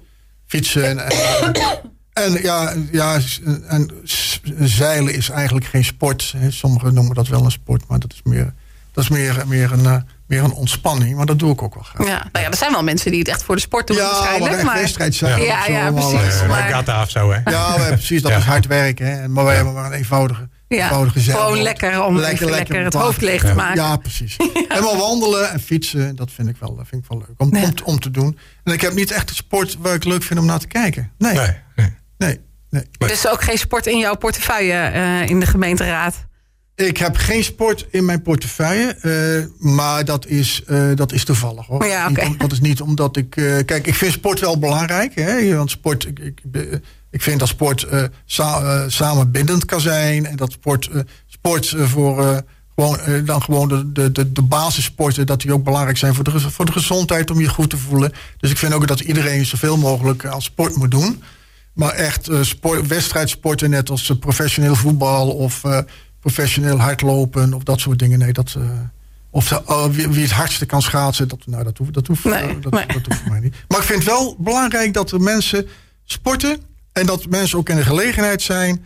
fietsen. 0.55 0.83
En, 0.85 1.11
en, 2.13 2.41
ja, 2.41 2.73
ja, 2.91 3.17
en 3.67 3.89
zeilen 4.59 5.13
is 5.13 5.29
eigenlijk 5.29 5.65
geen 5.65 5.85
sport. 5.85 6.35
Sommigen 6.49 6.93
noemen 6.93 7.15
dat 7.15 7.27
wel 7.27 7.45
een 7.45 7.51
sport, 7.51 7.83
maar 7.87 7.99
dat 7.99 8.13
is 8.13 8.21
meer, 8.23 8.53
dat 8.91 9.03
is 9.03 9.09
meer, 9.09 9.43
meer, 9.47 9.71
een, 9.71 9.83
uh, 9.83 9.95
meer 10.27 10.43
een 10.43 10.53
ontspanning. 10.53 11.15
Maar 11.15 11.25
dat 11.25 11.39
doe 11.39 11.51
ik 11.51 11.61
ook 11.61 11.73
wel 11.73 11.83
graag. 11.83 12.07
Ja, 12.07 12.27
nou 12.31 12.45
ja, 12.45 12.51
er 12.51 12.57
zijn 12.57 12.71
wel 12.71 12.83
mensen 12.83 13.11
die 13.11 13.19
het 13.19 13.29
echt 13.29 13.43
voor 13.43 13.55
de 13.55 13.61
sport 13.61 13.87
doen 13.87 13.95
ja, 13.95 14.11
waarschijnlijk. 14.11 14.63
Maar 14.63 14.75
wedstrijd 14.75 15.15
zijn. 15.15 15.41
Ja, 15.41 15.65
ja, 15.67 15.91
precies. 15.91 16.45
Maar... 16.47 16.69
Gata 16.69 17.01
of 17.01 17.09
zo, 17.09 17.31
hè? 17.31 17.51
Ja, 17.51 17.75
precies. 17.87 18.21
Dat 18.21 18.31
is 18.31 18.43
hard 18.43 18.67
werken. 18.67 19.05
Hè. 19.05 19.27
Maar 19.27 19.45
wij 19.45 19.55
hebben 19.55 19.73
maar 19.73 19.85
een 19.85 19.97
eenvoudige 19.97 20.49
ja, 20.67 20.87
gewoon 21.13 21.61
lekker 21.61 22.03
om 22.03 22.17
lekker, 22.17 22.49
lekker, 22.49 22.83
het 22.83 22.93
hoofd 22.93 23.21
leeg 23.21 23.41
te 23.41 23.53
maken. 23.53 23.81
Ja, 23.81 23.97
precies. 23.97 24.35
En 24.67 24.81
wel 24.81 24.97
wandelen 24.97 25.51
en 25.51 25.59
fietsen, 25.59 26.15
dat 26.15 26.31
vind 26.31 26.49
ik 26.49 26.55
wel, 26.59 26.79
vind 26.83 27.03
ik 27.03 27.09
wel 27.09 27.17
leuk 27.17 27.33
om, 27.37 27.63
om, 27.63 27.73
om, 27.83 27.99
te 27.99 28.11
doen. 28.11 28.37
En 28.63 28.73
ik 28.73 28.81
heb 28.81 28.93
niet 28.93 29.11
echt 29.11 29.29
een 29.29 29.35
sport 29.35 29.77
waar 29.79 29.93
ik 29.93 30.03
leuk 30.03 30.23
vind 30.23 30.39
om 30.39 30.45
naar 30.45 30.59
te 30.59 30.67
kijken. 30.67 31.11
Nee. 31.17 31.33
Nee. 31.33 31.45
nee. 31.75 31.93
nee. 32.17 32.39
nee. 32.69 33.09
Dus 33.09 33.27
ook 33.27 33.41
geen 33.41 33.57
sport 33.57 33.85
in 33.87 33.97
jouw 33.97 34.15
portefeuille 34.15 34.91
uh, 34.93 35.29
in 35.29 35.39
de 35.39 35.45
gemeenteraad? 35.45 36.25
Ik 36.75 36.97
heb 36.97 37.15
geen 37.15 37.43
sport 37.43 37.87
in 37.89 38.05
mijn 38.05 38.21
portefeuille, 38.21 38.97
uh, 39.01 39.73
maar 39.73 40.05
dat 40.05 40.27
is, 40.27 40.63
uh, 40.67 40.95
dat 40.95 41.11
is 41.11 41.25
toevallig 41.25 41.65
hoor. 41.65 41.85
Ja, 41.85 42.09
okay. 42.09 42.27
niet, 42.27 42.39
dat 42.39 42.51
is 42.51 42.59
niet 42.59 42.81
omdat 42.81 43.17
ik. 43.17 43.29
kijk, 43.65 43.87
ik 43.87 43.95
vind 43.95 44.11
sport 44.11 44.39
wel 44.39 44.59
belangrijk. 44.59 45.15
Hè, 45.15 45.55
want 45.55 45.71
sport. 45.71 46.05
Ik, 46.05 46.19
ik, 46.19 46.41
ik 47.15 47.21
vind 47.21 47.39
dat 47.39 47.47
sport 47.47 47.87
uh, 47.91 48.03
sa 48.25 48.61
uh, 48.61 48.83
samenbindend 48.87 49.65
kan 49.65 49.81
zijn. 49.81 50.25
En 50.25 50.35
dat 50.35 50.51
sport, 50.51 50.89
uh, 50.93 51.01
sport 51.27 51.75
voor, 51.77 52.43
gewoon, 52.75 53.25
dan 53.25 53.41
gewoon 53.41 53.91
de, 53.93 54.11
de, 54.11 54.31
de 54.31 54.41
basissporten... 54.41 55.25
dat 55.25 55.41
die 55.41 55.53
ook 55.53 55.63
belangrijk 55.63 55.97
zijn 55.97 56.13
voor 56.13 56.23
de, 56.23 56.39
voor 56.39 56.65
de 56.65 56.71
gezondheid 56.71 57.31
om 57.31 57.39
je 57.39 57.47
goed 57.47 57.69
te 57.69 57.77
voelen. 57.77 58.11
Dus 58.37 58.51
ik 58.51 58.57
vind 58.57 58.73
ook 58.73 58.87
dat 58.87 58.99
iedereen 58.99 59.45
zoveel 59.45 59.77
mogelijk 59.77 60.25
aan 60.25 60.41
sport 60.41 60.75
moet 60.75 60.91
doen. 60.91 61.23
Maar 61.73 61.91
echt 61.91 62.29
sport, 62.41 62.87
wedstrijdsporten 62.87 63.69
net 63.69 63.89
als 63.89 64.11
professioneel 64.19 64.75
voetbal... 64.75 65.29
of 65.29 65.61
professioneel 66.19 66.79
hardlopen 66.79 67.53
of 67.53 67.63
dat 67.63 67.79
soort 67.79 67.99
dingen. 67.99 68.19
Nee, 68.19 68.33
dat... 68.33 68.57
Of 69.29 69.61
wie, 69.91 70.07
wie, 70.07 70.21
het 70.21 70.31
hardste 70.31 70.65
kan 70.65 70.81
schaatsen, 70.81 71.27
dat, 71.27 71.39
nou, 71.45 71.63
dat 71.63 71.77
hoeft, 71.77 71.93
dat 71.93 72.07
hoeft, 72.07 72.23
nee, 72.23 72.59
dat, 72.59 72.71
nee. 72.71 72.85
dat 72.87 73.05
hoeft 73.05 73.19
voor 73.19 73.31
mij 73.31 73.39
niet. 73.39 73.55
Maar 73.67 73.79
ik 73.79 73.85
vind 73.85 73.99
het 73.99 74.07
wel 74.07 74.35
belangrijk 74.39 74.93
dat 74.93 75.11
er 75.11 75.21
mensen 75.21 75.67
sporten 76.05 76.73
en 76.99 77.05
dat 77.05 77.29
mensen 77.29 77.57
ook 77.57 77.69
in 77.69 77.75
de 77.75 77.83
gelegenheid 77.83 78.41
zijn 78.41 78.85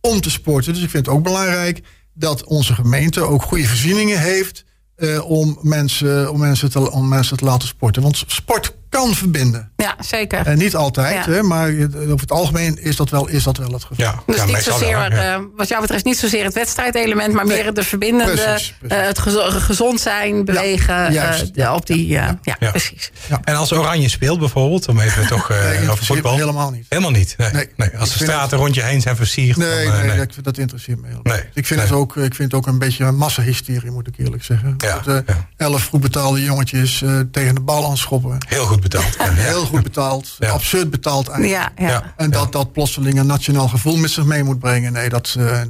om 0.00 0.20
te 0.20 0.30
sporten. 0.30 0.72
Dus 0.72 0.82
ik 0.82 0.90
vind 0.90 1.06
het 1.06 1.14
ook 1.14 1.22
belangrijk 1.22 1.82
dat 2.14 2.44
onze 2.44 2.74
gemeente 2.74 3.20
ook 3.20 3.42
goede 3.42 3.66
voorzieningen 3.66 4.20
heeft. 4.20 4.64
Uh, 4.96 5.30
om, 5.30 5.58
mensen, 5.62 6.32
om, 6.32 6.38
mensen 6.38 6.70
te, 6.70 6.90
om 6.90 7.08
mensen 7.08 7.36
te 7.36 7.44
laten 7.44 7.68
sporten. 7.68 8.02
Want 8.02 8.24
sport 8.26 8.76
kan 8.90 9.14
verbinden. 9.14 9.70
Ja, 9.76 9.94
zeker. 10.00 10.46
En 10.46 10.58
niet 10.58 10.76
altijd, 10.76 11.26
hè, 11.26 11.42
maar 11.42 11.68
over 11.94 12.20
het 12.20 12.32
algemeen 12.32 12.82
is 12.82 12.96
dat 12.96 13.10
wel, 13.10 13.28
is 13.28 13.44
dat 13.44 13.56
wel 13.56 13.72
het 13.72 13.84
geval. 13.84 14.06
Ja, 14.06 14.22
dus 14.26 14.44
niet 14.44 14.62
zozeer, 14.62 15.12
uh, 15.12 15.36
wat 15.56 15.68
jou 15.68 15.80
betreft, 15.80 16.04
niet 16.04 16.18
zozeer 16.18 16.44
het 16.44 16.54
wedstrijdelement, 16.54 17.34
maar 17.34 17.46
meer 17.46 17.74
de 17.74 17.82
verbindende, 17.82 18.32
precies, 18.32 18.74
precies. 18.80 19.06
het 19.06 19.18
gezond 19.62 20.00
zijn, 20.00 20.44
bewegen, 20.44 21.12
ja, 21.52 21.74
op 21.74 21.86
die, 21.86 22.06
ja, 22.06 22.38
precies. 22.58 23.10
En 23.44 23.54
als 23.54 23.72
Oranje 23.72 24.08
speelt 24.08 24.38
bijvoorbeeld, 24.38 24.88
om 24.88 25.00
even 25.00 25.26
toch 25.26 25.50
over 25.90 26.04
voetbal. 26.04 26.36
Helemaal 26.36 26.70
niet. 26.70 26.86
Helemaal 26.88 27.10
niet. 27.10 27.34
Nee. 27.52 27.68
nee. 27.76 27.90
Als 27.98 28.12
de 28.12 28.24
straten 28.24 28.58
rond 28.58 28.74
je 28.74 28.82
heen 28.82 29.00
zijn 29.00 29.16
versierd. 29.16 29.56
Nee, 29.56 29.86
dan, 29.86 30.06
nee, 30.06 30.26
dat 30.42 30.58
interesseert 30.58 31.00
me 31.00 31.06
helemaal 31.06 31.36
niet. 31.36 31.46
Ik 31.54 31.66
vind, 31.66 31.80
het 31.80 31.92
ook, 31.92 32.16
ik 32.16 32.34
vind 32.34 32.52
het 32.52 32.54
ook 32.54 32.66
een 32.66 32.78
beetje 32.78 33.10
massahysterie, 33.10 33.90
moet 33.90 34.06
ik 34.06 34.14
eerlijk 34.18 34.44
zeggen. 34.44 34.74
Dat, 34.76 35.22
elf 35.56 35.86
goed 35.86 36.00
betaalde 36.00 36.42
jongetjes 36.42 37.02
tegen 37.32 37.54
de 37.54 37.60
bal 37.60 37.90
aanschoppen. 37.90 38.36
Heel 38.48 38.64
goed 38.64 38.79
betaald. 38.80 39.16
Heel 39.18 39.64
goed 39.64 39.82
betaald. 39.82 40.36
Absurd 40.40 40.90
betaald 40.90 41.28
eigenlijk. 41.28 41.72
Ja, 41.78 41.88
ja. 41.88 42.14
En 42.16 42.30
dat 42.30 42.52
dat 42.52 42.72
plotseling 42.72 43.18
een 43.18 43.26
nationaal 43.26 43.68
gevoel 43.68 43.96
met 43.96 44.10
zich 44.10 44.24
mee 44.24 44.42
moet 44.42 44.58
brengen. 44.58 44.92
Nee, 44.92 45.08
dat, 45.08 45.34
uh, 45.38 45.60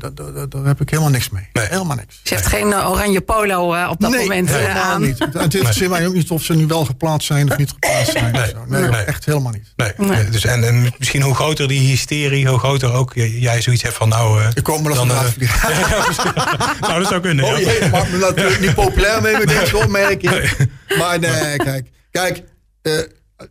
daar 0.49 0.65
heb 0.65 0.81
ik 0.81 0.91
helemaal 0.91 1.11
niks 1.11 1.31
mee. 1.31 1.49
Nee. 1.53 1.67
Helemaal 1.67 1.97
niks. 1.97 2.21
Je 2.23 2.35
hebt 2.35 2.47
geen 2.47 2.67
uh, 2.67 2.91
oranje 2.91 3.21
polo 3.21 3.75
uh, 3.75 3.89
op 3.91 4.01
dat 4.01 4.11
nee, 4.11 4.21
moment 4.21 4.49
helemaal 4.49 4.83
aan. 4.83 5.03
niet. 5.03 5.19
Het 5.19 5.55
interesseert 5.55 5.91
mij 5.91 6.07
ook 6.07 6.15
niet 6.15 6.31
of 6.31 6.43
ze 6.43 6.55
nu 6.55 6.67
wel 6.67 6.85
geplaatst 6.85 7.27
zijn 7.27 7.51
of 7.51 7.57
niet 7.57 7.71
geplaatst 7.71 8.13
zijn. 8.13 8.33
Nee, 8.67 8.81
nee, 8.81 9.03
echt 9.03 9.25
helemaal 9.25 9.53
niet. 9.53 9.73
Nee. 9.77 10.29
Dus 10.31 10.45
en, 10.45 10.65
en 10.65 10.93
misschien 10.99 11.23
hoe 11.23 11.35
groter 11.35 11.69
die 11.69 11.81
hysterie, 11.81 12.49
hoe 12.49 12.59
groter 12.59 12.93
ook 12.93 13.13
jij 13.15 13.63
zoiets 13.63 13.83
hebt 13.83 13.95
van 13.95 14.09
nou... 14.09 14.43
ik 14.55 14.63
kom 14.63 14.83
maar 14.83 14.95
dan, 14.95 15.07
Nou, 16.81 16.99
dat 16.99 17.09
zou 17.09 17.21
kunnen. 17.21 17.45
Oh 17.45 17.59
jee, 17.59 17.89
maakt 17.91 18.11
me 18.11 18.19
natuurlijk 18.19 18.61
niet 18.61 18.75
populair 18.75 19.23
mee 19.23 19.37
met 19.39 19.49
deze 19.49 19.77
opmerking. 19.77 20.33
Maar 20.99 21.19
nee, 21.19 21.57
kijk. 21.57 21.87
Kijk, 22.11 22.43
uh, 22.83 22.99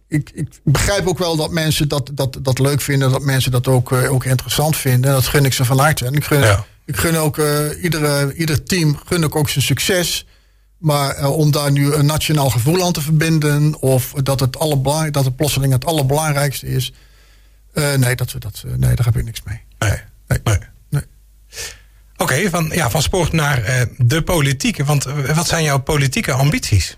ik, 0.07 0.29
ik, 0.33 0.47
begrijp 0.63 1.07
ook 1.07 1.17
wel 1.17 1.35
dat 1.35 1.51
mensen 1.51 1.87
dat, 1.87 2.11
dat, 2.13 2.37
dat 2.41 2.59
leuk 2.59 2.81
vinden. 2.81 3.11
Dat 3.11 3.21
mensen 3.21 3.51
dat 3.51 3.67
ook, 3.67 3.91
uh, 3.91 4.11
ook 4.11 4.25
interessant 4.25 4.77
vinden. 4.77 5.11
Dat 5.11 5.27
gun 5.27 5.45
ik 5.45 5.53
ze 5.53 5.65
van 5.65 5.79
harte. 5.79 6.05
En 6.05 6.13
ik 6.13 6.23
gun, 6.23 6.39
ja. 6.39 6.65
ik 6.85 6.97
gun 6.97 7.17
ook 7.17 7.37
uh, 7.37 7.83
iedere, 7.83 8.33
ieder 8.33 8.63
team 8.63 8.99
gun 9.05 9.23
ik 9.23 9.35
ook 9.35 9.49
zijn 9.49 9.63
succes. 9.63 10.25
Maar 10.77 11.19
uh, 11.19 11.37
om 11.37 11.51
daar 11.51 11.71
nu 11.71 11.93
een 11.93 12.05
nationaal 12.05 12.49
gevoel 12.49 12.85
aan 12.85 12.93
te 12.93 13.01
verbinden. 13.01 13.81
Of 13.81 14.13
dat 14.13 14.39
het, 14.39 14.59
allerbelang, 14.59 15.11
dat 15.11 15.25
het 15.25 15.35
plotseling 15.35 15.73
het 15.73 15.85
allerbelangrijkste 15.85 16.67
is. 16.67 16.93
nee, 17.73 18.15
dat, 18.15 18.35
dat, 18.39 18.63
nee, 18.65 18.95
daar 18.95 19.05
heb 19.05 19.17
ik 19.17 19.25
niks 19.25 19.41
mee. 19.43 19.61
Nee. 19.79 19.99
nee. 20.27 20.39
nee. 20.43 20.57
nee. 20.89 21.03
Oké, 22.13 22.33
okay, 22.33 22.49
van, 22.49 22.69
ja, 22.73 22.89
van 22.89 23.01
sport 23.01 23.31
naar 23.31 23.87
de 23.97 24.21
politiek. 24.21 24.83
Want 24.83 25.03
wat 25.35 25.47
zijn 25.47 25.63
jouw 25.63 25.79
politieke 25.79 26.31
ambities? 26.31 26.97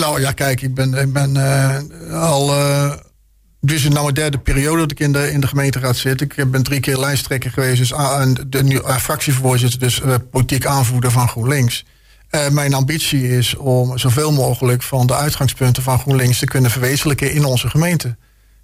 Nou 0.00 0.20
ja, 0.20 0.32
kijk, 0.32 0.62
ik 0.62 0.74
ben, 0.74 0.94
ik 0.94 1.12
ben 1.12 1.36
uh, 1.36 2.22
al. 2.22 2.58
Uh, 2.58 2.92
is 3.60 3.82
nou 3.82 4.02
mijn 4.02 4.14
derde 4.14 4.38
periode 4.38 4.78
dat 4.78 4.90
ik 4.90 5.00
in 5.00 5.12
de, 5.12 5.32
in 5.32 5.40
de 5.40 5.46
gemeenteraad 5.46 5.96
zit. 5.96 6.20
Ik 6.20 6.50
ben 6.50 6.62
drie 6.62 6.80
keer 6.80 6.98
lijsttrekker 6.98 7.50
geweest, 7.50 7.78
dus 7.78 7.90
uh, 7.90 8.22
de, 8.46 8.64
de, 8.64 8.82
fractievoorzitter, 9.00 9.78
dus 9.78 10.00
politiek 10.30 10.66
aanvoerder 10.66 11.10
van 11.10 11.28
GroenLinks. 11.28 11.84
mijn 12.50 12.74
ambitie 12.74 13.28
is 13.28 13.54
om 13.54 13.98
zoveel 13.98 14.32
mogelijk 14.32 14.82
van 14.82 15.06
de 15.06 15.14
uitgangspunten 15.14 15.82
van 15.82 15.98
GroenLinks 15.98 16.38
te 16.38 16.46
kunnen 16.46 16.70
verwezenlijken 16.70 17.32
in 17.32 17.44
onze 17.44 17.68
gemeente. 17.70 18.16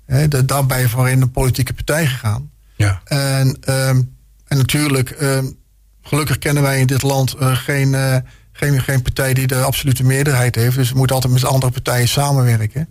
de, 0.07 0.45
daarbij 0.45 0.88
voor 0.88 1.09
in 1.09 1.21
de 1.21 1.29
politieke 1.29 1.75
partij 1.75 2.07
gegaan. 2.07 2.51
Ja. 2.77 3.01
En, 3.05 3.57
ehm, 3.61 4.03
en 4.47 4.57
natuurlijk, 4.57 5.11
ehm, 5.11 5.47
gelukkig 6.03 6.38
kennen 6.38 6.62
wij 6.62 6.81
in 6.81 6.87
dit 6.87 7.03
land 7.03 7.35
geen 7.38 7.95
geen, 8.62 8.83
geen 8.83 9.03
partij 9.03 9.35
die 9.35 9.46
de 9.46 9.62
absolute 9.62 10.05
meerderheid 10.05 10.55
heeft. 10.55 10.77
Dus 10.77 10.90
we 10.90 10.96
moeten 10.96 11.14
altijd 11.14 11.33
met 11.33 11.44
andere 11.44 11.72
partijen 11.72 12.09
samenwerken. 12.09 12.88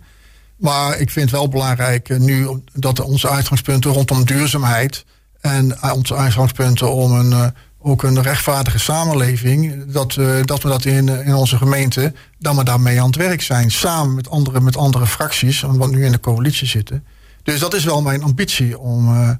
Maar 0.56 0.98
ik 0.98 1.10
vind 1.10 1.30
het 1.30 1.38
wel 1.38 1.48
belangrijk 1.48 2.08
uh, 2.08 2.18
nu 2.18 2.62
dat 2.72 3.00
onze 3.00 3.28
uitgangspunten 3.28 3.90
rondom 3.90 4.24
duurzaamheid. 4.24 5.04
en 5.40 5.78
uh, 5.84 5.92
onze 5.94 6.14
uitgangspunten 6.14 6.92
om 6.92 7.12
een, 7.12 7.30
uh, 7.30 7.46
ook 7.78 8.02
een 8.02 8.22
rechtvaardige 8.22 8.78
samenleving. 8.78 9.84
dat, 9.92 10.14
dat 10.44 10.62
we 10.62 10.68
dat 10.68 10.84
in, 10.84 11.08
in 11.08 11.34
onze 11.34 11.56
gemeente. 11.56 12.12
dat 12.38 12.56
we 12.56 12.64
daarmee 12.64 13.00
aan 13.00 13.06
het 13.06 13.16
werk 13.16 13.42
zijn. 13.42 13.70
Samen 13.70 14.14
met 14.14 14.30
andere, 14.30 14.60
met 14.60 14.76
andere 14.76 15.06
fracties. 15.06 15.60
wat 15.60 15.90
nu 15.90 16.04
in 16.04 16.12
de 16.12 16.20
coalitie 16.20 16.66
zitten. 16.66 17.04
Dus 17.42 17.60
dat 17.60 17.74
is 17.74 17.84
wel 17.84 18.02
mijn 18.02 18.22
ambitie 18.22 18.78
om 18.78 19.38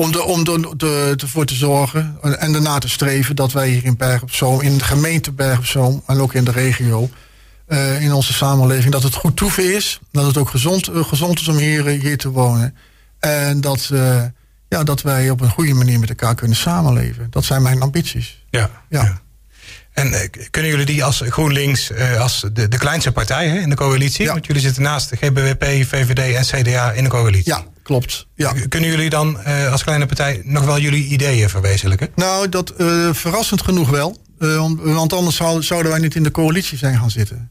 om, 0.00 0.12
de, 0.12 0.22
om 0.22 0.44
de, 0.44 0.72
de, 0.76 1.14
ervoor 1.16 1.44
te 1.44 1.54
zorgen 1.54 2.18
en 2.38 2.52
daarna 2.52 2.78
te 2.78 2.88
streven 2.88 3.36
dat 3.36 3.52
wij 3.52 3.68
hier 3.68 3.84
in 3.84 3.96
Berg 3.96 4.22
op 4.22 4.32
Zoom, 4.32 4.60
in 4.60 4.78
de 4.78 4.84
gemeente 4.84 5.32
Berg 5.32 5.58
op 5.58 5.66
Zoom 5.66 6.02
en 6.06 6.20
ook 6.20 6.34
in 6.34 6.44
de 6.44 6.50
regio, 6.50 7.10
uh, 7.68 8.02
in 8.02 8.12
onze 8.12 8.32
samenleving, 8.32 8.92
dat 8.92 9.02
het 9.02 9.14
goed 9.14 9.36
toeven 9.36 9.74
is. 9.74 10.00
Dat 10.12 10.26
het 10.26 10.36
ook 10.36 10.48
gezond, 10.48 10.88
uh, 10.88 11.04
gezond 11.04 11.40
is 11.40 11.48
om 11.48 11.56
hier, 11.56 11.86
hier 11.86 12.18
te 12.18 12.30
wonen. 12.30 12.76
En 13.18 13.60
dat, 13.60 13.90
uh, 13.92 14.22
ja, 14.68 14.84
dat 14.84 15.02
wij 15.02 15.30
op 15.30 15.40
een 15.40 15.50
goede 15.50 15.74
manier 15.74 15.98
met 15.98 16.08
elkaar 16.08 16.34
kunnen 16.34 16.56
samenleven. 16.56 17.26
Dat 17.30 17.44
zijn 17.44 17.62
mijn 17.62 17.82
ambities. 17.82 18.44
Ja. 18.50 18.70
ja. 18.88 19.02
ja. 19.02 19.20
En 19.92 20.30
kunnen 20.50 20.70
jullie 20.70 20.86
die 20.86 21.04
als 21.04 21.22
GroenLinks, 21.26 21.92
als 22.18 22.46
de, 22.52 22.68
de 22.68 22.78
kleinste 22.78 23.12
partij 23.12 23.48
hè, 23.48 23.58
in 23.58 23.68
de 23.68 23.76
coalitie? 23.76 24.24
Ja. 24.24 24.32
Want 24.32 24.46
jullie 24.46 24.62
zitten 24.62 24.82
naast 24.82 25.10
de 25.10 25.16
GBWP, 25.16 25.64
VVD 25.64 26.34
en 26.34 26.62
CDA 26.62 26.92
in 26.92 27.04
de 27.04 27.10
coalitie. 27.10 27.52
Ja, 27.52 27.64
klopt. 27.90 28.26
Ja. 28.34 28.52
Kunnen 28.68 28.90
jullie 28.90 29.10
dan 29.10 29.38
uh, 29.46 29.72
als 29.72 29.82
kleine 29.82 30.06
partij 30.06 30.42
nog 30.44 30.64
wel 30.64 30.78
jullie 30.78 31.04
ideeën 31.06 31.48
verwezenlijken? 31.48 32.08
Nou, 32.14 32.48
dat 32.48 32.72
uh, 32.78 33.12
verrassend 33.12 33.62
genoeg 33.62 33.90
wel. 33.90 34.16
Uh, 34.38 34.70
want 34.76 35.12
anders 35.12 35.36
zouden 35.58 35.90
wij 35.90 36.00
niet 36.00 36.14
in 36.14 36.22
de 36.22 36.30
coalitie 36.30 36.78
zijn 36.78 36.98
gaan 36.98 37.10
zitten. 37.10 37.50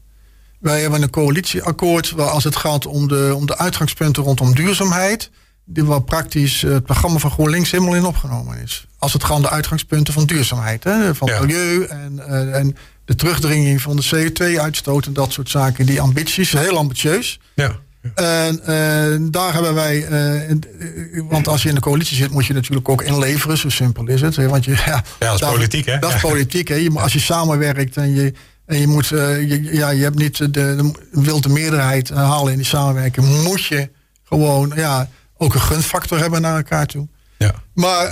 Wij 0.60 0.80
hebben 0.80 1.02
een 1.02 1.10
coalitieakkoord 1.10 2.10
waar 2.10 2.28
als 2.28 2.44
het 2.44 2.56
gaat 2.56 2.86
om 2.86 3.08
de, 3.08 3.32
om 3.36 3.46
de 3.46 3.58
uitgangspunten 3.58 4.22
rondom 4.22 4.54
duurzaamheid, 4.54 5.30
die 5.64 5.84
waar 5.84 6.02
praktisch 6.02 6.60
het 6.60 6.84
programma 6.84 7.18
van 7.18 7.30
GroenLinks 7.30 7.70
helemaal 7.70 7.94
in 7.94 8.04
opgenomen 8.04 8.58
is. 8.62 8.86
Als 8.98 9.12
het 9.12 9.24
gaat 9.24 9.36
om 9.36 9.42
de 9.42 9.50
uitgangspunten 9.50 10.14
van 10.14 10.24
duurzaamheid, 10.24 10.84
hè, 10.84 11.14
van 11.14 11.28
ja. 11.28 11.40
milieu 11.40 11.84
en, 11.84 12.26
en 12.52 12.76
de 13.04 13.14
terugdringing 13.14 13.82
van 13.82 13.96
de 13.96 14.04
CO2-uitstoot 14.04 15.06
en 15.06 15.12
dat 15.12 15.32
soort 15.32 15.50
zaken. 15.50 15.86
Die 15.86 16.00
ambities, 16.00 16.52
heel 16.52 16.76
ambitieus. 16.76 17.40
Ja. 17.54 17.78
En 18.14 18.60
uh, 18.60 19.28
daar 19.30 19.52
hebben 19.52 19.74
wij, 19.74 20.08
uh, 20.08 20.56
want 21.28 21.48
als 21.48 21.62
je 21.62 21.68
in 21.68 21.74
de 21.74 21.80
coalitie 21.80 22.16
zit, 22.16 22.30
moet 22.30 22.46
je 22.46 22.52
natuurlijk 22.52 22.88
ook 22.88 23.02
inleveren. 23.02 23.58
Zo 23.58 23.68
simpel 23.68 24.06
is 24.06 24.20
het. 24.20 24.36
Want 24.36 24.64
je, 24.64 24.70
ja, 24.86 25.04
ja 25.18 25.30
dat 25.30 25.40
is 25.40 25.48
politiek, 25.48 25.86
hè? 25.86 25.98
Dat 25.98 26.14
is 26.14 26.20
politiek, 26.20 26.68
hè? 26.68 26.74
Je, 26.74 26.90
als 26.94 27.12
je 27.12 27.20
samenwerkt 27.20 27.96
en 27.96 28.14
je, 28.14 28.32
en 28.66 28.78
je 28.78 28.86
moet, 28.86 29.10
uh, 29.10 29.48
je, 29.48 29.74
ja, 29.74 29.90
je 29.90 30.02
hebt 30.02 30.18
niet 30.18 30.36
de, 30.36 30.50
de, 30.50 30.92
wilt 31.10 31.42
de 31.42 31.48
meerderheid 31.48 32.08
halen 32.08 32.52
in 32.52 32.58
die 32.58 32.66
samenwerking, 32.66 33.42
moet 33.42 33.64
je 33.64 33.90
gewoon, 34.24 34.72
ja, 34.74 35.08
ook 35.36 35.54
een 35.54 35.60
gunfactor 35.60 36.18
hebben 36.18 36.40
naar 36.40 36.56
elkaar 36.56 36.86
toe. 36.86 37.08
Ja. 37.38 37.54
Maar 37.74 38.10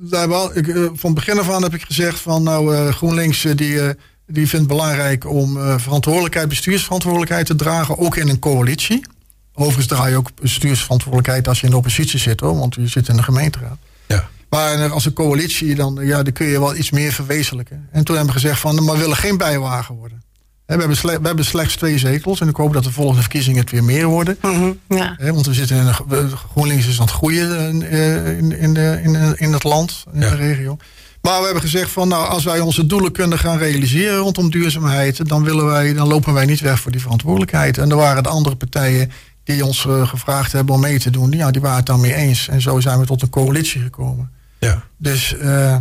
daar 0.00 0.28
wel, 0.28 0.56
ik, 0.56 0.90
van 0.92 1.14
begin 1.14 1.38
af 1.38 1.50
aan 1.50 1.62
heb 1.62 1.74
ik 1.74 1.82
gezegd 1.82 2.20
van, 2.20 2.42
nou, 2.42 2.92
GroenLinks 2.92 3.42
die 3.42 3.80
die 4.30 4.48
vindt 4.48 4.66
het 4.66 4.76
belangrijk 4.76 5.30
om 5.30 5.56
uh, 5.56 5.78
verantwoordelijkheid, 5.78 6.48
bestuursverantwoordelijkheid 6.48 7.46
te 7.46 7.54
dragen, 7.54 7.98
ook 7.98 8.16
in 8.16 8.28
een 8.28 8.38
coalitie. 8.38 9.06
Overigens 9.54 9.86
draai 9.86 10.10
je 10.10 10.16
ook 10.16 10.30
bestuursverantwoordelijkheid 10.40 11.48
als 11.48 11.58
je 11.58 11.64
in 11.64 11.70
de 11.70 11.76
oppositie 11.76 12.18
zit, 12.18 12.40
hoor, 12.40 12.58
want 12.58 12.74
je 12.74 12.86
zit 12.86 13.08
in 13.08 13.16
de 13.16 13.22
gemeenteraad. 13.22 13.78
Ja. 14.06 14.28
Maar 14.48 14.90
als 14.90 15.04
een 15.04 15.12
coalitie, 15.12 15.74
dan, 15.74 15.98
ja, 16.02 16.22
dan 16.22 16.32
kun 16.32 16.46
je 16.46 16.60
wel 16.60 16.76
iets 16.76 16.90
meer 16.90 17.12
verwezenlijken. 17.12 17.88
En 17.92 18.04
toen 18.04 18.16
hebben 18.16 18.34
we 18.34 18.40
gezegd 18.40 18.60
van, 18.60 18.84
maar 18.84 18.94
we 18.94 19.00
willen 19.00 19.16
geen 19.16 19.36
bijwagen 19.36 19.94
worden. 19.94 20.22
We 20.66 20.74
hebben, 20.74 21.20
we 21.20 21.26
hebben 21.26 21.44
slechts 21.44 21.76
twee 21.76 21.98
zetels 21.98 22.40
en 22.40 22.48
ik 22.48 22.56
hoop 22.56 22.72
dat 22.72 22.84
de 22.84 22.92
volgende 22.92 23.20
verkiezingen 23.20 23.60
het 23.60 23.70
weer 23.70 23.84
meer 23.84 24.06
worden. 24.06 24.38
Mm 24.42 24.50
-hmm, 24.50 24.98
ja. 24.98 25.16
Want 25.18 25.46
we 25.46 25.54
zitten 25.54 25.76
in 25.76 25.86
een, 25.86 26.30
GroenLinks 26.36 26.86
is 26.86 27.00
aan 27.00 27.06
het 27.06 27.14
groeien 27.14 27.82
eh, 27.82 28.38
in, 28.38 28.58
in, 28.58 28.74
de, 28.74 29.00
in, 29.02 29.36
in 29.36 29.52
het 29.52 29.64
land, 29.64 30.04
in 30.12 30.20
ja. 30.20 30.30
de 30.30 30.36
regio. 30.36 30.76
Maar 31.22 31.38
we 31.38 31.44
hebben 31.44 31.62
gezegd 31.62 31.90
van 31.90 32.08
nou, 32.08 32.28
als 32.28 32.44
wij 32.44 32.60
onze 32.60 32.86
doelen 32.86 33.12
kunnen 33.12 33.38
gaan 33.38 33.58
realiseren 33.58 34.18
rondom 34.18 34.50
duurzaamheid, 34.50 35.28
dan 35.28 35.44
willen 35.44 35.66
wij, 35.66 35.92
dan 35.92 36.08
lopen 36.08 36.32
wij 36.32 36.44
niet 36.44 36.60
weg 36.60 36.80
voor 36.80 36.92
die 36.92 37.00
verantwoordelijkheid. 37.00 37.78
En 37.78 37.90
er 37.90 37.96
waren 37.96 38.22
de 38.22 38.28
andere 38.28 38.56
partijen 38.56 39.10
die 39.44 39.64
ons 39.64 39.84
uh, 39.84 40.08
gevraagd 40.08 40.52
hebben 40.52 40.74
om 40.74 40.80
mee 40.80 40.98
te 40.98 41.10
doen, 41.10 41.30
ja, 41.30 41.50
die 41.50 41.60
waren 41.60 41.76
het 41.76 41.86
dan 41.86 42.00
mee 42.00 42.14
eens. 42.14 42.48
En 42.48 42.60
zo 42.60 42.80
zijn 42.80 42.98
we 42.98 43.06
tot 43.06 43.22
een 43.22 43.30
coalitie 43.30 43.80
gekomen. 43.80 44.30
Ja. 44.58 44.82
Dus 44.96 45.34
uh, 45.42 45.76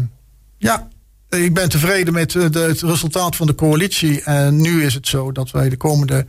ja, 0.57 0.87
ik 1.29 1.53
ben 1.53 1.69
tevreden 1.69 2.13
met 2.13 2.31
de, 2.31 2.49
het 2.59 2.81
resultaat 2.81 3.35
van 3.35 3.47
de 3.47 3.55
coalitie. 3.55 4.21
En 4.21 4.61
nu 4.61 4.83
is 4.83 4.93
het 4.93 5.07
zo 5.07 5.31
dat 5.31 5.51
wij 5.51 5.69
de 5.69 5.77
komende 5.77 6.25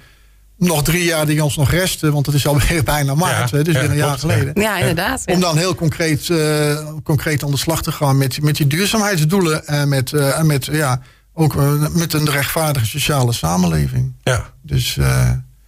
nog 0.58 0.82
drie 0.82 1.04
jaar 1.04 1.26
die 1.26 1.44
ons 1.44 1.56
nog 1.56 1.70
resten, 1.70 2.12
want 2.12 2.26
het 2.26 2.34
is 2.34 2.46
alweer 2.46 2.82
bijna 2.94 3.14
maart, 3.14 3.50
ja, 3.50 3.62
dus 3.62 3.74
weer 3.74 3.90
een 3.90 3.96
jaar 3.96 4.18
geleden. 4.18 4.60
Ja, 4.62 4.78
inderdaad. 4.78 5.22
Om 5.26 5.40
dan 5.40 5.56
heel 5.56 5.74
concreet, 5.74 6.28
uh, 6.28 6.78
concreet 7.04 7.42
aan 7.42 7.50
de 7.50 7.56
slag 7.56 7.82
te 7.82 7.92
gaan 7.92 8.18
met, 8.18 8.42
met 8.42 8.56
die 8.56 8.66
duurzaamheidsdoelen 8.66 9.66
en 9.66 9.88
met, 9.88 10.12
uh, 10.12 10.38
en 10.38 10.46
met, 10.46 10.64
ja, 10.64 11.00
ook 11.34 11.54
uh, 11.54 11.88
met 11.88 12.12
een 12.12 12.30
rechtvaardige 12.30 12.86
sociale 12.86 13.32
samenleving. 13.32 14.14
Ja. 14.22 14.50
Dus, 14.62 14.98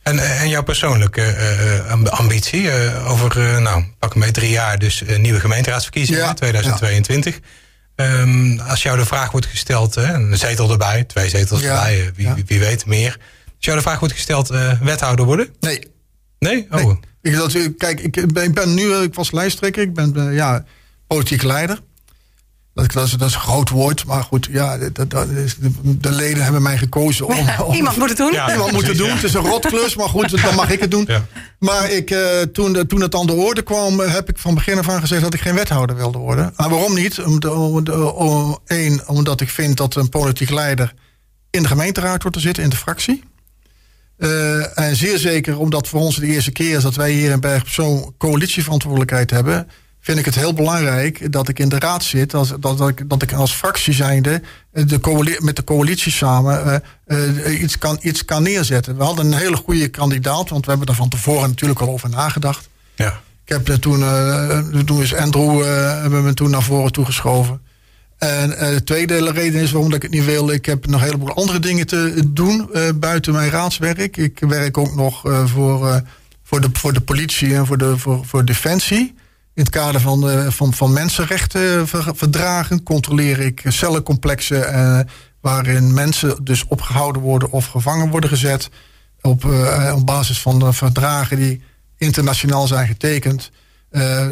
en, 0.02 0.18
en 0.18 0.48
jouw 0.48 0.62
persoonlijke 0.62 1.34
ambitie 2.10 2.70
over, 3.04 3.60
nou, 3.62 3.84
pak 3.98 4.14
mee 4.14 4.30
drie 4.30 4.50
jaar, 4.50 4.78
dus 4.78 5.02
nieuwe 5.18 5.40
gemeenteraadsverkiezingen 5.40 6.20
ja, 6.20 6.34
2022. 6.34 7.40
Um, 7.96 8.60
als 8.60 8.82
jou 8.82 8.98
de 8.98 9.04
vraag 9.04 9.30
wordt 9.30 9.46
gesteld, 9.46 9.96
een 9.96 10.38
zetel 10.38 10.70
erbij, 10.70 11.04
twee 11.04 11.28
zetels 11.28 11.62
erbij, 11.62 12.10
wie, 12.14 12.30
wie 12.46 12.60
weet 12.60 12.86
meer. 12.86 13.18
Jou 13.64 13.76
de 13.76 13.82
vraag 13.82 13.98
goed 13.98 14.12
gesteld, 14.12 14.48
wethouder 14.80 15.24
worden? 15.24 15.54
Nee. 15.60 15.80
Nee? 16.38 16.66
Oh. 16.70 16.96
Ik, 17.22 17.34
dat, 17.34 17.56
kijk, 17.76 18.00
ik 18.00 18.32
ben, 18.32 18.44
ik 18.44 18.54
ben 18.54 18.74
nu, 18.74 18.94
ik 18.94 19.14
was 19.14 19.32
lijsttrekker, 19.32 19.82
ik 19.82 19.94
ben 19.94 20.32
ja, 20.32 20.64
politiek 21.06 21.42
leider. 21.42 21.80
Dat, 22.74 22.92
dat, 22.92 23.06
is, 23.06 23.12
dat 23.12 23.28
is 23.28 23.34
een 23.34 23.40
groot 23.40 23.70
woord, 23.70 24.04
maar 24.04 24.22
goed, 24.22 24.48
ja, 24.50 24.78
dat, 24.78 25.10
dat 25.10 25.28
is, 25.28 25.56
de, 25.82 26.10
leden 26.10 26.42
hebben 26.42 26.62
mij 26.62 26.78
gekozen 26.78 27.26
om... 27.26 27.48
om 27.64 27.74
iemand 27.80 27.96
moet 27.96 28.08
het 28.08 28.18
doen. 28.18 28.32
Ja, 28.32 28.52
iemand 28.52 28.72
moet 28.72 28.86
het 28.86 28.96
doen. 28.96 29.10
Het 29.10 29.22
is 29.22 29.34
een 29.34 29.40
rotklus, 29.40 29.96
maar 29.96 30.08
goed, 30.08 30.42
dan 30.42 30.54
mag 30.54 30.70
ik 30.70 30.80
het 30.80 30.90
doen. 30.90 31.04
Ja. 31.06 31.26
Maar 31.58 31.90
ik, 31.90 32.10
uh, 32.10 32.40
toen, 32.40 32.86
toen 32.86 33.00
het 33.00 33.14
aan 33.14 33.26
de 33.26 33.32
orde 33.32 33.62
kwam, 33.62 34.00
heb 34.00 34.28
ik 34.28 34.38
van 34.38 34.54
begin 34.54 34.78
af 34.78 34.88
aan 34.88 35.00
gezegd 35.00 35.22
dat 35.22 35.34
ik 35.34 35.40
geen 35.40 35.54
wethouder 35.54 35.96
wilde 35.96 36.18
worden. 36.18 36.52
Maar 36.56 36.68
waarom 36.68 36.94
niet? 36.94 37.20
Om, 37.20 37.42
om, 38.14 38.58
één, 38.66 39.08
omdat 39.08 39.40
ik 39.40 39.48
vind 39.48 39.76
dat 39.76 39.94
een 39.94 40.08
politiek 40.08 40.50
leider 40.50 40.94
in 41.50 41.62
de 41.62 41.68
gemeenteraad 41.68 42.22
wordt 42.22 42.36
te 42.36 42.42
zitten, 42.42 42.62
in 42.62 42.70
de 42.70 42.76
fractie. 42.76 43.22
Uh, 44.20 44.78
en 44.78 44.96
zeer 44.96 45.18
zeker 45.18 45.58
omdat 45.58 45.88
voor 45.88 46.00
ons 46.00 46.16
de 46.16 46.26
eerste 46.26 46.50
keer 46.50 46.76
is 46.76 46.82
dat 46.82 46.94
wij 46.94 47.10
hier 47.12 47.30
in 47.30 47.40
Berg 47.40 47.68
zo'n 47.68 48.14
coalitieverantwoordelijkheid 48.18 49.30
hebben 49.30 49.68
vind 50.00 50.18
ik 50.18 50.24
het 50.24 50.34
heel 50.34 50.52
belangrijk 50.52 51.32
dat 51.32 51.48
ik 51.48 51.58
in 51.58 51.68
de 51.68 51.78
raad 51.78 52.04
zit. 52.04 52.30
Dat, 52.30 52.56
dat, 52.60 52.78
dat, 52.78 52.88
ik, 52.88 53.08
dat 53.08 53.22
ik 53.22 53.32
als 53.32 53.52
fractie 53.52 53.92
zijnde 53.92 54.42
eh, 54.72 54.86
de 54.86 55.38
met 55.38 55.56
de 55.56 55.64
coalitie 55.64 56.12
samen 56.12 56.82
uh, 57.06 57.36
uh, 57.36 57.62
iets, 57.62 57.78
kan, 57.78 57.98
iets 58.02 58.24
kan 58.24 58.42
neerzetten. 58.42 58.96
We 58.96 59.04
hadden 59.04 59.26
een 59.26 59.38
hele 59.38 59.56
goede 59.56 59.88
kandidaat, 59.88 60.48
want 60.48 60.64
we 60.64 60.70
hebben 60.70 60.88
er 60.88 60.94
van 60.94 61.08
tevoren 61.08 61.48
natuurlijk 61.48 61.80
al 61.80 61.88
over 61.88 62.08
nagedacht. 62.08 62.68
Ja. 62.94 63.20
Ik 63.44 63.66
heb 63.66 63.66
toen, 63.66 64.04
toen 64.84 65.02
is 65.02 65.14
Andrew 65.14 65.64
hebben 66.00 66.24
we 66.24 66.34
toen 66.34 66.50
naar 66.50 66.62
voren 66.62 66.92
toegeschoven. 66.92 67.60
En 68.20 68.48
de 68.48 68.80
tweede 68.84 69.30
reden 69.30 69.60
is 69.60 69.70
waarom 69.70 69.94
ik 69.94 70.02
het 70.02 70.10
niet 70.10 70.24
wil. 70.24 70.50
Ik 70.50 70.66
heb 70.66 70.86
nog 70.86 71.00
een 71.00 71.06
heleboel 71.06 71.34
andere 71.34 71.58
dingen 71.58 71.86
te 71.86 72.22
doen 72.26 72.70
buiten 72.94 73.32
mijn 73.32 73.50
raadswerk. 73.50 74.16
Ik 74.16 74.38
werk 74.38 74.78
ook 74.78 74.94
nog 74.94 75.20
voor, 75.44 76.02
voor, 76.42 76.60
de, 76.60 76.68
voor 76.72 76.92
de 76.92 77.00
politie 77.00 77.54
en 77.54 77.66
voor, 77.66 77.78
de, 77.78 77.98
voor, 77.98 78.26
voor 78.26 78.44
defensie. 78.44 79.14
In 79.54 79.62
het 79.62 79.70
kader 79.70 80.00
van, 80.00 80.52
van, 80.52 80.74
van 80.74 80.92
mensenrechtenverdragen 80.92 82.82
controleer 82.82 83.40
ik 83.40 83.62
cellencomplexen 83.64 85.06
waarin 85.40 85.94
mensen 85.94 86.44
dus 86.44 86.64
opgehouden 86.68 87.22
worden 87.22 87.50
of 87.50 87.66
gevangen 87.66 88.10
worden 88.10 88.30
gezet. 88.30 88.68
Op, 89.20 89.44
op 89.94 90.06
basis 90.06 90.40
van 90.40 90.58
de 90.58 90.72
verdragen 90.72 91.36
die 91.36 91.62
internationaal 91.96 92.66
zijn 92.66 92.86
getekend. 92.86 93.50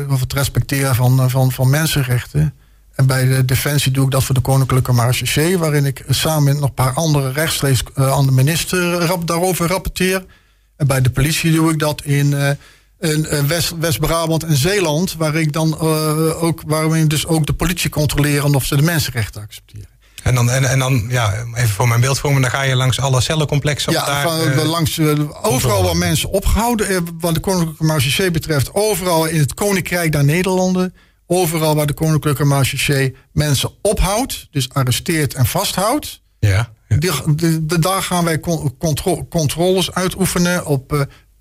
over 0.08 0.20
het 0.20 0.32
respecteren 0.32 0.94
van, 0.94 1.30
van, 1.30 1.52
van 1.52 1.70
mensenrechten. 1.70 2.54
En 2.98 3.06
bij 3.06 3.24
de 3.26 3.44
Defensie 3.44 3.92
doe 3.92 4.04
ik 4.04 4.10
dat 4.10 4.24
voor 4.24 4.34
de 4.34 4.40
Koninklijke 4.40 4.92
Marechaussee, 4.92 5.58
waarin 5.58 5.84
ik 5.84 6.04
samen 6.08 6.44
met 6.44 6.58
nog 6.58 6.68
een 6.68 6.74
paar 6.74 6.92
andere 6.92 7.32
rechtstreeks 7.32 7.82
aan 7.94 8.26
de 8.26 8.32
minister 8.32 8.92
rap, 8.92 9.26
daarover 9.26 9.66
rapporteer. 9.66 10.24
En 10.76 10.86
bij 10.86 11.00
de 11.00 11.10
politie 11.10 11.52
doe 11.52 11.72
ik 11.72 11.78
dat 11.78 12.02
in 12.04 12.56
in 13.00 13.46
West, 13.46 13.74
West-Brabant 13.78 14.42
en 14.44 14.56
Zeeland, 14.56 15.14
waar 15.14 15.34
ik 15.34 15.52
dan 15.52 15.78
uh, 15.82 16.42
ook, 16.42 16.62
waar 16.66 16.90
we 16.90 17.06
dus 17.06 17.26
ook 17.26 17.46
de 17.46 17.52
politie 17.52 17.90
controleren 17.90 18.54
of 18.54 18.64
ze 18.64 18.76
de 18.76 18.82
mensenrechten 18.82 19.42
accepteren. 19.42 19.88
En 20.22 20.34
dan, 20.34 20.50
en, 20.50 20.64
en 20.64 20.78
dan, 20.78 21.06
ja, 21.08 21.34
even 21.54 21.68
voor 21.68 21.88
mijn 21.88 22.00
beeldvorming, 22.00 22.42
dan 22.42 22.50
ga 22.50 22.62
je 22.62 22.76
langs 22.76 23.00
alle 23.00 23.20
cellencomplexen. 23.20 23.92
Ja, 23.92 24.06
daar, 24.06 24.22
van, 24.22 24.40
uh, 24.40 24.64
langs 24.64 24.98
uh, 24.98 25.14
overal 25.42 25.82
waar 25.82 25.96
mensen 25.96 26.30
opgehouden, 26.30 27.06
wat 27.20 27.34
de 27.34 27.40
Koninklijke 27.40 27.84
Marechaussee 27.84 28.30
betreft, 28.30 28.74
overal 28.74 29.26
in 29.26 29.38
het 29.38 29.54
Koninkrijk 29.54 30.12
der 30.12 30.24
Nederlanden, 30.24 30.94
overal 31.30 31.74
waar 31.74 31.86
de 31.86 31.92
Koninklijke 31.92 32.44
Marechaussee 32.44 33.16
mensen 33.32 33.70
ophoudt, 33.82 34.48
dus 34.50 34.68
arresteert 34.68 35.34
en 35.34 35.46
vasthoudt. 35.46 36.22
Ja. 36.38 36.72
ja. 36.88 36.96
Die, 36.96 37.10
de, 37.66 37.78
daar 37.78 38.02
gaan 38.02 38.24
wij 38.24 38.40
contro 38.78 39.26
controles 39.30 39.92
uitoefenen 39.92 40.66
op 40.66 40.92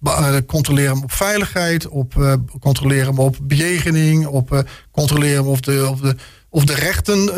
uh, 0.04 0.38
controleren 0.46 1.04
op 1.04 1.12
veiligheid, 1.12 1.88
op 1.88 2.14
uh, 2.18 2.34
controleren 2.60 3.18
op 3.18 3.38
bejegening, 3.42 4.26
op 4.26 4.54
uh, 4.54 4.60
controleren 4.92 5.46
of 5.46 5.60
de, 5.60 5.88
of 5.90 6.00
de, 6.00 6.16
of 6.50 6.66
de 6.66 6.76
rechten, 6.76 7.32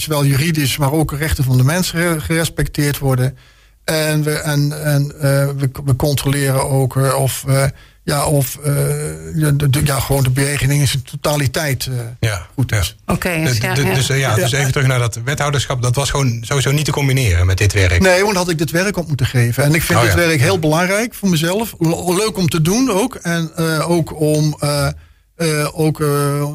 zowel 0.00 0.24
juridisch, 0.24 0.76
maar 0.76 0.92
ook 0.92 1.12
rechten 1.12 1.44
van 1.44 1.56
de 1.56 1.64
mensen 1.64 2.22
gerespecteerd 2.22 2.98
worden. 2.98 3.36
En 3.84 4.22
we, 4.22 4.32
en, 4.32 4.84
en, 4.84 5.06
we, 5.56 5.70
we, 5.84 5.96
controleren 5.96 6.68
ook 6.68 6.96
of 6.96 7.44
ja, 8.04 8.26
of 8.26 8.58
uh, 8.58 8.64
de, 8.64 9.70
de, 9.70 9.80
ja, 9.84 10.00
gewoon 10.00 10.22
de 10.22 10.30
berekening 10.30 10.80
in 10.80 10.88
zijn 10.88 11.02
totaliteit 11.02 11.86
uh, 11.86 11.94
ja, 12.20 12.46
goed 12.54 12.72
is. 12.72 12.96
Ja. 13.06 13.12
Oké. 13.14 13.28
Okay, 13.28 13.44
dus, 13.44 13.58
ja, 13.58 13.74
dus, 13.74 14.06
ja, 14.06 14.34
dus 14.34 14.52
even 14.52 14.72
terug 14.72 14.86
naar 14.86 14.98
dat 14.98 15.20
wethouderschap. 15.24 15.82
Dat 15.82 15.94
was 15.94 16.10
gewoon 16.10 16.38
sowieso 16.40 16.70
niet 16.70 16.84
te 16.84 16.90
combineren 16.90 17.46
met 17.46 17.58
dit 17.58 17.72
werk. 17.72 18.00
Nee, 18.00 18.24
want 18.24 18.36
had 18.36 18.48
ik 18.48 18.58
dit 18.58 18.70
werk 18.70 18.96
op 18.96 19.08
moeten 19.08 19.26
geven. 19.26 19.64
En 19.64 19.74
ik 19.74 19.82
vind 19.82 19.98
oh, 19.98 20.04
dit 20.04 20.14
werk 20.14 20.40
heel 20.40 20.58
belangrijk 20.58 21.14
voor 21.14 21.28
mezelf. 21.28 21.74
Leuk 22.06 22.36
om 22.36 22.48
te 22.48 22.62
doen 22.62 22.90
ook. 22.90 23.14
En 23.14 23.52
uh, 23.58 23.90
ook 23.90 24.20
om, 24.20 24.56
ook, 25.72 26.04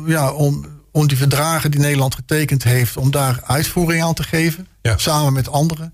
ja, 0.06 0.32
om, 0.32 0.66
om 0.92 1.08
die 1.08 1.18
verdragen 1.18 1.72
die 1.72 1.80
Nederland 1.80 2.16
getekend 2.16 2.64
heeft, 2.64 2.98
om 2.98 3.12
daar 3.12 3.40
uitvoering 3.46 4.04
aan 4.04 4.14
te 4.14 4.24
geven. 4.24 4.68
Samen 4.96 5.34
met 5.34 5.52
anderen. 5.52 5.94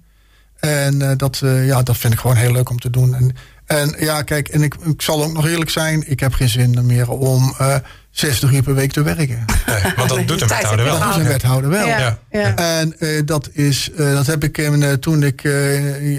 En 0.60 1.18
dat, 1.18 1.42
ja, 1.44 1.84
dat 1.84 1.98
vind 1.98 2.14
ik 2.14 2.20
gewoon 2.20 2.36
heel 2.36 2.52
leuk 2.52 2.70
om 2.70 2.80
te 2.80 2.90
doen. 2.90 3.16
En 3.16 3.36
en 3.80 3.96
ja, 4.00 4.22
kijk, 4.22 4.48
en 4.48 4.62
ik, 4.62 4.76
ik 4.84 5.02
zal 5.02 5.24
ook 5.24 5.34
nog 5.34 5.48
eerlijk 5.48 5.70
zijn, 5.70 6.10
ik 6.10 6.20
heb 6.20 6.34
geen 6.34 6.50
zin 6.50 6.86
meer 6.86 7.10
om 7.10 7.56
uh, 7.62 7.76
eh, 7.76 7.82
60 8.12 8.52
uur 8.52 8.64
per 8.64 8.76
week 8.76 8.92
te 8.92 9.04
werken. 9.04 9.46
Nee, 9.66 9.94
want 9.96 10.10
dat 10.10 10.28
doet 10.28 10.42
een 10.42 10.48
wethouder 10.48 10.86
wel. 10.86 11.00
Dat 11.00 11.08
doet 11.08 11.22
een 11.22 11.28
wethouder 11.28 11.70
wel. 11.70 11.88
Ja. 11.88 12.20
ja. 12.32 12.56
En 12.56 12.96
uh, 13.00 13.22
dat 13.26 13.50
is, 13.52 13.90
uh, 13.98 14.14
dat 14.14 14.26
heb 14.26 14.44
ik 14.44 14.58
uh, 14.58 14.94
toen 14.94 15.24
ik, 15.24 15.44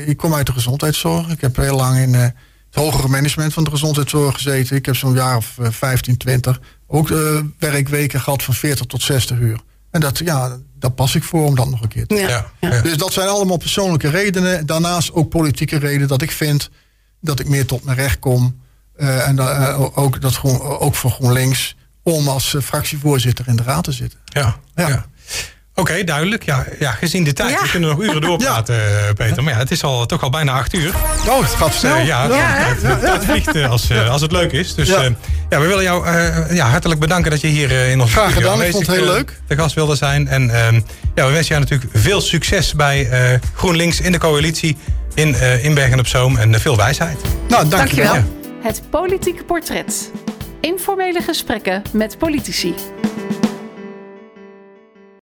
ik 0.06 0.16
kom 0.16 0.34
uit 0.34 0.46
de 0.46 0.52
gezondheidszorg. 0.52 1.28
Ik 1.28 1.40
heb 1.40 1.56
heel 1.56 1.76
lang 1.76 1.98
in 1.98 2.14
het 2.14 2.34
hogere 2.70 3.08
management 3.08 3.52
van 3.52 3.64
de 3.64 3.70
gezondheidszorg 3.70 4.34
gezeten. 4.34 4.76
Ik 4.76 4.86
heb 4.86 4.96
zo'n 4.96 5.14
jaar 5.14 5.36
of 5.36 5.56
15, 5.60 6.16
20 6.16 6.60
ook 6.86 7.08
werkweken 7.58 8.20
gehad 8.20 8.42
van 8.42 8.54
40 8.54 8.86
tot 8.86 9.02
60 9.02 9.38
uur. 9.38 9.60
En 9.90 10.00
dat, 10.00 10.18
ja, 10.18 10.56
daar 10.78 10.90
pas 10.90 11.14
ik 11.14 11.22
voor 11.22 11.46
om 11.46 11.54
dat 11.54 11.70
nog 11.70 11.82
een 11.82 11.88
keer 11.88 12.06
te 12.06 12.14
doen. 12.14 12.26
Ja. 12.60 12.80
Dus 12.82 12.96
dat 12.96 13.12
zijn 13.12 13.28
allemaal 13.28 13.56
persoonlijke 13.56 14.10
redenen. 14.10 14.66
Daarnaast 14.66 15.12
ook 15.12 15.28
politieke 15.28 15.78
redenen 15.78 16.08
dat 16.08 16.22
ik 16.22 16.30
vind 16.30 16.70
dat 17.24 17.40
ik 17.40 17.48
meer 17.48 17.66
tot 17.66 17.84
mijn 17.84 17.96
recht 17.96 18.18
kom. 18.18 18.62
Uh, 18.96 19.28
en 19.28 19.36
uh, 19.36 19.98
ook, 19.98 20.20
dat 20.20 20.34
gewoon, 20.34 20.60
ook 20.60 20.94
voor 20.94 21.10
GroenLinks 21.10 21.76
om 22.02 22.28
als 22.28 22.54
uh, 22.54 22.62
fractievoorzitter 22.62 23.48
in 23.48 23.56
de 23.56 23.62
raad 23.62 23.84
te 23.84 23.92
zitten. 23.92 24.18
Ja, 24.24 24.56
ja. 24.74 24.88
ja. 24.88 25.04
Oké, 25.76 26.04
duidelijk. 26.04 26.44
Ja, 26.44 26.66
ja, 26.78 26.92
gezien 26.92 27.24
de 27.24 27.32
tijd. 27.32 27.60
We 27.60 27.68
kunnen 27.68 27.88
nog 27.88 28.02
uren 28.02 28.20
doorpraten, 28.28 28.74
ja. 28.74 29.12
Peter. 29.12 29.42
Maar 29.42 29.52
ja, 29.52 29.58
het 29.58 29.70
is 29.70 29.82
al, 29.82 30.06
toch 30.06 30.22
al 30.22 30.30
bijna 30.30 30.52
acht 30.52 30.74
uur. 30.74 30.94
Oh, 31.28 31.40
het 31.40 31.50
gaat 31.50 31.74
snel. 31.74 31.96
Uh, 31.96 32.06
ja, 32.06 32.28
het, 32.30 33.24
vliegt 33.24 33.56
als, 33.56 33.90
als 33.92 34.20
het 34.20 34.32
leuk 34.32 34.52
is. 34.52 34.74
Dus 34.74 34.88
ja, 34.88 35.04
uh, 35.04 35.10
ja 35.48 35.60
we 35.60 35.66
willen 35.66 35.82
jou 35.82 36.10
ja, 36.54 36.68
hartelijk 36.68 37.00
bedanken 37.00 37.30
dat 37.30 37.40
je 37.40 37.46
hier 37.46 37.70
in 37.70 38.00
ons 38.00 38.12
Graag 38.12 38.32
gedaan, 38.32 38.62
ik 38.62 38.70
vond 38.70 38.86
het 38.86 38.96
heel 38.96 39.06
leuk. 39.06 39.40
De 39.46 39.56
gast 39.56 39.74
wilde 39.74 39.96
zijn. 39.96 40.28
En 40.28 40.50
ehm, 40.50 40.80
ja, 41.14 41.26
we 41.26 41.32
wensen 41.32 41.54
jou 41.54 41.60
natuurlijk 41.60 41.90
veel 41.92 42.20
succes 42.20 42.74
bij 42.74 43.08
GroenLinks 43.54 44.00
in 44.00 44.12
de 44.12 44.18
coalitie 44.18 44.76
in, 45.14 45.28
uh, 45.28 45.64
in 45.64 45.74
Bergen 45.74 45.98
op 45.98 46.06
Zoom 46.06 46.36
en 46.36 46.60
veel 46.60 46.76
wijsheid. 46.76 47.20
Nou, 47.48 47.68
dankjewel. 47.68 48.12
dankjewel. 48.12 48.42
Het 48.62 48.82
politieke 48.90 49.44
portret. 49.44 50.10
Informele 50.60 51.20
gesprekken 51.20 51.82
met 51.92 52.18
politici. 52.18 52.74